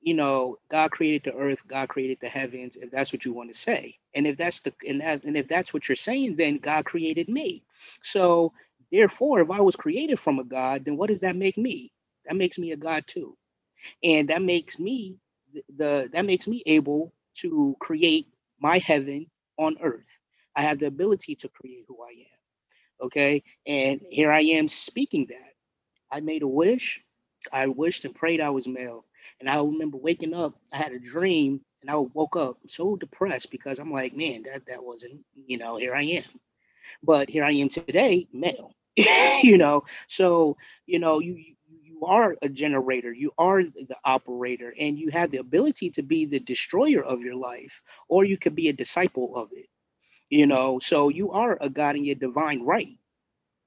you 0.00 0.14
know 0.14 0.56
god 0.70 0.90
created 0.92 1.24
the 1.24 1.36
earth 1.36 1.66
god 1.66 1.88
created 1.88 2.18
the 2.20 2.28
heavens 2.28 2.76
if 2.76 2.90
that's 2.90 3.12
what 3.12 3.24
you 3.24 3.32
want 3.32 3.52
to 3.52 3.58
say. 3.58 3.96
And 4.14 4.26
if 4.26 4.36
that's 4.36 4.60
the 4.60 4.72
and, 4.88 5.00
that, 5.00 5.24
and 5.24 5.36
if 5.36 5.48
that's 5.48 5.74
what 5.74 5.88
you're 5.88 5.96
saying 5.96 6.36
then 6.36 6.58
god 6.58 6.84
created 6.84 7.28
me. 7.28 7.62
So 8.02 8.52
Therefore, 8.90 9.40
if 9.40 9.50
I 9.50 9.60
was 9.60 9.76
created 9.76 10.18
from 10.18 10.38
a 10.38 10.44
God, 10.44 10.84
then 10.84 10.96
what 10.96 11.08
does 11.08 11.20
that 11.20 11.36
make 11.36 11.58
me? 11.58 11.92
That 12.26 12.36
makes 12.36 12.58
me 12.58 12.72
a 12.72 12.76
God 12.76 13.06
too. 13.06 13.36
And 14.02 14.28
that 14.28 14.42
makes 14.42 14.78
me 14.78 15.16
the, 15.52 15.62
the 15.76 16.10
that 16.12 16.24
makes 16.26 16.46
me 16.48 16.62
able 16.66 17.12
to 17.36 17.76
create 17.80 18.28
my 18.60 18.78
heaven 18.78 19.26
on 19.58 19.76
earth. 19.80 20.08
I 20.56 20.62
have 20.62 20.78
the 20.78 20.86
ability 20.86 21.36
to 21.36 21.48
create 21.48 21.84
who 21.86 21.98
I 22.02 22.10
am. 22.10 23.06
Okay. 23.06 23.42
And 23.66 24.00
here 24.10 24.32
I 24.32 24.40
am 24.40 24.68
speaking 24.68 25.26
that. 25.30 25.52
I 26.10 26.20
made 26.20 26.42
a 26.42 26.48
wish. 26.48 27.02
I 27.52 27.66
wished 27.68 28.04
and 28.04 28.14
prayed 28.14 28.40
I 28.40 28.50
was 28.50 28.66
male. 28.66 29.04
And 29.40 29.48
I 29.48 29.60
remember 29.62 29.98
waking 29.98 30.34
up, 30.34 30.54
I 30.72 30.78
had 30.78 30.92
a 30.92 30.98
dream 30.98 31.60
and 31.82 31.90
I 31.90 31.96
woke 31.96 32.36
up 32.36 32.58
so 32.66 32.96
depressed 32.96 33.50
because 33.50 33.78
I'm 33.78 33.92
like, 33.92 34.16
man, 34.16 34.42
that 34.44 34.66
that 34.66 34.82
wasn't, 34.82 35.20
you 35.34 35.58
know, 35.58 35.76
here 35.76 35.94
I 35.94 36.02
am. 36.02 36.24
But 37.02 37.30
here 37.30 37.44
I 37.44 37.52
am 37.52 37.68
today, 37.68 38.26
male. 38.32 38.74
you 39.42 39.58
know 39.58 39.84
so 40.06 40.56
you 40.86 40.98
know 40.98 41.20
you 41.20 41.36
you 41.82 42.06
are 42.06 42.36
a 42.42 42.48
generator, 42.48 43.12
you 43.12 43.32
are 43.38 43.64
the 43.64 43.96
operator, 44.04 44.72
and 44.78 44.96
you 44.98 45.10
have 45.10 45.32
the 45.32 45.38
ability 45.38 45.90
to 45.90 46.02
be 46.02 46.26
the 46.26 46.38
destroyer 46.38 47.02
of 47.04 47.22
your 47.22 47.34
life, 47.34 47.82
or 48.08 48.24
you 48.24 48.38
could 48.38 48.54
be 48.54 48.68
a 48.68 48.72
disciple 48.72 49.34
of 49.36 49.48
it. 49.52 49.66
You 50.30 50.46
know, 50.46 50.78
so 50.80 51.08
you 51.10 51.32
are 51.32 51.58
a 51.60 51.70
God 51.70 51.96
in 51.96 52.04
your 52.04 52.16
divine 52.16 52.62
right. 52.62 52.98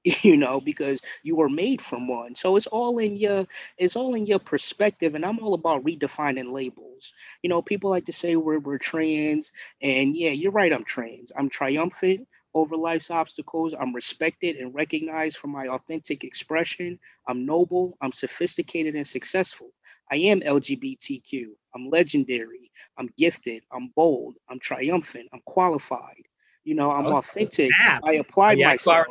You 0.22 0.36
know, 0.36 0.60
because 0.60 1.00
you 1.22 1.36
were 1.36 1.48
made 1.50 1.80
from 1.82 2.08
one. 2.08 2.34
So 2.36 2.56
it's 2.56 2.66
all 2.68 2.98
in 2.98 3.16
your 3.16 3.46
it's 3.78 3.96
all 3.96 4.14
in 4.14 4.26
your 4.26 4.38
perspective. 4.40 5.14
And 5.14 5.24
I'm 5.24 5.38
all 5.40 5.54
about 5.54 5.84
redefining 5.84 6.52
labels. 6.52 7.12
You 7.42 7.50
know, 7.50 7.62
people 7.62 7.90
like 7.90 8.06
to 8.06 8.12
say 8.12 8.36
we're 8.36 8.58
we're 8.60 8.78
trans, 8.78 9.52
and 9.82 10.16
yeah, 10.16 10.30
you're 10.30 10.52
right, 10.52 10.72
I'm 10.72 10.84
trans. 10.84 11.32
I'm 11.36 11.48
triumphant 11.50 12.26
over 12.54 12.76
life's 12.76 13.10
obstacles. 13.10 13.74
I'm 13.78 13.94
respected 13.94 14.56
and 14.56 14.74
recognized 14.74 15.36
for 15.36 15.48
my 15.48 15.68
authentic 15.68 16.24
expression. 16.24 16.98
I'm 17.26 17.46
noble, 17.46 17.96
I'm 18.00 18.12
sophisticated 18.12 18.94
and 18.94 19.06
successful. 19.06 19.70
I 20.10 20.16
am 20.16 20.40
LGBTQ. 20.40 21.46
I'm 21.74 21.88
legendary. 21.88 22.70
I'm 22.98 23.08
gifted. 23.16 23.62
I'm 23.72 23.90
bold. 23.96 24.36
I'm 24.48 24.58
triumphant. 24.58 25.28
I'm 25.32 25.40
qualified. 25.46 26.22
You 26.64 26.74
know, 26.74 26.90
I'm 26.90 27.06
authentic. 27.06 27.70
Snap. 27.80 28.02
I 28.04 28.14
apply 28.14 28.52
yeah, 28.52 28.68
myself. 28.68 29.06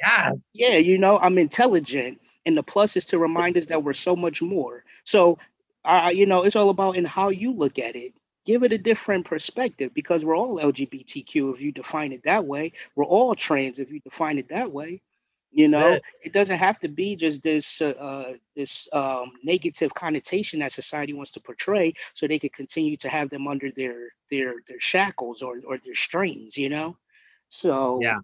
yes. 0.00 0.50
Yeah, 0.54 0.76
you 0.76 0.98
know, 0.98 1.18
I'm 1.18 1.38
intelligent. 1.38 2.20
And 2.46 2.56
the 2.56 2.62
plus 2.62 2.96
is 2.96 3.04
to 3.06 3.18
remind 3.18 3.56
us 3.56 3.66
that 3.66 3.82
we're 3.82 3.92
so 3.92 4.16
much 4.16 4.40
more. 4.40 4.84
So, 5.04 5.38
uh, 5.84 6.10
you 6.14 6.26
know, 6.26 6.44
it's 6.44 6.56
all 6.56 6.70
about 6.70 6.96
in 6.96 7.04
how 7.04 7.28
you 7.28 7.52
look 7.52 7.78
at 7.78 7.96
it 7.96 8.14
give 8.46 8.62
it 8.62 8.72
a 8.72 8.78
different 8.78 9.26
perspective 9.26 9.92
because 9.92 10.24
we're 10.24 10.36
all 10.36 10.58
LGBTQ 10.58 11.52
if 11.52 11.60
you 11.60 11.72
define 11.72 12.12
it 12.12 12.22
that 12.24 12.46
way. 12.46 12.72
We're 12.94 13.04
all 13.04 13.34
trans 13.34 13.78
if 13.78 13.90
you 13.90 14.00
define 14.00 14.38
it 14.38 14.48
that 14.48 14.72
way. 14.72 15.02
You 15.52 15.68
know, 15.68 15.92
yeah. 15.92 15.98
it 16.22 16.32
doesn't 16.32 16.58
have 16.58 16.78
to 16.80 16.88
be 16.88 17.16
just 17.16 17.42
this 17.42 17.80
uh, 17.80 17.94
uh, 17.98 18.32
this 18.54 18.88
um, 18.92 19.32
negative 19.42 19.94
connotation 19.94 20.60
that 20.60 20.72
society 20.72 21.14
wants 21.14 21.30
to 21.30 21.40
portray, 21.40 21.94
so 22.12 22.26
they 22.26 22.38
can 22.38 22.50
continue 22.50 22.96
to 22.98 23.08
have 23.08 23.30
them 23.30 23.48
under 23.48 23.70
their 23.70 24.08
their 24.30 24.56
their 24.68 24.80
shackles 24.80 25.40
or 25.42 25.60
or 25.66 25.78
their 25.78 25.94
strings. 25.94 26.58
You 26.58 26.68
know, 26.68 26.96
so 27.48 28.00
yeah, 28.02 28.18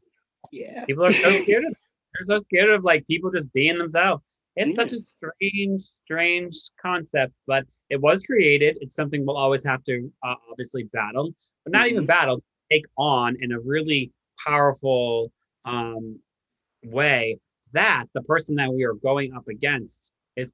yeah. 0.51 0.85
People 0.85 1.07
are 1.07 1.13
so 1.13 1.31
scared 1.31 1.65
of 1.65 1.75
they're 2.15 2.39
so 2.39 2.43
scared 2.43 2.71
of 2.71 2.85
like 2.85 3.07
people 3.07 3.31
just 3.31 3.51
being 3.55 3.79
themselves. 3.79 4.21
It's 4.57 4.77
such 4.77 4.93
a 4.93 4.99
strange, 4.99 5.81
strange 5.81 6.57
concept, 6.81 7.33
but 7.47 7.65
it 7.91 8.01
was 8.01 8.21
created. 8.21 8.79
It's 8.81 8.95
something 8.95 9.25
we'll 9.25 9.37
always 9.37 9.65
have 9.65 9.83
to 9.85 10.11
uh, 10.23 10.35
obviously 10.51 10.85
battle, 10.85 11.33
but 11.65 11.73
not 11.73 11.87
mm-hmm. 11.87 11.93
even 11.93 12.07
battle, 12.07 12.43
take 12.71 12.85
on 12.97 13.37
in 13.41 13.53
a 13.53 13.61
really 13.61 14.12
powerful 14.45 15.33
um, 15.65 16.19
way. 16.85 17.38
That 17.73 18.07
the 18.12 18.23
person 18.23 18.57
that 18.57 18.73
we 18.73 18.85
are 18.85 18.95
going 18.95 19.33
up 19.33 19.49
against 19.49 20.11
is, 20.37 20.53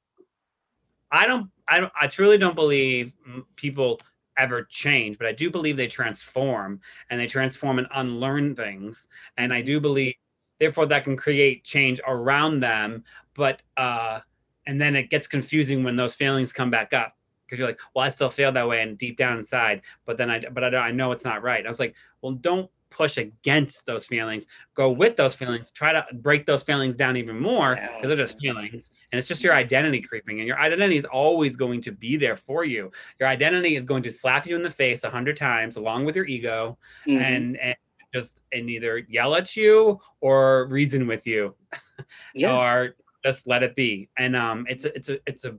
I 1.11 1.26
don't, 1.26 1.50
I 1.66 1.80
don't, 1.80 1.92
I 2.00 2.06
truly 2.06 2.38
don't 2.38 2.54
believe 2.54 3.12
people 3.56 4.00
ever 4.37 4.62
change, 4.62 5.18
but 5.18 5.26
I 5.26 5.32
do 5.32 5.50
believe 5.50 5.76
they 5.76 5.88
transform 5.88 6.80
and 7.11 7.20
they 7.20 7.26
transform 7.26 7.80
and 7.80 7.88
unlearn 7.92 8.54
things. 8.54 9.08
And 9.37 9.52
I 9.52 9.62
do 9.62 9.80
believe 9.80 10.14
therefore 10.60 10.86
that 10.86 11.04
can 11.04 11.16
create 11.16 11.64
change 11.64 12.00
around 12.06 12.60
them 12.60 13.04
but 13.34 13.62
uh 13.76 14.20
and 14.66 14.80
then 14.80 14.94
it 14.94 15.10
gets 15.10 15.26
confusing 15.26 15.82
when 15.82 15.96
those 15.96 16.14
feelings 16.14 16.52
come 16.52 16.70
back 16.70 16.92
up 16.92 17.16
because 17.46 17.58
you're 17.58 17.68
like 17.68 17.80
well 17.94 18.04
i 18.04 18.08
still 18.08 18.30
feel 18.30 18.52
that 18.52 18.68
way 18.68 18.82
and 18.82 18.98
deep 18.98 19.16
down 19.16 19.38
inside 19.38 19.82
but 20.06 20.16
then 20.16 20.30
i 20.30 20.38
but 20.52 20.62
i, 20.62 20.76
I 20.76 20.90
know 20.90 21.12
it's 21.12 21.24
not 21.24 21.42
right. 21.42 21.64
I 21.64 21.68
was 21.68 21.80
like 21.80 21.94
well 22.22 22.32
don't 22.32 22.70
push 22.90 23.18
against 23.18 23.84
those 23.84 24.06
feelings 24.06 24.46
go 24.74 24.90
with 24.90 25.14
those 25.14 25.34
feelings 25.34 25.70
try 25.70 25.92
to 25.92 26.06
break 26.14 26.46
those 26.46 26.62
feelings 26.62 26.96
down 26.96 27.16
even 27.18 27.38
more 27.38 27.74
because 27.74 28.08
they're 28.08 28.16
just 28.16 28.40
feelings 28.40 28.90
and 29.12 29.18
it's 29.18 29.28
just 29.28 29.44
your 29.44 29.54
identity 29.54 30.00
creeping 30.00 30.38
and 30.38 30.48
your 30.48 30.58
identity 30.58 30.96
is 30.96 31.04
always 31.04 31.54
going 31.56 31.80
to 31.82 31.92
be 31.92 32.16
there 32.16 32.36
for 32.36 32.64
you. 32.64 32.90
Your 33.20 33.28
identity 33.28 33.76
is 33.76 33.84
going 33.84 34.02
to 34.04 34.10
slap 34.10 34.46
you 34.46 34.56
in 34.56 34.62
the 34.62 34.70
face 34.70 35.04
a 35.04 35.10
hundred 35.10 35.36
times 35.36 35.76
along 35.76 36.04
with 36.04 36.16
your 36.16 36.26
ego 36.26 36.78
mm-hmm. 37.06 37.22
and, 37.22 37.56
and 37.58 37.76
just 38.12 38.40
and 38.52 38.70
either 38.70 38.98
yell 39.08 39.34
at 39.34 39.56
you 39.56 40.00
or 40.20 40.66
reason 40.66 41.06
with 41.06 41.26
you. 41.26 41.54
Yeah. 42.34 42.56
or 42.56 42.94
just 43.24 43.48
let 43.48 43.64
it 43.64 43.74
be. 43.74 44.08
And 44.16 44.36
um 44.36 44.66
it's 44.68 44.84
a 44.84 44.94
it's 44.94 45.08
a 45.08 45.18
it's 45.26 45.44
a 45.44 45.58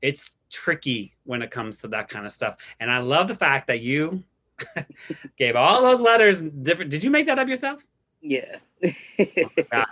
it's 0.00 0.30
tricky 0.50 1.14
when 1.24 1.42
it 1.42 1.50
comes 1.50 1.78
to 1.82 1.88
that 1.88 2.08
kind 2.08 2.24
of 2.26 2.32
stuff. 2.32 2.56
And 2.80 2.90
i 2.90 2.98
love 2.98 3.28
the 3.28 3.34
fact 3.34 3.66
that 3.66 3.82
you 3.82 4.24
gave 5.38 5.54
all 5.54 5.82
those 5.82 6.00
letters 6.00 6.40
different 6.40 6.90
did 6.90 7.04
you 7.04 7.10
make 7.10 7.26
that 7.26 7.38
up 7.38 7.46
yourself? 7.46 7.84
Yeah. 8.22 8.56
Oh 8.82 9.84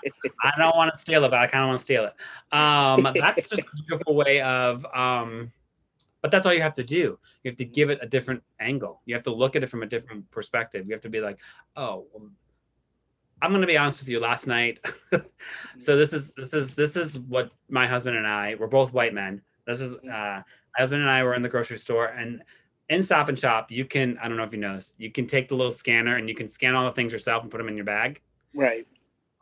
i 0.42 0.52
don't 0.56 0.74
want 0.74 0.92
to 0.92 0.98
steal 0.98 1.24
it 1.24 1.30
but 1.30 1.38
i 1.38 1.46
kind 1.46 1.64
of 1.64 1.68
want 1.68 1.78
to 1.78 1.84
steal 1.84 2.06
it. 2.06 2.14
Um 2.56 3.02
that's 3.14 3.48
just 3.48 3.62
a 3.62 3.76
beautiful 3.86 4.14
way 4.14 4.40
of 4.40 4.86
um 4.94 5.52
but 6.24 6.30
that's 6.30 6.46
all 6.46 6.54
you 6.54 6.62
have 6.62 6.72
to 6.72 6.82
do. 6.82 7.18
You 7.42 7.50
have 7.50 7.56
to 7.56 7.66
give 7.66 7.90
it 7.90 7.98
a 8.00 8.06
different 8.06 8.42
angle. 8.58 9.02
You 9.04 9.14
have 9.14 9.24
to 9.24 9.34
look 9.34 9.56
at 9.56 9.62
it 9.62 9.66
from 9.66 9.82
a 9.82 9.86
different 9.86 10.30
perspective. 10.30 10.86
You 10.86 10.94
have 10.94 11.02
to 11.02 11.10
be 11.10 11.20
like, 11.20 11.38
oh, 11.76 12.06
I'm 13.42 13.50
going 13.50 13.60
to 13.60 13.66
be 13.66 13.76
honest 13.76 14.00
with 14.00 14.08
you. 14.08 14.20
Last 14.20 14.46
night, 14.46 14.78
so 15.78 15.98
this 15.98 16.14
is 16.14 16.32
this 16.34 16.54
is 16.54 16.74
this 16.74 16.96
is 16.96 17.18
what 17.18 17.50
my 17.68 17.86
husband 17.86 18.16
and 18.16 18.26
I. 18.26 18.54
We're 18.58 18.68
both 18.68 18.94
white 18.94 19.12
men. 19.12 19.42
This 19.66 19.82
is 19.82 19.96
uh, 19.96 20.00
my 20.06 20.78
husband 20.78 21.02
and 21.02 21.10
I 21.10 21.22
were 21.24 21.34
in 21.34 21.42
the 21.42 21.48
grocery 21.50 21.76
store 21.76 22.06
and 22.06 22.42
in 22.88 23.02
Stop 23.02 23.28
and 23.28 23.38
Shop, 23.38 23.70
you 23.70 23.84
can 23.84 24.16
I 24.16 24.26
don't 24.26 24.38
know 24.38 24.44
if 24.44 24.52
you 24.54 24.60
know 24.60 24.76
this. 24.76 24.94
You 24.96 25.12
can 25.12 25.26
take 25.26 25.50
the 25.50 25.56
little 25.56 25.70
scanner 25.70 26.16
and 26.16 26.26
you 26.26 26.34
can 26.34 26.48
scan 26.48 26.74
all 26.74 26.86
the 26.86 26.92
things 26.92 27.12
yourself 27.12 27.42
and 27.42 27.50
put 27.50 27.58
them 27.58 27.68
in 27.68 27.76
your 27.76 27.84
bag. 27.84 28.22
Right. 28.54 28.86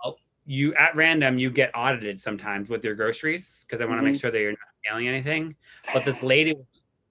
Oh, 0.05 0.16
you 0.47 0.75
at 0.75 0.97
random 0.97 1.38
you 1.38 1.49
get 1.49 1.71
audited 1.77 2.21
sometimes 2.21 2.68
with 2.68 2.85
your 2.85 2.97
groceries 2.97 3.64
because 3.64 3.81
I 3.81 3.85
want 3.85 3.99
to 3.99 4.03
mm-hmm. 4.03 4.12
make 4.12 4.21
sure 4.21 4.33
that 4.33 4.40
you're 4.40 4.51
not 4.51 4.59
scaling 4.85 5.09
anything. 5.09 5.55
But 5.92 6.05
this 6.05 6.23
lady 6.23 6.55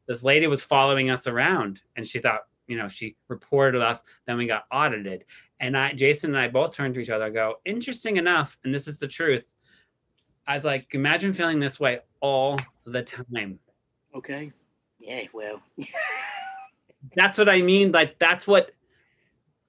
this 0.08 0.24
lady 0.24 0.48
was 0.48 0.64
following 0.64 1.10
us 1.10 1.28
around 1.28 1.82
and 1.96 2.06
she 2.08 2.20
thought, 2.20 2.42
you 2.68 2.78
know, 2.78 2.88
she 2.88 3.16
reported 3.28 3.82
us, 3.82 4.04
then 4.26 4.38
we 4.38 4.48
got 4.48 4.64
audited. 4.72 5.26
And 5.60 5.78
I, 5.78 5.94
Jason 5.94 6.32
and 6.32 6.40
I 6.40 6.48
both 6.48 6.74
turned 6.76 6.96
to 6.96 7.00
each 7.02 7.10
other, 7.10 7.26
and 7.26 7.34
go, 7.34 7.56
interesting 7.66 8.18
enough, 8.18 8.58
and 8.64 8.74
this 8.74 8.88
is 8.88 8.98
the 8.98 9.08
truth. 9.08 9.54
I 10.48 10.56
was 10.56 10.66
like, 10.66 10.88
imagine 10.94 11.34
feeling 11.34 11.60
this 11.60 11.80
way 11.80 12.00
all 12.20 12.58
the 12.86 13.04
time. 13.04 13.60
Okay. 14.16 14.52
Yeah, 15.00 15.24
well. 15.34 15.62
that's 17.16 17.38
what 17.38 17.50
I 17.50 17.62
mean. 17.62 17.92
Like 17.92 18.20
that's 18.20 18.48
what 18.48 18.72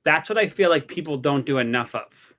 that's 0.05 0.29
what 0.29 0.39
I 0.39 0.47
feel 0.47 0.71
like 0.71 0.89
people 0.89 1.17
don't 1.17 1.47
do 1.47 1.59
enough 1.59 1.95
of 1.95 2.32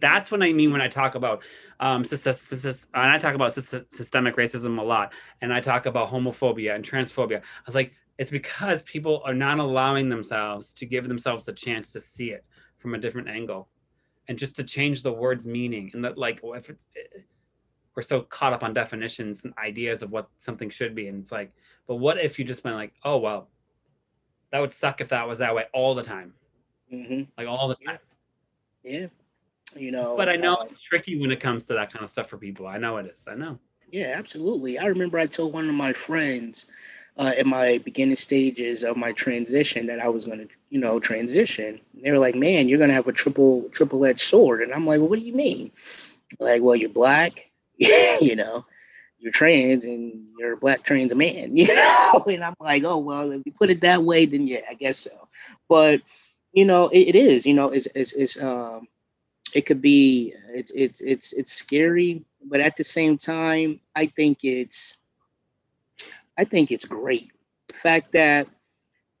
that's 0.00 0.30
what 0.30 0.42
I 0.42 0.52
mean 0.52 0.72
when 0.72 0.80
I 0.80 0.88
talk 0.88 1.14
about 1.14 1.42
um, 1.80 2.04
and 2.04 2.86
I 2.94 3.18
talk 3.18 3.34
about 3.34 3.54
systemic 3.54 4.36
racism 4.36 4.78
a 4.78 4.82
lot, 4.82 5.12
and 5.40 5.52
I 5.52 5.60
talk 5.60 5.86
about 5.86 6.10
homophobia 6.10 6.74
and 6.74 6.84
transphobia. 6.84 7.38
I 7.38 7.62
was 7.66 7.74
like, 7.74 7.92
it's 8.18 8.30
because 8.30 8.82
people 8.82 9.22
are 9.24 9.34
not 9.34 9.58
allowing 9.58 10.08
themselves 10.08 10.72
to 10.74 10.86
give 10.86 11.08
themselves 11.08 11.44
the 11.44 11.52
chance 11.52 11.90
to 11.90 12.00
see 12.00 12.30
it 12.30 12.44
from 12.78 12.94
a 12.94 12.98
different 12.98 13.28
angle, 13.28 13.68
and 14.28 14.38
just 14.38 14.56
to 14.56 14.64
change 14.64 15.02
the 15.02 15.12
word's 15.12 15.46
meaning. 15.46 15.90
And 15.94 16.04
that, 16.04 16.18
like, 16.18 16.40
if 16.42 16.70
it's 16.70 16.86
eh, 16.96 17.20
we're 17.94 18.02
so 18.02 18.22
caught 18.22 18.52
up 18.52 18.62
on 18.62 18.72
definitions 18.72 19.44
and 19.44 19.52
ideas 19.58 20.02
of 20.02 20.10
what 20.10 20.28
something 20.38 20.70
should 20.70 20.94
be, 20.94 21.08
and 21.08 21.20
it's 21.20 21.32
like, 21.32 21.52
but 21.86 21.96
what 21.96 22.18
if 22.18 22.38
you 22.38 22.44
just 22.44 22.64
went 22.64 22.76
like, 22.76 22.94
oh 23.04 23.18
well, 23.18 23.48
that 24.50 24.60
would 24.60 24.72
suck 24.72 25.00
if 25.00 25.08
that 25.08 25.26
was 25.26 25.38
that 25.38 25.54
way 25.54 25.64
all 25.72 25.94
the 25.94 26.02
time, 26.02 26.34
mm-hmm. 26.92 27.22
like 27.36 27.48
all 27.48 27.68
the 27.68 27.76
time. 27.76 27.98
Yeah 28.82 29.06
you 29.76 29.90
know 29.90 30.16
but 30.16 30.28
i 30.28 30.36
know 30.36 30.54
uh, 30.54 30.66
it's 30.70 30.82
tricky 30.82 31.18
when 31.20 31.30
it 31.30 31.40
comes 31.40 31.66
to 31.66 31.74
that 31.74 31.92
kind 31.92 32.02
of 32.02 32.10
stuff 32.10 32.28
for 32.28 32.36
people. 32.36 32.66
I 32.66 32.78
know 32.78 32.96
it 32.98 33.06
is. 33.06 33.24
I 33.28 33.34
know. 33.34 33.58
Yeah 33.90 34.14
absolutely. 34.16 34.78
I 34.78 34.86
remember 34.86 35.18
i 35.18 35.26
told 35.26 35.52
one 35.52 35.68
of 35.68 35.74
my 35.74 35.92
friends 35.92 36.66
uh, 37.18 37.32
in 37.36 37.46
my 37.46 37.76
beginning 37.84 38.16
stages 38.16 38.82
of 38.82 38.96
my 38.96 39.12
transition 39.12 39.86
that 39.86 40.00
i 40.00 40.08
was 40.08 40.24
going 40.24 40.38
to 40.38 40.48
you 40.70 40.80
know 40.80 40.98
transition. 40.98 41.80
They 41.94 42.10
were 42.10 42.18
like 42.18 42.34
man 42.34 42.68
you're 42.68 42.78
going 42.78 42.90
to 42.90 42.94
have 42.94 43.08
a 43.08 43.12
triple 43.12 43.68
triple 43.70 44.04
edged 44.04 44.20
sword. 44.20 44.62
And 44.62 44.72
i'm 44.72 44.86
like 44.86 44.98
well, 45.00 45.08
what 45.08 45.18
do 45.18 45.24
you 45.24 45.34
mean? 45.34 45.70
Like 46.38 46.62
well 46.62 46.76
you're 46.76 46.88
black 46.88 47.50
you 47.76 48.36
know 48.36 48.64
you're 49.18 49.32
trans 49.32 49.84
and 49.84 50.26
you're 50.38 50.54
a 50.54 50.56
black 50.56 50.82
trans 50.82 51.14
man 51.14 51.56
you 51.56 51.68
know? 51.68 52.24
And 52.26 52.42
i'm 52.44 52.54
like 52.60 52.84
oh 52.84 52.98
well 52.98 53.30
if 53.30 53.42
you 53.44 53.52
put 53.52 53.70
it 53.70 53.80
that 53.82 54.02
way 54.02 54.26
then 54.26 54.46
yeah 54.46 54.60
i 54.68 54.74
guess 54.74 54.98
so. 54.98 55.28
But 55.68 56.00
you 56.52 56.64
know 56.64 56.88
it, 56.88 57.08
it 57.08 57.14
is 57.16 57.46
you 57.46 57.54
know 57.54 57.70
it's, 57.70 57.86
it's, 57.94 58.12
it's 58.12 58.42
um 58.42 58.88
it 59.54 59.66
could 59.66 59.82
be 59.82 60.34
it's 60.54 60.72
it's 60.74 61.00
it's 61.00 61.32
it's 61.32 61.52
scary, 61.52 62.24
but 62.44 62.60
at 62.60 62.76
the 62.76 62.84
same 62.84 63.18
time, 63.18 63.80
I 63.94 64.06
think 64.06 64.44
it's 64.44 64.98
I 66.36 66.44
think 66.44 66.70
it's 66.70 66.84
great. 66.84 67.30
The 67.68 67.74
fact 67.74 68.12
that 68.12 68.48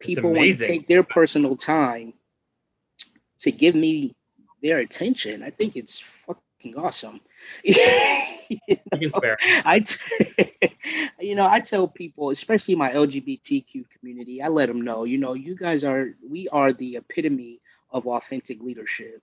people 0.00 0.32
want 0.32 0.58
to 0.58 0.66
take 0.66 0.86
their 0.86 1.02
personal 1.02 1.56
time 1.56 2.14
to 3.38 3.52
give 3.52 3.74
me 3.74 4.14
their 4.62 4.78
attention, 4.78 5.42
I 5.42 5.50
think 5.50 5.76
it's 5.76 6.00
fucking 6.00 6.76
awesome. 6.76 7.20
you 7.64 7.76
know, 8.92 9.34
I, 9.64 9.80
t- 9.80 10.76
you 11.20 11.34
know, 11.34 11.46
I 11.46 11.60
tell 11.60 11.88
people, 11.88 12.30
especially 12.30 12.74
my 12.76 12.90
LGBTQ 12.92 13.84
community, 13.90 14.42
I 14.42 14.48
let 14.48 14.66
them 14.66 14.80
know, 14.80 15.04
you 15.04 15.18
know, 15.18 15.34
you 15.34 15.56
guys 15.56 15.82
are, 15.84 16.10
we 16.28 16.48
are 16.48 16.72
the 16.72 16.96
epitome 16.96 17.60
of 17.90 18.06
authentic 18.06 18.62
leadership 18.62 19.22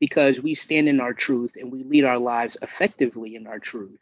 because 0.00 0.40
we 0.40 0.54
stand 0.54 0.88
in 0.88 1.00
our 1.00 1.14
truth 1.14 1.56
and 1.58 1.72
we 1.72 1.84
lead 1.84 2.04
our 2.04 2.18
lives 2.18 2.56
effectively 2.62 3.34
in 3.34 3.46
our 3.46 3.58
truth. 3.58 3.98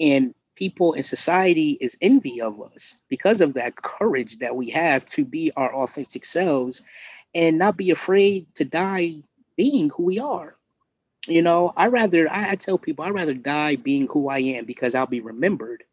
And 0.00 0.34
people 0.56 0.92
in 0.92 1.02
society 1.02 1.76
is 1.80 1.96
envy 2.00 2.40
of 2.40 2.60
us 2.60 2.96
because 3.08 3.40
of 3.40 3.54
that 3.54 3.76
courage 3.76 4.38
that 4.38 4.56
we 4.56 4.70
have 4.70 5.06
to 5.06 5.24
be 5.24 5.52
our 5.56 5.74
authentic 5.74 6.24
selves 6.24 6.82
and 7.34 7.58
not 7.58 7.76
be 7.76 7.90
afraid 7.90 8.46
to 8.56 8.64
die 8.64 9.14
being 9.56 9.90
who 9.90 10.04
we 10.04 10.18
are. 10.18 10.56
You 11.26 11.42
know, 11.42 11.72
I 11.76 11.86
rather 11.86 12.30
I, 12.30 12.50
I 12.50 12.56
tell 12.56 12.78
people 12.78 13.04
I 13.04 13.10
rather 13.10 13.34
die 13.34 13.76
being 13.76 14.06
who 14.08 14.28
I 14.28 14.40
am 14.40 14.64
because 14.66 14.94
I'll 14.94 15.06
be 15.06 15.20
remembered 15.20 15.84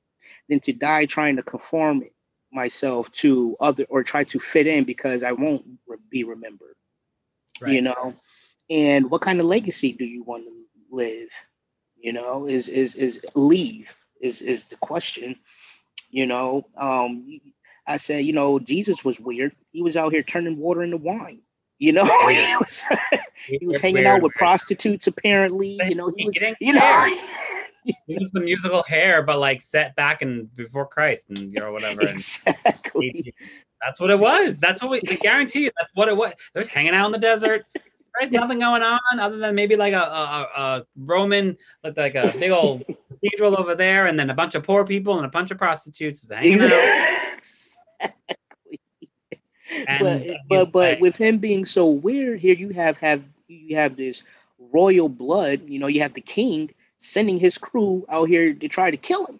than 0.49 0.59
to 0.61 0.73
die 0.73 1.05
trying 1.05 1.37
to 1.37 1.43
conform 1.43 2.03
myself 2.51 3.09
to 3.11 3.55
other 3.59 3.85
or 3.89 4.03
try 4.03 4.25
to 4.25 4.39
fit 4.39 4.67
in 4.67 4.83
because 4.83 5.23
I 5.23 5.31
won't 5.31 5.65
re- 5.87 5.97
be 6.09 6.23
remembered. 6.25 6.75
Right. 7.61 7.73
You 7.73 7.81
know, 7.81 8.15
and 8.71 9.11
what 9.11 9.21
kind 9.21 9.39
of 9.39 9.45
legacy 9.45 9.91
do 9.91 10.05
you 10.05 10.23
want 10.23 10.45
to 10.45 10.51
live? 10.89 11.29
You 11.97 12.13
know, 12.13 12.47
is 12.47 12.69
is 12.69 12.95
is 12.95 13.23
leave 13.35 13.93
is 14.21 14.41
is 14.41 14.65
the 14.65 14.77
question. 14.77 15.35
You 16.09 16.25
know, 16.25 16.65
um, 16.77 17.39
I 17.85 17.97
said, 17.97 18.25
you 18.25 18.33
know, 18.33 18.59
Jesus 18.59 19.05
was 19.05 19.19
weird. 19.19 19.55
He 19.71 19.83
was 19.83 19.97
out 19.97 20.13
here 20.13 20.23
turning 20.23 20.57
water 20.57 20.83
into 20.83 20.97
wine. 20.97 21.41
You 21.79 21.91
know, 21.91 22.05
he 22.29 22.55
was 22.57 22.85
he 23.45 23.65
was 23.67 23.79
hanging 23.79 24.05
out 24.05 24.21
with 24.21 24.33
prostitutes 24.35 25.05
apparently. 25.07 25.79
You 25.87 25.95
know, 25.95 26.11
he 26.15 26.25
was 26.25 26.37
you 26.59 26.73
know. 26.73 27.17
he 27.83 28.17
was 28.17 28.29
the 28.31 28.41
musical 28.41 28.83
hair, 28.83 29.21
but 29.21 29.39
like 29.39 29.61
set 29.61 29.95
back 29.95 30.21
and 30.21 30.55
before 30.55 30.85
Christ 30.85 31.25
and 31.29 31.39
you 31.39 31.59
know 31.59 31.73
whatever. 31.73 32.01
Exactly. 32.01 33.33
that's 33.81 33.99
what 33.99 34.11
it 34.11 34.19
was. 34.19 34.59
That's 34.59 34.81
what 34.81 34.91
we, 34.91 35.01
we 35.09 35.17
guarantee 35.17 35.63
you. 35.63 35.71
That's 35.77 35.91
what 35.93 36.07
it 36.07 36.15
was. 36.15 36.33
There's 36.53 36.67
hanging 36.67 36.93
out 36.93 37.07
in 37.07 37.11
the 37.11 37.17
desert. 37.17 37.65
There's 38.19 38.31
nothing 38.31 38.59
going 38.59 38.83
on 38.83 39.19
other 39.19 39.37
than 39.37 39.55
maybe 39.55 39.75
like 39.75 39.93
a, 39.93 40.01
a, 40.01 40.49
a 40.55 40.85
Roman, 40.97 41.57
like 41.83 42.15
a 42.15 42.31
big 42.37 42.51
old 42.51 42.83
cathedral 43.09 43.59
over 43.59 43.75
there, 43.75 44.07
and 44.07 44.19
then 44.19 44.29
a 44.29 44.33
bunch 44.33 44.55
of 44.55 44.63
poor 44.63 44.85
people 44.85 45.17
and 45.17 45.25
a 45.25 45.29
bunch 45.29 45.51
of 45.51 45.57
prostitutes 45.57 46.27
exactly. 46.29 47.11
And 49.87 50.03
but 50.03 50.29
uh, 50.29 50.33
but, 50.49 50.71
but 50.71 50.99
with 50.99 51.15
him 51.15 51.37
being 51.37 51.65
so 51.65 51.87
weird, 51.87 52.39
here 52.39 52.55
you 52.55 52.69
have 52.69 52.97
have 52.97 53.29
you 53.47 53.75
have 53.75 53.95
this 53.95 54.23
royal 54.59 55.09
blood. 55.09 55.69
You 55.69 55.79
know, 55.79 55.87
you 55.87 56.01
have 56.01 56.13
the 56.13 56.21
king 56.21 56.71
sending 56.97 57.39
his 57.39 57.57
crew 57.57 58.05
out 58.09 58.27
here 58.27 58.53
to 58.53 58.67
try 58.67 58.91
to 58.91 58.97
kill 58.97 59.25
him. 59.25 59.39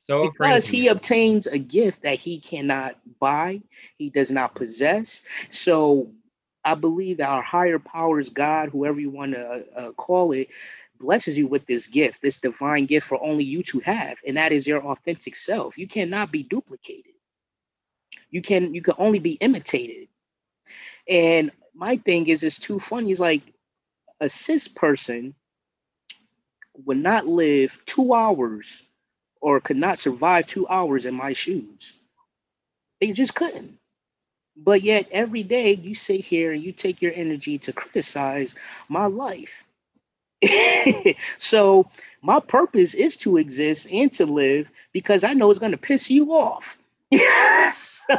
So 0.00 0.30
because 0.30 0.66
he 0.66 0.88
obtains 0.88 1.46
a 1.46 1.58
gift 1.58 2.02
that 2.02 2.18
he 2.18 2.40
cannot 2.40 2.96
buy, 3.20 3.60
he 3.98 4.08
does 4.08 4.30
not 4.30 4.54
possess. 4.54 5.22
So 5.50 6.10
I 6.68 6.74
believe 6.74 7.18
that 7.18 7.30
our 7.30 7.42
higher 7.42 7.78
powers, 7.80 8.30
God, 8.30 8.70
whoever 8.70 9.00
you 9.00 9.10
want 9.10 9.34
to 9.34 9.48
uh, 9.48 9.62
uh, 9.80 9.92
call 9.92 10.32
it, 10.32 10.50
blesses 11.00 11.38
you 11.38 11.48
with 11.48 11.66
this 11.66 11.88
gift, 11.88 12.22
this 12.22 12.38
divine 12.38 12.86
gift 12.86 13.06
for 13.06 13.22
only 13.24 13.44
you 13.44 13.62
to 13.64 13.80
have, 13.80 14.18
and 14.26 14.36
that 14.36 14.52
is 14.52 14.66
your 14.66 14.84
authentic 14.84 15.36
self. 15.36 15.78
You 15.78 15.88
cannot 15.88 16.32
be 16.32 16.44
duplicated. 16.44 17.12
You 18.30 18.42
can 18.42 18.74
you 18.74 18.82
can 18.82 18.94
only 18.98 19.20
be 19.20 19.32
imitated. 19.34 20.08
And 21.08 21.52
my 21.74 21.98
thing 21.98 22.28
is, 22.28 22.42
it's 22.44 22.58
too 22.58 22.80
funny. 22.80 23.12
It's 23.12 23.20
like 23.20 23.42
a 24.20 24.28
cis 24.28 24.68
person 24.68 25.34
would 26.86 26.98
not 26.98 27.26
live 27.26 27.82
two 27.86 28.14
hours 28.14 28.82
or 29.40 29.60
could 29.60 29.76
not 29.78 29.98
survive 29.98 30.46
two 30.46 30.68
hours 30.68 31.06
in 31.06 31.14
my 31.14 31.32
shoes. 31.34 31.94
They 33.00 33.12
just 33.12 33.34
couldn't. 33.34 33.78
But 34.64 34.82
yet 34.82 35.08
every 35.12 35.42
day 35.42 35.74
you 35.74 35.94
sit 35.94 36.20
here 36.20 36.52
and 36.52 36.62
you 36.62 36.72
take 36.72 37.00
your 37.00 37.12
energy 37.14 37.58
to 37.58 37.72
criticize 37.72 38.54
my 38.88 39.06
life. 39.06 39.64
so 41.38 41.88
my 42.22 42.40
purpose 42.40 42.94
is 42.94 43.16
to 43.18 43.36
exist 43.36 43.88
and 43.92 44.12
to 44.14 44.26
live 44.26 44.70
because 44.92 45.24
I 45.24 45.34
know 45.34 45.50
it's 45.50 45.60
going 45.60 45.72
to 45.72 45.78
piss 45.78 46.10
you 46.10 46.32
off. 46.32 46.78
so, 47.72 48.14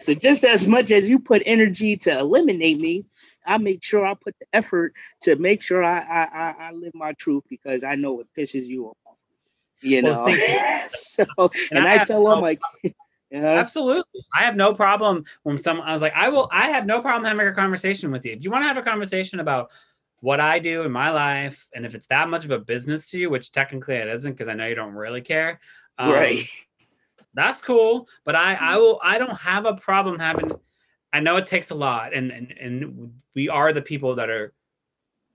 so 0.00 0.14
just 0.14 0.44
as 0.44 0.66
much 0.66 0.90
as 0.90 1.08
you 1.08 1.18
put 1.18 1.42
energy 1.46 1.96
to 1.98 2.18
eliminate 2.18 2.80
me, 2.80 3.04
I 3.44 3.58
make 3.58 3.82
sure 3.82 4.04
I 4.04 4.14
put 4.14 4.34
the 4.38 4.46
effort 4.52 4.94
to 5.22 5.36
make 5.36 5.62
sure 5.62 5.82
I 5.84 5.98
I, 6.00 6.54
I 6.58 6.72
live 6.72 6.94
my 6.94 7.12
truth 7.12 7.44
because 7.48 7.84
I 7.84 7.94
know 7.94 8.20
it 8.20 8.26
pisses 8.36 8.66
you 8.66 8.88
off. 8.88 9.16
You 9.82 10.02
know, 10.02 10.24
well, 10.24 10.84
so 10.88 11.24
and, 11.38 11.78
and 11.78 11.88
I, 11.88 12.00
I 12.00 12.04
tell 12.04 12.24
them 12.24 12.40
like. 12.40 12.60
Yeah. 13.30 13.44
Absolutely. 13.44 14.24
I 14.38 14.44
have 14.44 14.56
no 14.56 14.72
problem 14.72 15.24
when 15.42 15.58
someone 15.58 15.86
I 15.88 15.92
was 15.92 16.02
like, 16.02 16.14
I 16.14 16.28
will 16.28 16.48
I 16.52 16.68
have 16.70 16.86
no 16.86 17.00
problem 17.00 17.24
having 17.24 17.46
a 17.46 17.54
conversation 17.54 18.10
with 18.10 18.24
you. 18.24 18.32
If 18.32 18.44
you 18.44 18.50
want 18.50 18.62
to 18.62 18.68
have 18.68 18.76
a 18.76 18.82
conversation 18.82 19.40
about 19.40 19.70
what 20.20 20.40
I 20.40 20.58
do 20.58 20.82
in 20.82 20.92
my 20.92 21.10
life, 21.10 21.68
and 21.74 21.84
if 21.84 21.94
it's 21.94 22.06
that 22.06 22.28
much 22.28 22.44
of 22.44 22.50
a 22.50 22.58
business 22.58 23.10
to 23.10 23.18
you, 23.18 23.28
which 23.30 23.52
technically 23.52 23.96
it 23.96 24.08
isn't, 24.08 24.32
because 24.32 24.48
I 24.48 24.54
know 24.54 24.66
you 24.66 24.74
don't 24.74 24.94
really 24.94 25.20
care. 25.20 25.60
Um, 25.98 26.10
right. 26.10 26.48
That's 27.34 27.60
cool. 27.60 28.08
But 28.24 28.36
I 28.36 28.54
I 28.54 28.76
will 28.76 29.00
I 29.02 29.18
don't 29.18 29.36
have 29.36 29.66
a 29.66 29.74
problem 29.74 30.18
having 30.18 30.50
I 31.12 31.20
know 31.20 31.36
it 31.36 31.46
takes 31.46 31.70
a 31.70 31.74
lot, 31.74 32.14
and 32.14 32.30
and 32.30 32.52
and 32.52 33.12
we 33.34 33.48
are 33.48 33.72
the 33.72 33.82
people 33.82 34.14
that 34.16 34.30
are. 34.30 34.52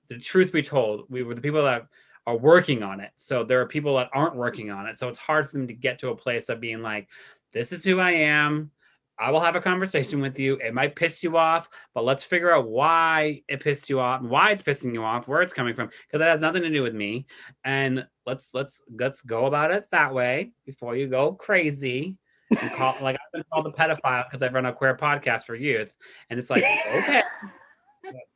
The 0.08 0.20
truth 0.20 0.52
be 0.52 0.62
told, 0.62 1.06
we 1.10 1.24
were 1.24 1.36
the 1.36 1.42
people 1.42 1.64
that 1.64 1.88
are 2.28 2.36
working 2.36 2.84
on 2.84 3.00
it. 3.00 3.12
So 3.16 3.46
there 3.46 3.62
are 3.62 3.66
people 3.66 3.96
that 3.96 4.10
aren't 4.14 4.36
working 4.36 4.70
on 4.70 4.86
it. 4.86 5.00
So 5.00 5.08
it's 5.08 5.18
hard 5.18 5.50
for 5.50 5.58
them 5.58 5.68
to 5.68 5.74
get 5.74 6.00
to 6.00 6.10
a 6.10 6.16
place 6.16 6.50
of 6.50 6.60
being 6.60 6.82
like, 6.82 7.08
"This 7.54 7.72
is 7.72 7.84
who 7.84 8.00
I 8.00 8.12
am. 8.12 8.72
I 9.20 9.30
will 9.30 9.40
have 9.40 9.56
a 9.56 9.62
conversation 9.62 10.20
with 10.20 10.40
you. 10.40 10.56
It 10.56 10.74
might 10.74 10.96
piss 10.96 11.24
you 11.24 11.38
off, 11.38 11.70
but 11.94 12.04
let's 12.04 12.24
figure 12.24 12.52
out 12.52 12.68
why 12.68 13.44
it 13.48 13.60
pissed 13.60 13.90
you 13.90 14.00
off, 14.00 14.22
and 14.22 14.30
why 14.30 14.52
it's 14.52 14.64
pissing 14.64 14.94
you 14.94 15.04
off, 15.04 15.28
where 15.28 15.44
it's 15.44 15.54
coming 15.54 15.76
from, 15.76 15.90
because 16.08 16.22
it 16.22 16.28
has 16.28 16.42
nothing 16.42 16.64
to 16.64 16.70
do 16.70 16.82
with 16.82 16.96
me. 16.96 17.28
And 17.64 18.06
let's 18.26 18.50
let's 18.54 18.82
let's 18.98 19.22
go 19.22 19.46
about 19.46 19.72
it 19.72 19.86
that 19.92 20.14
way 20.14 20.54
before 20.66 20.96
you 20.96 21.08
go 21.08 21.34
crazy 21.34 22.18
and 22.50 22.72
call 22.72 22.96
like 23.02 23.16
I've 23.16 23.32
been 23.34 23.44
called 23.54 23.68
a 23.68 23.72
pedophile 23.72 24.26
because 24.30 24.42
I've 24.42 24.54
run 24.54 24.66
a 24.66 24.74
queer 24.74 24.98
podcast 24.98 25.44
for 25.44 25.56
youth, 25.56 25.96
and 26.30 26.40
it's 26.40 26.50
like 26.50 26.64
okay. 26.64 27.22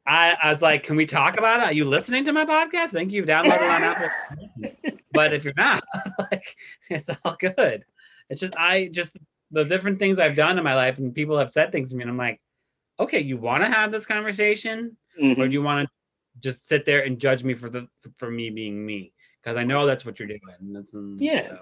I, 0.08 0.38
I 0.44 0.52
was 0.52 0.62
like, 0.62 0.84
can 0.84 0.96
we 0.96 1.08
talk 1.08 1.38
about 1.38 1.62
it? 1.62 1.64
Are 1.64 1.74
you 1.74 1.86
listening 1.86 2.24
to 2.26 2.34
my 2.34 2.46
podcast? 2.46 2.76
I 2.76 2.88
think 2.90 3.12
you've 3.12 3.26
downloaded 3.26 3.76
on 3.76 3.84
Apple. 3.84 5.00
but 5.14 5.34
if 5.34 5.44
you're 5.44 5.56
not, 5.58 5.84
like, 6.20 6.56
it's 6.90 7.10
all 7.24 7.36
good. 7.40 7.84
It's 8.30 8.42
just 8.42 8.56
I 8.58 8.88
just 8.92 9.18
the 9.52 9.64
different 9.64 10.00
things 10.00 10.20
I've 10.20 10.36
done 10.36 10.58
in 10.58 10.64
my 10.64 10.76
life, 10.76 10.98
and 10.98 11.14
people 11.14 11.38
have 11.38 11.50
said 11.50 11.72
things 11.72 11.90
to 11.92 11.96
me, 11.96 12.02
and 12.04 12.12
I'm 12.12 12.18
like, 12.18 12.40
okay, 13.00 13.20
you 13.20 13.38
want 13.38 13.64
to 13.64 13.70
have 13.70 13.92
this 13.92 14.06
conversation, 14.06 14.98
mm-hmm. 15.22 15.42
or 15.42 15.48
do 15.48 15.54
you 15.54 15.62
want 15.62 15.88
to 15.88 15.92
just 16.42 16.68
sit 16.68 16.86
there 16.86 17.04
and 17.04 17.20
judge 17.20 17.44
me 17.44 17.54
for 17.54 17.70
the 17.70 17.88
for 18.18 18.30
me 18.30 18.50
being 18.50 18.86
me? 18.86 19.14
Because 19.42 19.58
I 19.58 19.64
know 19.64 19.86
that's 19.86 20.06
what 20.06 20.20
you're 20.20 20.28
doing. 20.28 20.42
And 20.60 20.76
that's, 20.76 20.94
yeah. 21.18 21.48
So 21.48 21.60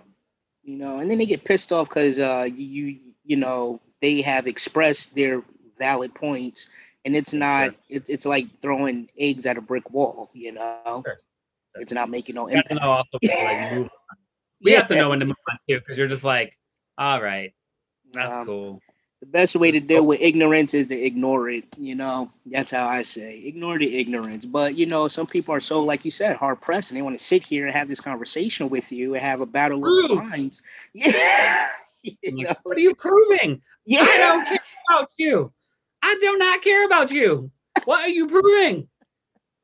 you 0.63 0.78
know, 0.78 0.99
and 0.99 1.12
then 1.12 1.17
they 1.17 1.26
get 1.26 1.43
pissed 1.43 1.71
off 1.71 1.89
because 1.89 2.19
uh, 2.19 2.47
you 2.56 2.99
you 3.26 3.36
know 3.36 3.80
they 4.02 4.21
have 4.21 4.47
expressed 4.47 5.15
their 5.15 5.43
valid 5.78 6.13
points, 6.15 6.69
and 7.06 7.15
it's 7.15 7.34
not 7.34 7.65
sure. 7.65 7.76
it's 7.89 8.10
it's 8.10 8.26
like 8.26 8.47
throwing 8.62 9.10
eggs 9.17 9.45
at 9.45 9.58
a 9.58 9.62
brick 9.62 9.89
wall. 9.91 10.30
You 10.34 10.54
know, 10.54 11.04
sure. 11.06 11.19
it's 11.76 11.93
not 11.93 12.10
making 12.10 12.36
no 12.36 12.47
impact. 12.47 12.73
Know 12.73 12.91
also, 12.91 13.19
like, 13.21 13.89
we 14.63 14.71
yeah. 14.71 14.80
have 14.80 14.88
to 14.88 14.95
know 14.95 15.10
when 15.10 15.19
to 15.19 15.26
move 15.26 15.36
on 15.49 15.58
too, 15.67 15.80
because 15.80 15.97
you're 15.97 16.08
just 16.08 16.23
like, 16.23 16.58
all 16.97 17.21
right, 17.21 17.54
that's 18.13 18.32
um, 18.32 18.45
cool 18.45 18.82
the 19.23 19.30
best 19.30 19.56
way 19.56 19.71
to 19.71 19.80
deal 19.80 20.06
with 20.06 20.19
ignorance 20.19 20.73
is 20.73 20.88
to 20.88 21.02
ignore 21.02 21.49
it. 21.49 21.63
You 21.78 21.95
know, 21.95 22.30
that's 22.45 22.71
how 22.71 22.86
I 22.86 23.04
say 23.04 23.39
ignore 23.45 23.80
the 23.80 23.97
ignorance. 23.97 24.43
But 24.43 24.76
you 24.76 24.86
know, 24.86 25.08
some 25.08 25.28
people 25.28 25.56
are 25.56 25.62
so, 25.62 25.82
like 25.82 26.04
you 26.04 26.12
said, 26.12 26.36
hard 26.36 26.60
pressed, 26.60 26.91
and 26.91 26.97
they 26.97 27.02
want 27.02 27.17
to 27.17 27.23
sit 27.23 27.41
here 27.41 27.65
and 27.65 27.73
have 27.73 27.88
this 27.88 28.02
conversation 28.02 28.67
with 28.67 28.91
you 28.91 29.13
and 29.15 29.23
have 29.23 29.39
a 29.39 29.45
battle 29.45 29.80
Prove. 29.80 30.12
of 30.12 30.26
minds. 30.26 30.62
Yeah. 30.93 31.69
like, 32.04 32.58
what 32.63 32.76
are 32.76 32.82
you 32.82 32.93
proving? 32.95 33.62
Yeah. 33.86 34.02
I 34.02 34.17
don't 34.17 34.45
care 34.45 34.60
about 34.89 35.10
you. 35.17 35.54
I 36.02 36.17
do 36.19 36.38
not 36.38 36.62
care 36.62 36.86
about 36.86 37.10
you. 37.10 37.49
What 37.86 38.02
are 38.02 38.10
you 38.10 38.28
proving? 38.28 38.89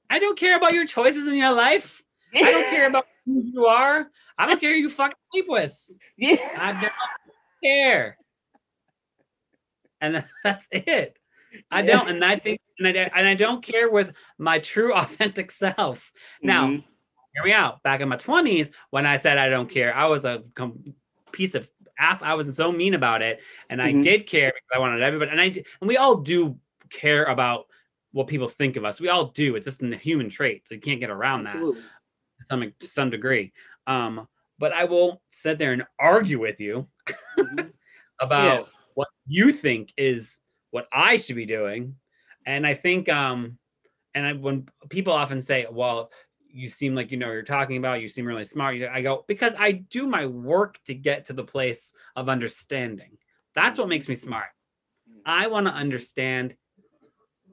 I 0.10 0.20
don't 0.20 0.40
care 0.40 0.56
about 0.56 0.74
your 0.74 0.86
choices 0.86 1.28
in 1.28 1.36
your 1.36 1.52
life. 1.52 2.02
I 2.34 2.50
don't 2.50 2.70
care 2.70 2.88
about 2.90 3.08
who 3.26 3.44
you 3.44 3.66
are. 3.66 4.10
I 4.40 4.48
don't 4.48 4.60
care 4.60 4.72
who 4.74 4.80
you 4.80 4.90
fucking 4.90 5.18
sleep 5.32 5.46
with. 5.48 5.78
Yeah. 6.18 6.36
I 6.58 6.74
don't 6.82 6.92
care 7.64 8.18
and 10.02 10.24
that's 10.44 10.68
it. 10.72 11.18
I 11.72 11.82
don't, 11.82 12.08
and 12.10 12.24
I 12.24 12.38
think, 12.38 12.62
and 12.78 12.88
I, 12.88 12.92
and 12.92 13.28
I 13.28 13.34
don't 13.34 13.64
care 13.64 13.90
with 13.90 14.14
my 14.38 14.60
true 14.60 14.94
authentic 14.96 15.52
self. 15.52 16.12
Now, 16.42 16.68
mm-hmm. 16.68 16.86
hear 17.34 17.44
me 17.44 17.54
out. 17.54 17.82
Back 17.84 18.02
in 18.02 18.10
my 18.10 18.18
twenties, 18.18 18.72
when 18.92 19.06
I 19.06 19.18
said 19.18 19.38
I 19.38 19.50
don't 19.50 19.70
care, 19.70 19.96
I 19.96 20.06
was 20.06 20.26
a 20.26 20.44
com- 20.56 20.94
piece 21.32 21.56
of 21.56 21.70
ass. 21.98 22.22
I 22.22 22.36
was 22.36 22.56
so 22.56 22.72
mean 22.72 22.94
about 22.94 23.22
it, 23.22 23.40
and 23.70 23.82
mm-hmm. 23.82 24.00
I 24.00 24.02
did 24.02 24.28
care 24.28 24.54
because 24.54 24.76
I 24.76 24.80
wanted 24.80 25.02
everybody, 25.02 25.32
and 25.32 25.42
I 25.42 25.46
and 25.46 25.88
we 25.88 25.98
all 25.98 26.16
do 26.18 26.58
care 26.92 27.26
about 27.26 27.66
what 28.12 28.28
people 28.28 28.48
think 28.48 28.76
of 28.76 28.86
us. 28.86 29.00
We 29.00 29.10
all 29.10 29.26
do. 29.26 29.56
It's 29.56 29.66
just 29.66 29.82
a 29.82 29.96
human 29.96 30.30
trait. 30.30 30.64
You 30.70 30.80
can't 30.80 31.00
get 31.00 31.10
around 31.10 31.48
Absolutely. 31.48 31.82
that 31.82 31.88
to 32.42 32.46
some 32.46 32.74
to 32.80 32.88
some 32.88 33.10
degree. 33.10 33.54
Um, 33.88 34.28
but 34.58 34.74
I 34.74 34.84
won't 34.84 35.20
sit 35.30 35.58
there 35.58 35.74
and 35.74 35.84
argue 35.98 36.40
with 36.40 36.60
you 36.60 36.88
mm-hmm. 37.38 37.68
about. 38.22 38.60
Yeah 38.60 38.66
what 39.00 39.08
you 39.28 39.54
think 39.54 39.94
is 39.96 40.38
what 40.72 40.86
I 40.92 41.16
should 41.16 41.38
be 41.38 41.46
doing. 41.46 41.96
And 42.46 42.68
I 42.68 42.74
think, 42.74 43.08
um, 43.08 43.58
and 44.14 44.26
I, 44.26 44.34
when 44.34 44.68
people 44.90 45.14
often 45.14 45.42
say, 45.42 45.66
well, 45.72 46.12
you 46.52 46.68
seem 46.68 46.96
like 46.96 47.10
you 47.10 47.18
know 47.18 47.28
what 47.28 47.34
you're 47.34 47.44
talking 47.44 47.78
about. 47.78 48.02
You 48.02 48.10
seem 48.10 48.26
really 48.26 48.44
smart. 48.44 48.76
I 48.82 49.02
go 49.02 49.24
because 49.26 49.54
I 49.58 49.72
do 49.72 50.06
my 50.06 50.26
work 50.26 50.80
to 50.88 50.94
get 50.94 51.24
to 51.28 51.34
the 51.34 51.46
place 51.46 51.94
of 52.18 52.28
understanding. 52.28 53.18
That's 53.56 53.80
what 53.80 53.88
makes 53.88 54.10
me 54.10 54.16
smart. 54.16 54.50
I 55.26 55.48
want 55.48 55.68
to 55.68 55.74
understand 55.74 56.58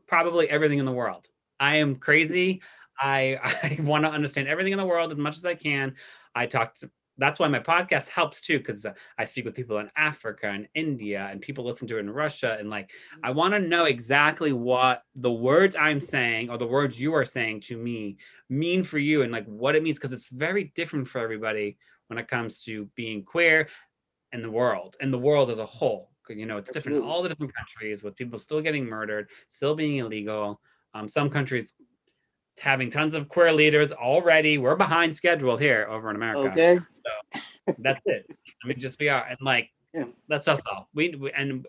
probably 0.09 0.51
everything 0.51 0.81
in 0.81 0.85
the 0.85 0.93
world. 0.93 1.29
I 1.61 1.77
am 1.77 1.95
crazy. 1.95 2.61
I 3.01 3.39
I 3.79 3.79
want 3.83 4.05
to 4.05 4.11
understand 4.11 4.49
everything 4.49 4.73
in 4.73 4.79
the 4.79 4.87
world 4.87 5.13
as 5.13 5.19
much 5.19 5.37
as 5.37 5.45
I 5.45 5.55
can. 5.55 5.95
I 6.35 6.47
talk 6.47 6.75
to 6.77 6.91
that's 7.19 7.41
why 7.41 7.49
my 7.49 7.59
podcast 7.59 8.09
helps 8.09 8.41
too 8.41 8.59
because 8.59 8.85
i 9.19 9.25
speak 9.25 9.45
with 9.45 9.55
people 9.55 9.79
in 9.79 9.91
africa 9.97 10.49
and 10.49 10.69
india 10.75 11.29
and 11.31 11.41
people 11.41 11.65
listen 11.65 11.89
to 11.89 11.97
it 11.97 12.01
in 12.01 12.11
russia 12.11 12.57
and 12.59 12.69
like 12.69 12.91
i 13.23 13.31
want 13.31 13.55
to 13.55 13.59
know 13.59 13.85
exactly 13.85 14.53
what 14.53 15.03
the 15.15 15.33
words 15.33 15.77
i'm 15.77 16.01
saying 16.01 16.51
or 16.51 16.59
the 16.59 16.67
words 16.67 17.01
you 17.01 17.15
are 17.15 17.25
saying 17.25 17.61
to 17.61 17.77
me 17.77 18.17
mean 18.49 18.85
for 18.85 18.99
you 18.99 19.23
and 19.23 19.33
like 19.33 19.47
what 19.47 19.75
it 19.75 19.83
means 19.83 19.99
because 19.99 20.13
it's 20.13 20.29
very 20.29 20.73
different 20.75 21.09
for 21.09 21.21
everybody 21.21 21.79
when 22.09 22.19
it 22.19 22.29
comes 22.29 22.61
to 22.61 22.89
being 22.95 23.23
queer 23.23 23.69
and 24.33 24.45
the 24.45 24.51
world 24.51 24.97
and 25.01 25.13
the 25.13 25.19
world 25.19 25.51
as 25.51 25.59
a 25.59 25.67
whole 25.67 26.11
you 26.29 26.45
know 26.45 26.57
it's 26.57 26.73
different 26.73 26.99
in 26.99 27.05
all 27.05 27.23
the 27.23 27.29
different 27.29 27.55
countries 27.55 28.03
with 28.03 28.17
people 28.17 28.39
still 28.39 28.61
getting 28.61 28.85
murdered 28.85 29.31
still 29.49 29.75
being 29.75 29.99
illegal. 29.99 30.61
Um, 30.93 31.09
some 31.09 31.29
countries 31.29 31.75
having 32.61 32.91
tons 32.91 33.15
of 33.15 33.29
queer 33.29 33.53
leaders 33.53 33.93
already. 33.93 34.59
We're 34.59 34.77
behind 34.77 35.15
schedule 35.15 35.57
here 35.57 35.87
over 35.91 36.11
in 36.11 36.17
America. 36.17 36.51
Okay. 36.51 36.79
So 36.91 37.75
that's 37.79 38.01
it. 38.07 38.27
I 38.65 38.69
mean, 38.69 38.81
just 38.81 38.99
we 38.99 39.09
are, 39.09 39.25
and 39.25 39.39
like 39.41 39.71
yeah. 39.93 40.05
that's 40.29 40.49
us 40.49 40.61
all. 40.71 40.89
We, 40.95 41.15
we, 41.15 41.33
and 41.33 41.67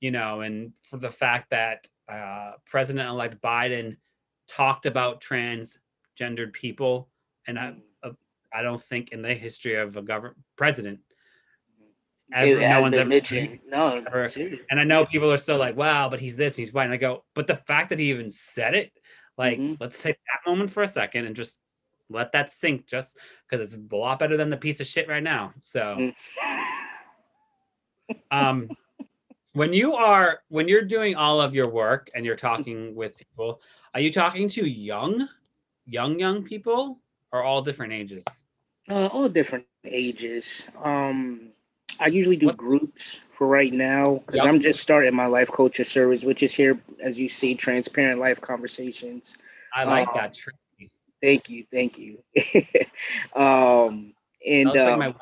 you 0.00 0.10
know, 0.10 0.40
and 0.40 0.72
for 0.82 0.96
the 0.96 1.10
fact 1.10 1.50
that 1.50 1.86
uh, 2.08 2.52
President-elect 2.66 3.40
Biden 3.40 3.96
talked 4.48 4.86
about 4.86 5.20
transgendered 5.20 6.52
people, 6.52 7.08
and 7.46 7.58
I, 7.58 7.74
uh, 8.02 8.12
I 8.52 8.62
don't 8.62 8.82
think 8.82 9.10
in 9.12 9.22
the 9.22 9.34
history 9.34 9.76
of 9.76 9.96
a 9.96 10.02
government 10.02 10.38
president. 10.56 11.00
Ever, 12.32 12.60
no 12.60 12.80
one's 12.80 12.96
ever 12.96 13.08
mentioned. 13.08 13.58
No, 13.66 14.04
ever, 14.06 14.26
and 14.70 14.78
I 14.78 14.84
know 14.84 15.04
people 15.04 15.32
are 15.32 15.36
still 15.36 15.58
like, 15.58 15.76
"Wow," 15.76 16.08
but 16.08 16.20
he's 16.20 16.36
this, 16.36 16.54
he's 16.54 16.72
white. 16.72 16.84
And 16.84 16.94
I 16.94 16.96
go, 16.96 17.24
but 17.34 17.48
the 17.48 17.56
fact 17.56 17.90
that 17.90 17.98
he 17.98 18.10
even 18.10 18.30
said 18.30 18.74
it 18.74 18.92
like, 19.40 19.58
mm-hmm. 19.58 19.74
let's 19.80 19.98
take 19.98 20.16
that 20.16 20.50
moment 20.50 20.70
for 20.70 20.82
a 20.82 20.88
second 20.88 21.24
and 21.24 21.34
just 21.34 21.56
let 22.10 22.30
that 22.32 22.52
sink 22.52 22.86
just 22.86 23.16
because 23.48 23.64
it's 23.72 23.82
a 23.90 23.96
lot 23.96 24.18
better 24.18 24.36
than 24.36 24.50
the 24.50 24.56
piece 24.56 24.80
of 24.80 24.86
shit 24.86 25.08
right 25.08 25.22
now. 25.22 25.54
So, 25.62 25.80
mm. 25.98 26.14
um, 28.30 28.68
when 29.54 29.72
you 29.72 29.94
are 29.94 30.40
when 30.48 30.68
you're 30.68 30.84
doing 30.84 31.14
all 31.14 31.40
of 31.40 31.54
your 31.54 31.70
work 31.70 32.10
and 32.14 32.26
you're 32.26 32.36
talking 32.36 32.94
with 32.94 33.16
people, 33.16 33.62
are 33.94 34.00
you 34.00 34.12
talking 34.12 34.46
to 34.50 34.68
young, 34.68 35.26
young, 35.86 36.18
young 36.18 36.44
people 36.44 37.00
or 37.32 37.42
all 37.42 37.62
different 37.62 37.94
ages? 37.94 38.26
Uh, 38.90 39.06
all 39.06 39.26
different 39.26 39.64
ages. 39.86 40.68
Um, 40.82 41.52
I 41.98 42.06
usually 42.06 42.36
do 42.36 42.46
what? 42.46 42.56
groups 42.56 43.20
for 43.30 43.46
right 43.46 43.72
now 43.72 44.22
because 44.26 44.36
yep. 44.36 44.46
I'm 44.46 44.60
just 44.60 44.80
starting 44.80 45.14
my 45.14 45.26
life 45.26 45.50
coaching 45.50 45.84
service, 45.84 46.22
which 46.22 46.42
is 46.42 46.52
here, 46.52 46.80
as 47.00 47.18
you 47.18 47.28
see, 47.28 47.54
transparent 47.54 48.20
life 48.20 48.40
conversations. 48.40 49.36
I 49.74 49.84
like 49.84 50.08
um, 50.08 50.14
that. 50.16 50.34
Tree. 50.34 50.54
Thank 51.22 51.48
you, 51.48 51.64
thank 51.72 51.98
you. 51.98 52.18
um, 53.34 54.14
and 54.46 54.68
uh, 54.68 54.72
like 54.72 54.98
my 54.98 55.06
um, 55.08 55.14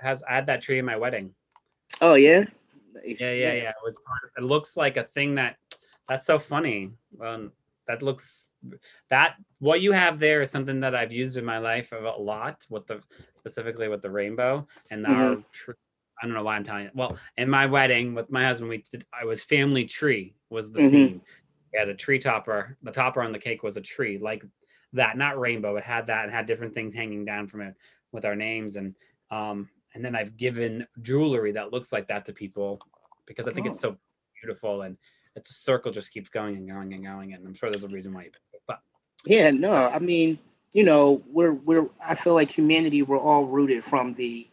has 0.00 0.22
I 0.28 0.34
had 0.34 0.46
that 0.46 0.62
tree 0.62 0.78
in 0.78 0.84
my 0.84 0.96
wedding. 0.96 1.34
Oh 2.00 2.14
yeah. 2.14 2.44
Yeah, 3.04 3.32
yeah, 3.32 3.52
yeah. 3.52 3.68
It 3.70 3.74
was. 3.84 3.96
It 4.36 4.42
looks 4.42 4.76
like 4.76 4.96
a 4.96 5.04
thing 5.04 5.34
that. 5.36 5.56
That's 6.08 6.26
so 6.26 6.38
funny. 6.38 6.90
Um, 7.20 7.52
that 7.86 8.02
looks 8.02 8.48
that 9.10 9.36
what 9.58 9.80
you 9.80 9.92
have 9.92 10.18
there 10.18 10.42
is 10.42 10.50
something 10.50 10.80
that 10.80 10.94
I've 10.94 11.12
used 11.12 11.36
in 11.36 11.44
my 11.44 11.58
life 11.58 11.92
a 11.92 11.96
lot 11.96 12.64
with 12.70 12.86
the 12.86 13.00
specifically 13.34 13.88
with 13.88 14.02
the 14.02 14.10
rainbow 14.10 14.66
and 14.90 15.04
mm-hmm. 15.04 15.14
our 15.14 15.36
tree 15.52 15.74
I 16.20 16.26
don't 16.26 16.34
know 16.34 16.42
why 16.42 16.56
I'm 16.56 16.64
telling 16.64 16.84
you. 16.84 16.90
Well, 16.94 17.16
in 17.36 17.48
my 17.48 17.66
wedding 17.66 18.14
with 18.14 18.30
my 18.30 18.44
husband, 18.44 18.70
we 18.70 18.84
did, 18.90 19.04
I 19.18 19.24
was 19.24 19.42
family 19.42 19.84
tree 19.84 20.34
was 20.50 20.72
the 20.72 20.80
mm-hmm. 20.80 20.90
theme. 20.90 21.20
We 21.72 21.78
had 21.78 21.88
a 21.88 21.94
tree 21.94 22.18
topper. 22.18 22.76
The 22.82 22.92
topper 22.92 23.22
on 23.22 23.32
the 23.32 23.38
cake 23.38 23.62
was 23.62 23.76
a 23.76 23.80
tree 23.80 24.18
like 24.18 24.42
that, 24.94 25.16
not 25.16 25.38
rainbow. 25.38 25.76
It 25.76 25.84
had 25.84 26.06
that 26.06 26.24
and 26.24 26.32
had 26.32 26.46
different 26.46 26.74
things 26.74 26.94
hanging 26.94 27.24
down 27.24 27.46
from 27.46 27.60
it 27.60 27.74
with 28.12 28.24
our 28.24 28.36
names. 28.36 28.76
And 28.76 28.94
um, 29.30 29.68
and 29.94 30.04
then 30.04 30.16
I've 30.16 30.36
given 30.36 30.86
jewelry 31.02 31.52
that 31.52 31.72
looks 31.72 31.92
like 31.92 32.08
that 32.08 32.24
to 32.26 32.32
people 32.32 32.80
because 33.26 33.46
I 33.46 33.52
think 33.52 33.66
oh. 33.66 33.70
it's 33.70 33.80
so 33.80 33.96
beautiful 34.40 34.82
and 34.82 34.96
it's 35.36 35.50
a 35.50 35.54
circle 35.54 35.92
just 35.92 36.12
keeps 36.12 36.28
going 36.28 36.56
and 36.56 36.68
going 36.68 36.92
and 36.94 37.04
going. 37.04 37.34
And 37.34 37.46
I'm 37.46 37.54
sure 37.54 37.70
there's 37.70 37.84
a 37.84 37.88
reason 37.88 38.14
why 38.14 38.22
you 38.22 38.30
picked 38.30 38.54
it. 38.54 38.62
But 38.66 38.80
yeah, 39.24 39.50
no, 39.50 39.74
I 39.74 39.98
mean, 39.98 40.38
you 40.72 40.84
know, 40.84 41.22
we're 41.28 41.52
we're 41.52 41.88
I 42.04 42.14
feel 42.14 42.34
like 42.34 42.50
humanity, 42.50 43.02
we're 43.02 43.18
all 43.18 43.46
rooted 43.46 43.84
from 43.84 44.14
the 44.14 44.48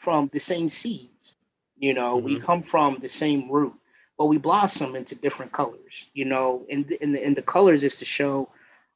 from 0.00 0.30
the 0.32 0.40
same 0.40 0.68
seeds. 0.68 1.34
You 1.76 1.94
know, 1.94 2.16
mm-hmm. 2.16 2.26
we 2.26 2.40
come 2.40 2.62
from 2.62 2.98
the 2.98 3.08
same 3.08 3.50
root, 3.50 3.74
but 4.18 4.26
we 4.26 4.38
blossom 4.38 4.96
into 4.96 5.14
different 5.14 5.52
colors. 5.52 6.08
You 6.14 6.24
know, 6.24 6.66
and 6.70 6.90
and 7.00 7.14
the, 7.14 7.24
and 7.24 7.36
the 7.36 7.42
colors 7.42 7.84
is 7.84 7.96
to 7.96 8.04
show 8.04 8.48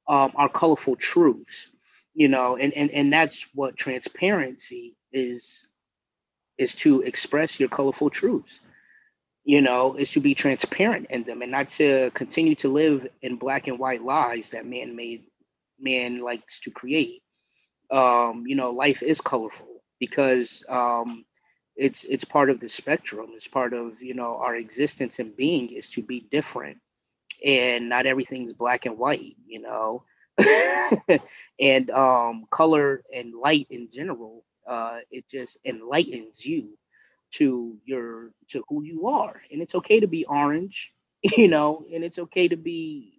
um, 0.08 0.32
our 0.34 0.48
colorful 0.48 0.96
truths. 0.96 1.70
You 2.14 2.28
know, 2.28 2.56
and 2.56 2.72
and 2.72 2.90
and 2.90 3.12
that's 3.12 3.48
what 3.54 3.76
transparency 3.76 4.96
is 5.12 5.68
is 6.56 6.74
to 6.76 7.02
express 7.02 7.60
your 7.60 7.68
colorful 7.68 8.10
truths. 8.10 8.60
You 9.44 9.60
know, 9.60 9.94
is 9.94 10.10
to 10.12 10.20
be 10.20 10.34
transparent 10.34 11.08
in 11.10 11.24
them 11.24 11.42
and 11.42 11.50
not 11.50 11.68
to 11.70 12.10
continue 12.12 12.54
to 12.56 12.68
live 12.68 13.06
in 13.20 13.36
black 13.36 13.68
and 13.68 13.78
white 13.78 14.02
lies 14.02 14.50
that 14.50 14.64
man 14.64 14.96
made 14.96 15.24
man 15.78 16.20
likes 16.20 16.60
to 16.60 16.70
create. 16.70 17.22
Um, 17.90 18.44
you 18.46 18.56
know, 18.56 18.70
life 18.70 19.02
is 19.02 19.20
colorful 19.20 19.73
because 19.98 20.64
um, 20.68 21.24
it's 21.76 22.04
it's 22.04 22.24
part 22.24 22.50
of 22.50 22.60
the 22.60 22.68
spectrum. 22.68 23.30
It's 23.34 23.48
part 23.48 23.72
of 23.74 24.02
you 24.02 24.14
know 24.14 24.36
our 24.38 24.56
existence 24.56 25.18
and 25.18 25.36
being 25.36 25.70
is 25.70 25.90
to 25.90 26.02
be 26.02 26.20
different, 26.30 26.78
and 27.44 27.88
not 27.88 28.06
everything's 28.06 28.52
black 28.52 28.86
and 28.86 28.98
white. 28.98 29.36
You 29.46 29.62
know, 29.62 30.04
and 31.60 31.90
um, 31.90 32.46
color 32.50 33.02
and 33.14 33.34
light 33.34 33.66
in 33.70 33.88
general, 33.92 34.44
uh, 34.66 34.98
it 35.10 35.24
just 35.30 35.58
enlightens 35.64 36.44
you 36.44 36.70
to 37.32 37.76
your 37.84 38.30
to 38.48 38.64
who 38.68 38.82
you 38.82 39.08
are, 39.08 39.40
and 39.50 39.62
it's 39.62 39.74
okay 39.74 40.00
to 40.00 40.06
be 40.06 40.24
orange, 40.26 40.92
you 41.36 41.48
know, 41.48 41.84
and 41.92 42.04
it's 42.04 42.18
okay 42.18 42.48
to 42.48 42.56
be 42.56 43.12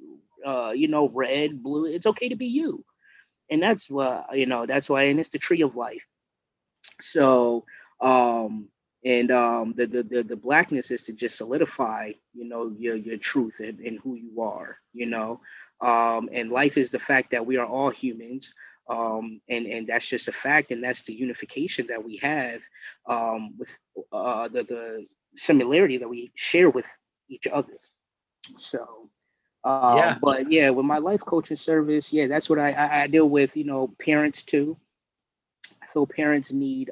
uh, 0.45 0.71
you 0.75 0.87
know 0.87 1.09
red, 1.09 1.61
blue. 1.63 1.85
It's 1.85 2.07
okay 2.07 2.29
to 2.29 2.35
be 2.35 2.47
you, 2.47 2.83
and 3.49 3.61
that's 3.61 3.89
what 3.89 4.37
you 4.37 4.45
know. 4.45 4.65
That's 4.65 4.89
why, 4.89 5.03
and 5.03 5.19
it's 5.19 5.29
the 5.29 5.39
tree 5.39 5.61
of 5.61 5.75
life 5.75 6.05
so, 7.01 7.65
um, 8.01 8.67
and 9.03 9.31
um, 9.31 9.73
the, 9.77 9.85
the, 9.85 10.03
the 10.03 10.23
the 10.23 10.35
blackness 10.35 10.89
is 10.89 11.05
to 11.05 11.13
just 11.13 11.37
solidify, 11.37 12.11
you 12.33 12.45
know, 12.47 12.73
your 12.77 12.95
your 12.95 13.17
truth 13.17 13.59
and, 13.59 13.79
and 13.79 13.99
who 13.99 14.15
you 14.15 14.41
are, 14.41 14.77
you 14.93 15.05
know. 15.05 15.39
Um, 15.81 16.29
and 16.31 16.49
life 16.51 16.77
is 16.77 16.89
the 16.89 16.99
fact 16.99 17.31
that 17.31 17.45
we 17.45 17.57
are 17.57 17.67
all 17.67 17.89
humans, 17.89 18.53
um, 18.89 19.41
and 19.47 19.67
and 19.67 19.87
that's 19.87 20.07
just 20.09 20.27
a 20.27 20.31
fact, 20.31 20.71
and 20.71 20.83
that's 20.83 21.03
the 21.03 21.13
unification 21.13 21.85
that 21.87 22.03
we 22.03 22.17
have 22.17 22.61
um, 23.05 23.53
with 23.57 23.77
uh, 24.11 24.47
the 24.47 24.63
the 24.63 25.05
similarity 25.35 25.97
that 25.97 26.09
we 26.09 26.31
share 26.35 26.69
with 26.69 26.87
each 27.29 27.47
other. 27.51 27.73
So, 28.57 29.09
um, 29.63 29.97
yeah. 29.97 30.17
But 30.19 30.51
yeah, 30.51 30.71
with 30.71 30.85
my 30.85 30.97
life 30.97 31.21
coaching 31.21 31.57
service, 31.57 32.11
yeah, 32.11 32.27
that's 32.27 32.49
what 32.49 32.59
I, 32.59 32.71
I, 32.71 33.03
I 33.03 33.07
deal 33.07 33.29
with. 33.29 33.55
You 33.55 33.65
know, 33.65 33.93
parents 33.99 34.41
too 34.43 34.77
feel 35.95 36.07
parents 36.07 36.53
need 36.53 36.91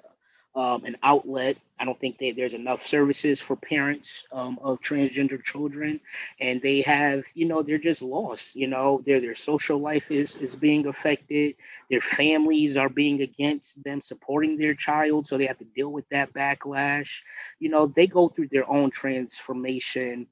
um, 0.55 0.85
an 0.85 0.97
outlet. 1.03 1.57
I 1.79 1.85
don't 1.85 1.99
think 1.99 2.35
there's 2.35 2.53
enough 2.53 2.83
services 2.83 3.41
for 3.41 3.57
parents 3.57 4.27
um, 4.33 4.59
of 4.63 4.81
transgender 4.81 5.43
children, 5.43 6.01
and 6.39 6.61
they 6.61 6.81
have, 6.81 7.25
you 7.35 7.47
know, 7.47 7.63
they're 7.63 7.79
just 7.79 8.01
lost. 8.01 8.55
You 8.55 8.67
know, 8.67 9.01
their 9.05 9.21
their 9.21 9.35
social 9.35 9.79
life 9.79 10.11
is 10.11 10.35
is 10.37 10.55
being 10.55 10.87
affected. 10.87 11.55
Their 11.89 12.01
families 12.01 12.77
are 12.77 12.89
being 12.89 13.21
against 13.21 13.83
them 13.83 14.01
supporting 14.01 14.57
their 14.57 14.75
child, 14.75 15.27
so 15.27 15.37
they 15.37 15.47
have 15.47 15.59
to 15.59 15.65
deal 15.75 15.91
with 15.91 16.09
that 16.11 16.33
backlash. 16.33 17.21
You 17.59 17.69
know, 17.69 17.87
they 17.87 18.07
go 18.07 18.29
through 18.29 18.49
their 18.51 18.69
own 18.69 18.91
transformation 18.91 20.27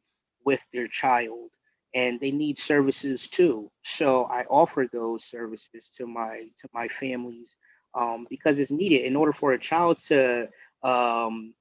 with 0.45 0.61
their 0.74 0.88
child, 0.88 1.49
and 1.95 2.19
they 2.19 2.32
need 2.32 2.59
services 2.59 3.28
too. 3.28 3.72
So 3.84 4.26
I 4.26 4.43
offer 4.45 4.88
those 4.91 5.26
services 5.26 5.91
to 5.97 6.07
my 6.07 6.49
to 6.61 6.69
my 6.74 6.88
families 6.89 7.55
um, 7.93 8.27
because 8.29 8.59
it's 8.59 8.71
needed 8.71 9.05
in 9.05 9.15
order 9.15 9.33
for 9.33 9.53
a 9.53 9.59
child 9.59 9.99
to 9.99 10.49
um, 10.83 11.53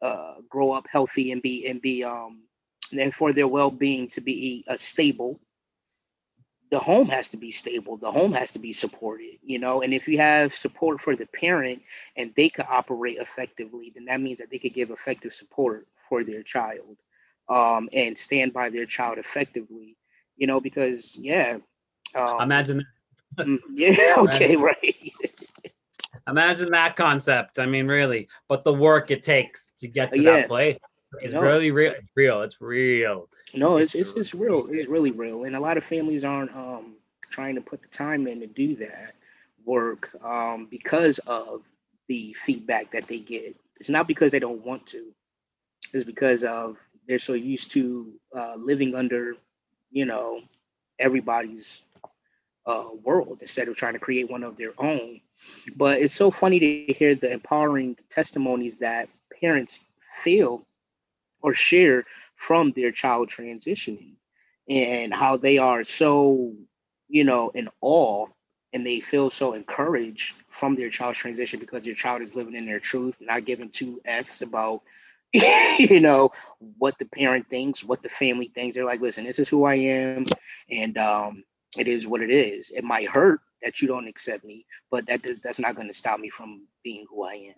uh, 0.00 0.34
grow 0.48 0.72
up 0.72 0.86
healthy 0.90 1.32
and 1.32 1.42
be 1.42 1.66
and 1.66 1.80
be 1.80 2.04
um, 2.04 2.42
and 2.92 3.14
for 3.14 3.32
their 3.32 3.48
well-being 3.48 4.08
to 4.08 4.20
be 4.20 4.64
uh, 4.68 4.76
stable 4.76 5.40
the 6.70 6.78
home 6.78 7.08
has 7.08 7.28
to 7.28 7.36
be 7.36 7.50
stable 7.50 7.96
the 7.98 8.10
home 8.10 8.32
has 8.32 8.52
to 8.52 8.58
be 8.58 8.72
supported 8.72 9.38
you 9.44 9.58
know 9.58 9.82
and 9.82 9.92
if 9.92 10.08
you 10.08 10.18
have 10.18 10.52
support 10.52 11.00
for 11.00 11.14
the 11.14 11.26
parent 11.26 11.82
and 12.16 12.32
they 12.34 12.48
could 12.48 12.66
operate 12.68 13.18
effectively 13.18 13.92
then 13.94 14.06
that 14.06 14.20
means 14.20 14.38
that 14.38 14.50
they 14.50 14.58
could 14.58 14.74
give 14.74 14.90
effective 14.90 15.32
support 15.32 15.86
for 16.08 16.24
their 16.24 16.42
child 16.42 16.96
um, 17.48 17.88
and 17.92 18.16
stand 18.16 18.52
by 18.52 18.70
their 18.70 18.86
child 18.86 19.18
effectively 19.18 19.96
you 20.36 20.46
know 20.46 20.60
because 20.60 21.16
yeah 21.20 21.58
um, 22.14 22.40
imagine 22.40 22.84
Mm, 23.38 23.58
yeah. 23.72 23.94
Okay. 24.18 24.56
Right. 24.56 25.01
Imagine 26.28 26.70
that 26.70 26.96
concept. 26.96 27.58
I 27.58 27.66
mean, 27.66 27.88
really, 27.88 28.28
but 28.48 28.64
the 28.64 28.72
work 28.72 29.10
it 29.10 29.22
takes 29.22 29.72
to 29.78 29.88
get 29.88 30.12
to 30.14 30.22
Yeah. 30.22 30.36
that 30.36 30.48
place 30.48 30.78
is 31.20 31.32
No. 31.32 31.42
really 31.42 31.70
real. 31.70 31.92
It's 31.92 32.08
Real. 32.14 32.42
It's 32.42 32.60
real. 32.60 33.28
No, 33.54 33.76
it's 33.76 33.94
It's 33.94 34.12
it's 34.12 34.34
real. 34.34 34.66
It's 34.70 34.88
really 34.88 35.10
real, 35.10 35.44
and 35.44 35.56
a 35.56 35.60
lot 35.60 35.76
of 35.76 35.84
families 35.84 36.24
aren't 36.24 36.54
um 36.56 36.96
trying 37.30 37.54
to 37.54 37.60
put 37.60 37.82
the 37.82 37.88
time 37.88 38.26
in 38.26 38.40
to 38.40 38.46
do 38.46 38.76
that 38.76 39.14
work 39.64 40.14
um 40.24 40.66
because 40.70 41.18
of 41.20 41.62
the 42.08 42.34
feedback 42.34 42.90
that 42.90 43.06
they 43.08 43.18
get. 43.18 43.56
It's 43.80 43.88
not 43.88 44.06
because 44.06 44.30
they 44.30 44.38
don't 44.38 44.64
want 44.64 44.86
to. 44.88 45.12
It's 45.92 46.04
because 46.04 46.44
of 46.44 46.78
they're 47.06 47.18
so 47.18 47.32
used 47.34 47.72
to 47.72 48.12
uh, 48.34 48.54
living 48.56 48.94
under, 48.94 49.34
you 49.90 50.04
know, 50.04 50.42
everybody's 50.98 51.82
uh, 52.66 52.90
world 53.02 53.38
instead 53.40 53.68
of 53.68 53.76
trying 53.76 53.94
to 53.94 53.98
create 53.98 54.30
one 54.30 54.44
of 54.44 54.56
their 54.56 54.72
own. 54.78 55.20
But 55.76 56.00
it's 56.00 56.14
so 56.14 56.30
funny 56.30 56.58
to 56.58 56.92
hear 56.92 57.14
the 57.14 57.32
empowering 57.32 57.96
testimonies 58.08 58.78
that 58.78 59.08
parents 59.40 59.84
feel 60.22 60.66
or 61.40 61.54
share 61.54 62.04
from 62.34 62.72
their 62.72 62.92
child 62.92 63.28
transitioning 63.28 64.14
and 64.68 65.12
how 65.12 65.36
they 65.36 65.58
are 65.58 65.84
so, 65.84 66.52
you 67.08 67.24
know, 67.24 67.50
in 67.50 67.68
awe 67.80 68.26
and 68.72 68.86
they 68.86 69.00
feel 69.00 69.30
so 69.30 69.52
encouraged 69.52 70.34
from 70.48 70.74
their 70.74 70.88
child's 70.88 71.18
transition 71.18 71.60
because 71.60 71.82
their 71.82 71.94
child 71.94 72.22
is 72.22 72.34
living 72.34 72.54
in 72.54 72.66
their 72.66 72.80
truth, 72.80 73.18
not 73.20 73.44
giving 73.44 73.68
two 73.68 74.00
F's 74.04 74.42
about, 74.42 74.82
you 75.32 76.00
know, 76.00 76.32
what 76.78 76.98
the 76.98 77.04
parent 77.04 77.48
thinks, 77.48 77.84
what 77.84 78.02
the 78.02 78.08
family 78.08 78.48
thinks. 78.48 78.74
They're 78.74 78.84
like, 78.84 79.00
listen, 79.00 79.24
this 79.24 79.38
is 79.38 79.48
who 79.48 79.64
I 79.64 79.74
am, 79.74 80.26
and 80.70 80.96
um, 80.98 81.44
it 81.78 81.86
is 81.88 82.06
what 82.06 82.22
it 82.22 82.30
is. 82.30 82.70
It 82.70 82.84
might 82.84 83.08
hurt 83.08 83.40
that 83.62 83.80
you 83.80 83.88
don't 83.88 84.08
accept 84.08 84.44
me, 84.44 84.66
but 84.90 85.06
that 85.06 85.22
does 85.22 85.40
that's 85.40 85.60
not 85.60 85.74
going 85.76 85.88
to 85.88 85.94
stop 85.94 86.18
me 86.20 86.30
from 86.30 86.66
being 86.82 87.06
who 87.08 87.24
I 87.24 87.34
am. 87.34 87.54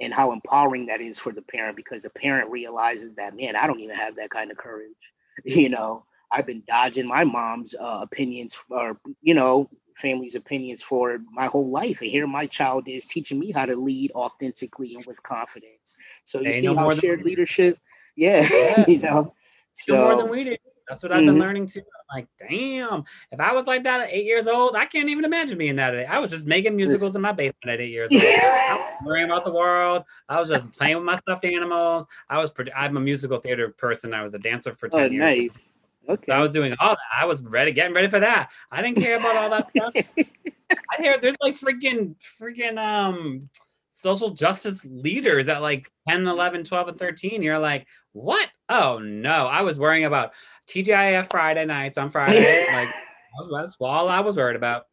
And 0.00 0.12
how 0.12 0.32
empowering 0.32 0.86
that 0.86 1.00
is 1.00 1.18
for 1.18 1.32
the 1.32 1.42
parent 1.42 1.76
because 1.76 2.02
the 2.02 2.10
parent 2.10 2.50
realizes 2.50 3.14
that, 3.14 3.36
man, 3.36 3.56
I 3.56 3.66
don't 3.66 3.80
even 3.80 3.96
have 3.96 4.16
that 4.16 4.30
kind 4.30 4.50
of 4.50 4.56
courage. 4.56 4.92
You 5.44 5.68
know, 5.68 6.04
I've 6.30 6.46
been 6.46 6.62
dodging 6.66 7.06
my 7.06 7.24
mom's 7.24 7.74
uh, 7.74 8.00
opinions 8.02 8.56
or, 8.70 8.98
you 9.22 9.34
know, 9.34 9.68
family's 9.96 10.34
opinions 10.34 10.82
for 10.82 11.18
my 11.32 11.46
whole 11.46 11.70
life. 11.70 12.00
And 12.02 12.10
here 12.10 12.26
my 12.26 12.46
child 12.46 12.88
is 12.88 13.04
teaching 13.06 13.38
me 13.38 13.52
how 13.52 13.66
to 13.66 13.74
lead 13.76 14.12
authentically 14.12 14.94
and 14.94 15.04
with 15.06 15.22
confidence. 15.22 15.96
So 16.24 16.40
you 16.40 16.52
They 16.52 16.52
see 16.52 16.72
know 16.72 16.74
how 16.74 16.88
shared 16.90 17.22
leadership, 17.22 17.78
yeah, 18.16 18.46
Yeah. 18.48 18.86
you 18.86 18.98
know. 18.98 19.34
No 19.88 19.96
more 19.96 20.14
than 20.14 20.28
we 20.30 20.44
do. 20.44 20.56
That's 20.88 21.02
what 21.02 21.12
I've 21.12 21.24
been 21.24 21.36
Mhm. 21.36 21.40
learning 21.40 21.66
too. 21.66 21.80
I'm 21.80 22.18
like, 22.18 22.28
damn, 22.38 23.04
if 23.32 23.40
I 23.40 23.52
was 23.52 23.66
like 23.66 23.84
that 23.84 24.02
at 24.02 24.10
eight 24.10 24.26
years 24.26 24.46
old, 24.46 24.76
I 24.76 24.84
can't 24.84 25.08
even 25.08 25.24
imagine 25.24 25.56
being 25.56 25.76
that. 25.76 25.94
At, 25.94 26.10
I 26.10 26.18
was 26.18 26.30
just 26.30 26.46
making 26.46 26.76
musicals 26.76 27.16
in 27.16 27.22
my 27.22 27.32
basement 27.32 27.72
at 27.72 27.80
eight 27.80 27.90
years 27.90 28.12
old. 28.12 28.22
I 28.22 28.74
was 28.74 28.94
worrying 29.06 29.30
about 29.30 29.44
the 29.44 29.52
world. 29.52 30.04
I 30.28 30.38
was 30.38 30.48
just 30.48 30.70
playing 30.72 30.96
with 30.96 31.04
my 31.04 31.16
stuffed 31.16 31.44
animals. 31.44 32.06
I 32.28 32.38
was, 32.38 32.52
I'm 32.76 32.96
a 32.96 33.00
musical 33.00 33.38
theater 33.38 33.70
person. 33.70 34.12
I 34.12 34.22
was 34.22 34.34
a 34.34 34.38
dancer 34.38 34.74
for 34.74 34.88
10 34.88 35.00
oh, 35.00 35.04
years. 35.06 35.20
nice. 35.20 35.70
Okay. 36.06 36.24
So 36.26 36.32
I 36.34 36.40
was 36.40 36.50
doing 36.50 36.74
all 36.80 36.90
that. 36.90 36.98
I 37.16 37.24
was 37.24 37.42
ready, 37.42 37.72
getting 37.72 37.94
ready 37.94 38.08
for 38.08 38.20
that. 38.20 38.50
I 38.70 38.82
didn't 38.82 39.00
care 39.00 39.16
about 39.16 39.36
all 39.36 39.50
that 39.50 39.70
stuff. 39.70 39.94
I 40.70 41.02
hear 41.02 41.18
there's 41.18 41.36
like 41.40 41.58
freaking, 41.58 42.14
freaking, 42.38 42.78
um, 42.78 43.48
social 43.88 44.30
justice 44.30 44.84
leaders 44.84 45.48
at 45.48 45.62
like 45.62 45.90
10, 46.08 46.26
11, 46.26 46.64
12, 46.64 46.88
and 46.88 46.98
13. 46.98 47.42
You're 47.42 47.58
like, 47.58 47.86
what? 48.12 48.48
Oh 48.68 48.98
no. 48.98 49.46
I 49.46 49.62
was 49.62 49.78
worrying 49.78 50.04
about 50.04 50.34
TGIF 50.68 51.30
Friday 51.30 51.64
nights 51.64 51.98
on 51.98 52.10
Friday. 52.10 52.66
like, 52.72 52.88
that's 53.52 53.76
all 53.80 54.08
I 54.08 54.20
was 54.20 54.36
worried 54.36 54.56
about. 54.56 54.86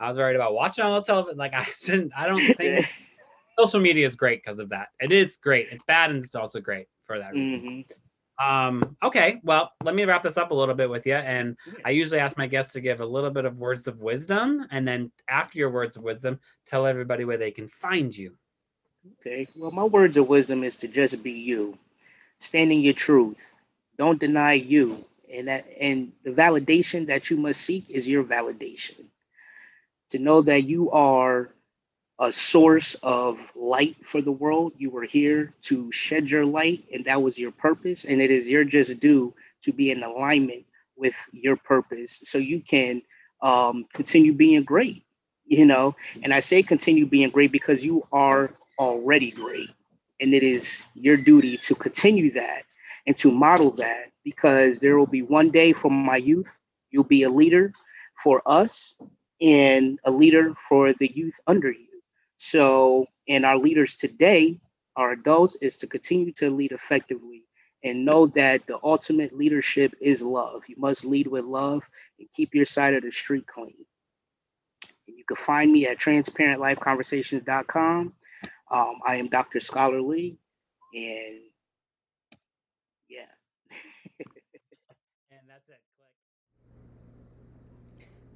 I 0.00 0.08
was 0.08 0.16
worried 0.16 0.36
about 0.36 0.54
watching 0.54 0.84
all 0.84 0.98
the 0.98 1.04
television. 1.06 1.38
Like, 1.38 1.54
I 1.54 1.66
didn't, 1.84 2.12
I 2.16 2.26
don't 2.26 2.40
think 2.56 2.88
social 3.58 3.80
media 3.80 4.06
is 4.06 4.16
great 4.16 4.42
because 4.44 4.58
of 4.58 4.68
that. 4.70 4.88
It 5.00 5.12
is 5.12 5.36
great. 5.36 5.68
It's 5.70 5.84
bad 5.84 6.10
and 6.10 6.22
it's 6.22 6.34
also 6.34 6.60
great 6.60 6.86
for 7.04 7.18
that 7.18 7.32
reason. 7.34 7.60
Mhm. 7.60 7.92
Um, 8.42 8.96
okay, 9.04 9.40
well, 9.44 9.70
let 9.84 9.94
me 9.94 10.04
wrap 10.04 10.24
this 10.24 10.36
up 10.36 10.50
a 10.50 10.54
little 10.54 10.74
bit 10.74 10.90
with 10.90 11.06
you. 11.06 11.14
And. 11.14 11.56
I 11.84 11.90
usually 11.90 12.18
ask 12.18 12.36
my 12.36 12.46
guests 12.46 12.72
to 12.72 12.80
give 12.80 13.00
a 13.00 13.06
little 13.06 13.30
bit 13.30 13.44
of 13.44 13.58
words 13.58 13.86
of 13.86 14.00
wisdom. 14.00 14.66
And 14.70 14.88
then 14.88 15.12
after 15.28 15.58
your 15.58 15.70
words 15.70 15.96
of 15.96 16.02
wisdom, 16.02 16.40
tell 16.66 16.86
everybody 16.86 17.24
where 17.24 17.36
they 17.36 17.50
can 17.50 17.68
find 17.68 18.16
you. 18.16 18.34
Okay. 19.20 19.46
Well, 19.56 19.70
my 19.70 19.84
words 19.84 20.16
of 20.16 20.28
wisdom 20.28 20.64
is 20.64 20.76
to 20.78 20.88
just 20.88 21.22
be 21.22 21.32
you. 21.32 21.78
Stand 22.40 22.72
in 22.72 22.80
your 22.80 22.94
truth. 22.94 23.54
Don't 23.98 24.18
deny 24.18 24.54
you. 24.54 25.04
And 25.32 25.48
that 25.48 25.66
and 25.80 26.12
the 26.24 26.30
validation 26.32 27.06
that 27.06 27.30
you 27.30 27.36
must 27.38 27.62
seek 27.62 27.90
is 27.90 28.08
your 28.08 28.24
validation. 28.24 29.06
To 30.10 30.18
know 30.18 30.42
that 30.42 30.64
you 30.64 30.90
are 30.90 31.50
a 32.20 32.32
source 32.32 32.94
of 33.02 33.38
light 33.56 33.96
for 34.04 34.22
the 34.22 34.32
world. 34.32 34.74
You 34.76 34.90
were 34.90 35.04
here 35.04 35.54
to 35.62 35.90
shed 35.92 36.30
your 36.30 36.44
light, 36.44 36.84
and 36.92 37.04
that 37.06 37.22
was 37.22 37.38
your 37.38 37.50
purpose. 37.52 38.04
And 38.04 38.20
it 38.20 38.30
is 38.30 38.48
your 38.48 38.64
just 38.64 39.00
due 39.00 39.34
to 39.62 39.72
be 39.72 39.90
in 39.90 40.02
alignment 40.02 40.64
with 40.96 41.16
your 41.32 41.56
purpose 41.56 42.20
so 42.24 42.38
you 42.38 42.60
can 42.60 43.02
um, 43.42 43.86
continue 43.92 44.32
being 44.34 44.64
great. 44.64 45.02
You 45.46 45.66
know, 45.66 45.96
and 46.22 46.32
I 46.32 46.40
say 46.40 46.62
continue 46.62 47.06
being 47.06 47.30
great 47.30 47.52
because 47.52 47.84
you 47.84 48.06
are 48.12 48.52
already 48.78 49.30
great. 49.30 49.70
And 50.20 50.32
it 50.34 50.42
is 50.42 50.84
your 50.94 51.16
duty 51.16 51.56
to 51.58 51.74
continue 51.74 52.30
that 52.32 52.62
and 53.06 53.16
to 53.16 53.30
model 53.30 53.70
that 53.72 54.10
because 54.24 54.80
there 54.80 54.98
will 54.98 55.06
be 55.06 55.22
one 55.22 55.50
day 55.50 55.72
for 55.72 55.90
my 55.90 56.16
youth, 56.16 56.58
you'll 56.90 57.04
be 57.04 57.24
a 57.24 57.30
leader 57.30 57.72
for 58.22 58.42
us 58.46 58.94
and 59.40 59.98
a 60.04 60.10
leader 60.10 60.54
for 60.68 60.92
the 60.94 61.10
youth 61.14 61.38
under 61.46 61.70
you. 61.70 61.86
So, 62.36 63.06
and 63.28 63.44
our 63.44 63.56
leaders 63.56 63.94
today, 63.96 64.60
our 64.96 65.12
adults, 65.12 65.56
is 65.56 65.76
to 65.78 65.86
continue 65.86 66.32
to 66.32 66.50
lead 66.50 66.72
effectively 66.72 67.44
and 67.84 68.04
know 68.04 68.26
that 68.28 68.66
the 68.66 68.78
ultimate 68.82 69.36
leadership 69.36 69.94
is 70.00 70.22
love. 70.22 70.62
You 70.68 70.76
must 70.78 71.04
lead 71.04 71.26
with 71.26 71.44
love 71.44 71.82
and 72.18 72.28
keep 72.32 72.54
your 72.54 72.64
side 72.64 72.94
of 72.94 73.02
the 73.02 73.10
street 73.10 73.46
clean. 73.46 73.74
And 75.08 75.18
you 75.18 75.24
can 75.24 75.36
find 75.36 75.72
me 75.72 75.86
at 75.88 75.98
transparentlifeconversations.com. 75.98 78.12
Um, 78.70 78.94
I 79.06 79.16
am 79.16 79.28
Dr. 79.28 79.60
Scholar 79.60 80.00
Lee, 80.00 80.38
and 80.94 81.40
yeah. 83.08 83.26
And 85.30 85.40
that's 85.48 85.68
it. 85.68 85.78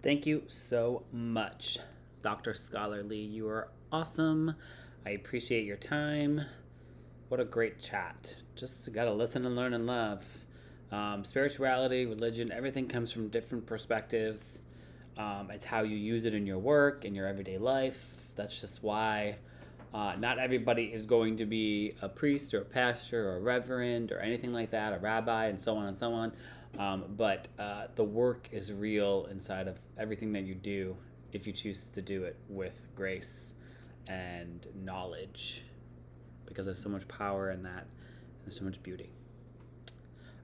Thank 0.06 0.24
you 0.24 0.44
so 0.46 1.02
much, 1.10 1.80
Dr. 2.22 2.54
Scholar 2.54 3.02
Lee. 3.02 3.24
You 3.24 3.48
are 3.48 3.70
awesome. 3.90 4.54
I 5.04 5.10
appreciate 5.10 5.64
your 5.64 5.78
time. 5.78 6.42
What 7.26 7.40
a 7.40 7.44
great 7.44 7.80
chat. 7.80 8.36
Just 8.54 8.92
got 8.92 9.06
to 9.06 9.12
listen 9.12 9.44
and 9.46 9.56
learn 9.56 9.74
and 9.74 9.84
love. 9.84 10.24
Um, 10.92 11.24
spirituality, 11.24 12.06
religion, 12.06 12.52
everything 12.52 12.86
comes 12.86 13.10
from 13.10 13.30
different 13.30 13.66
perspectives. 13.66 14.60
Um, 15.18 15.50
it's 15.50 15.64
how 15.64 15.82
you 15.82 15.96
use 15.96 16.24
it 16.24 16.34
in 16.34 16.46
your 16.46 16.58
work, 16.58 17.04
in 17.04 17.12
your 17.12 17.26
everyday 17.26 17.58
life. 17.58 18.28
That's 18.36 18.60
just 18.60 18.84
why 18.84 19.38
uh, 19.92 20.14
not 20.20 20.38
everybody 20.38 20.84
is 20.84 21.04
going 21.04 21.36
to 21.38 21.46
be 21.46 21.94
a 22.00 22.08
priest 22.08 22.54
or 22.54 22.60
a 22.60 22.64
pastor 22.64 23.30
or 23.30 23.38
a 23.38 23.40
reverend 23.40 24.12
or 24.12 24.20
anything 24.20 24.52
like 24.52 24.70
that, 24.70 24.92
a 24.92 24.98
rabbi, 24.98 25.46
and 25.46 25.58
so 25.58 25.76
on 25.76 25.88
and 25.88 25.98
so 25.98 26.12
on. 26.12 26.32
Um, 26.78 27.04
but 27.16 27.48
uh, 27.58 27.86
the 27.94 28.04
work 28.04 28.48
is 28.52 28.72
real 28.72 29.26
inside 29.30 29.66
of 29.68 29.80
everything 29.98 30.32
that 30.32 30.44
you 30.44 30.54
do 30.54 30.96
if 31.32 31.46
you 31.46 31.52
choose 31.52 31.88
to 31.90 32.02
do 32.02 32.24
it 32.24 32.36
with 32.48 32.86
grace 32.94 33.54
and 34.06 34.66
knowledge 34.74 35.64
because 36.46 36.66
there's 36.66 36.82
so 36.82 36.88
much 36.88 37.06
power 37.08 37.50
in 37.50 37.62
that. 37.62 37.86
And 37.86 38.44
there's 38.44 38.58
so 38.58 38.64
much 38.64 38.82
beauty. 38.82 39.10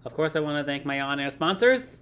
Of 0.04 0.14
course, 0.14 0.34
I 0.34 0.40
want 0.40 0.58
to 0.58 0.64
thank 0.64 0.84
my 0.84 1.00
on 1.00 1.20
air 1.20 1.30
sponsors 1.30 2.00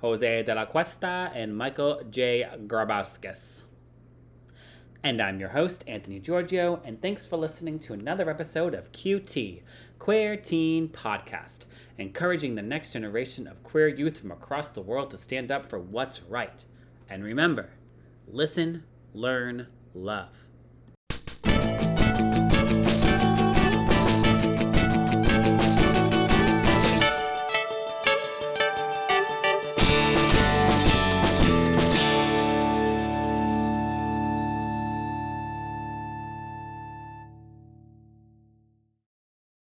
Jose 0.00 0.42
de 0.42 0.54
la 0.54 0.66
Cuesta 0.66 1.30
and 1.34 1.56
Michael 1.56 2.02
J. 2.10 2.46
Grabowskis. 2.66 3.62
And 5.02 5.20
I'm 5.20 5.40
your 5.40 5.48
host, 5.48 5.84
Anthony 5.86 6.20
Giorgio, 6.20 6.80
and 6.84 7.00
thanks 7.00 7.26
for 7.26 7.36
listening 7.36 7.78
to 7.80 7.92
another 7.92 8.30
episode 8.30 8.74
of 8.74 8.92
QT, 8.92 9.62
Queer 9.98 10.36
Teen 10.36 10.88
Podcast, 10.88 11.66
encouraging 11.98 12.54
the 12.54 12.62
next 12.62 12.92
generation 12.92 13.46
of 13.46 13.62
queer 13.62 13.88
youth 13.88 14.18
from 14.18 14.32
across 14.32 14.68
the 14.68 14.82
world 14.82 15.10
to 15.10 15.16
stand 15.16 15.50
up 15.50 15.64
for 15.66 15.78
what's 15.78 16.22
right. 16.22 16.64
And 17.08 17.24
remember, 17.24 17.70
listen, 18.28 18.84
learn, 19.14 19.68
love. 19.94 20.43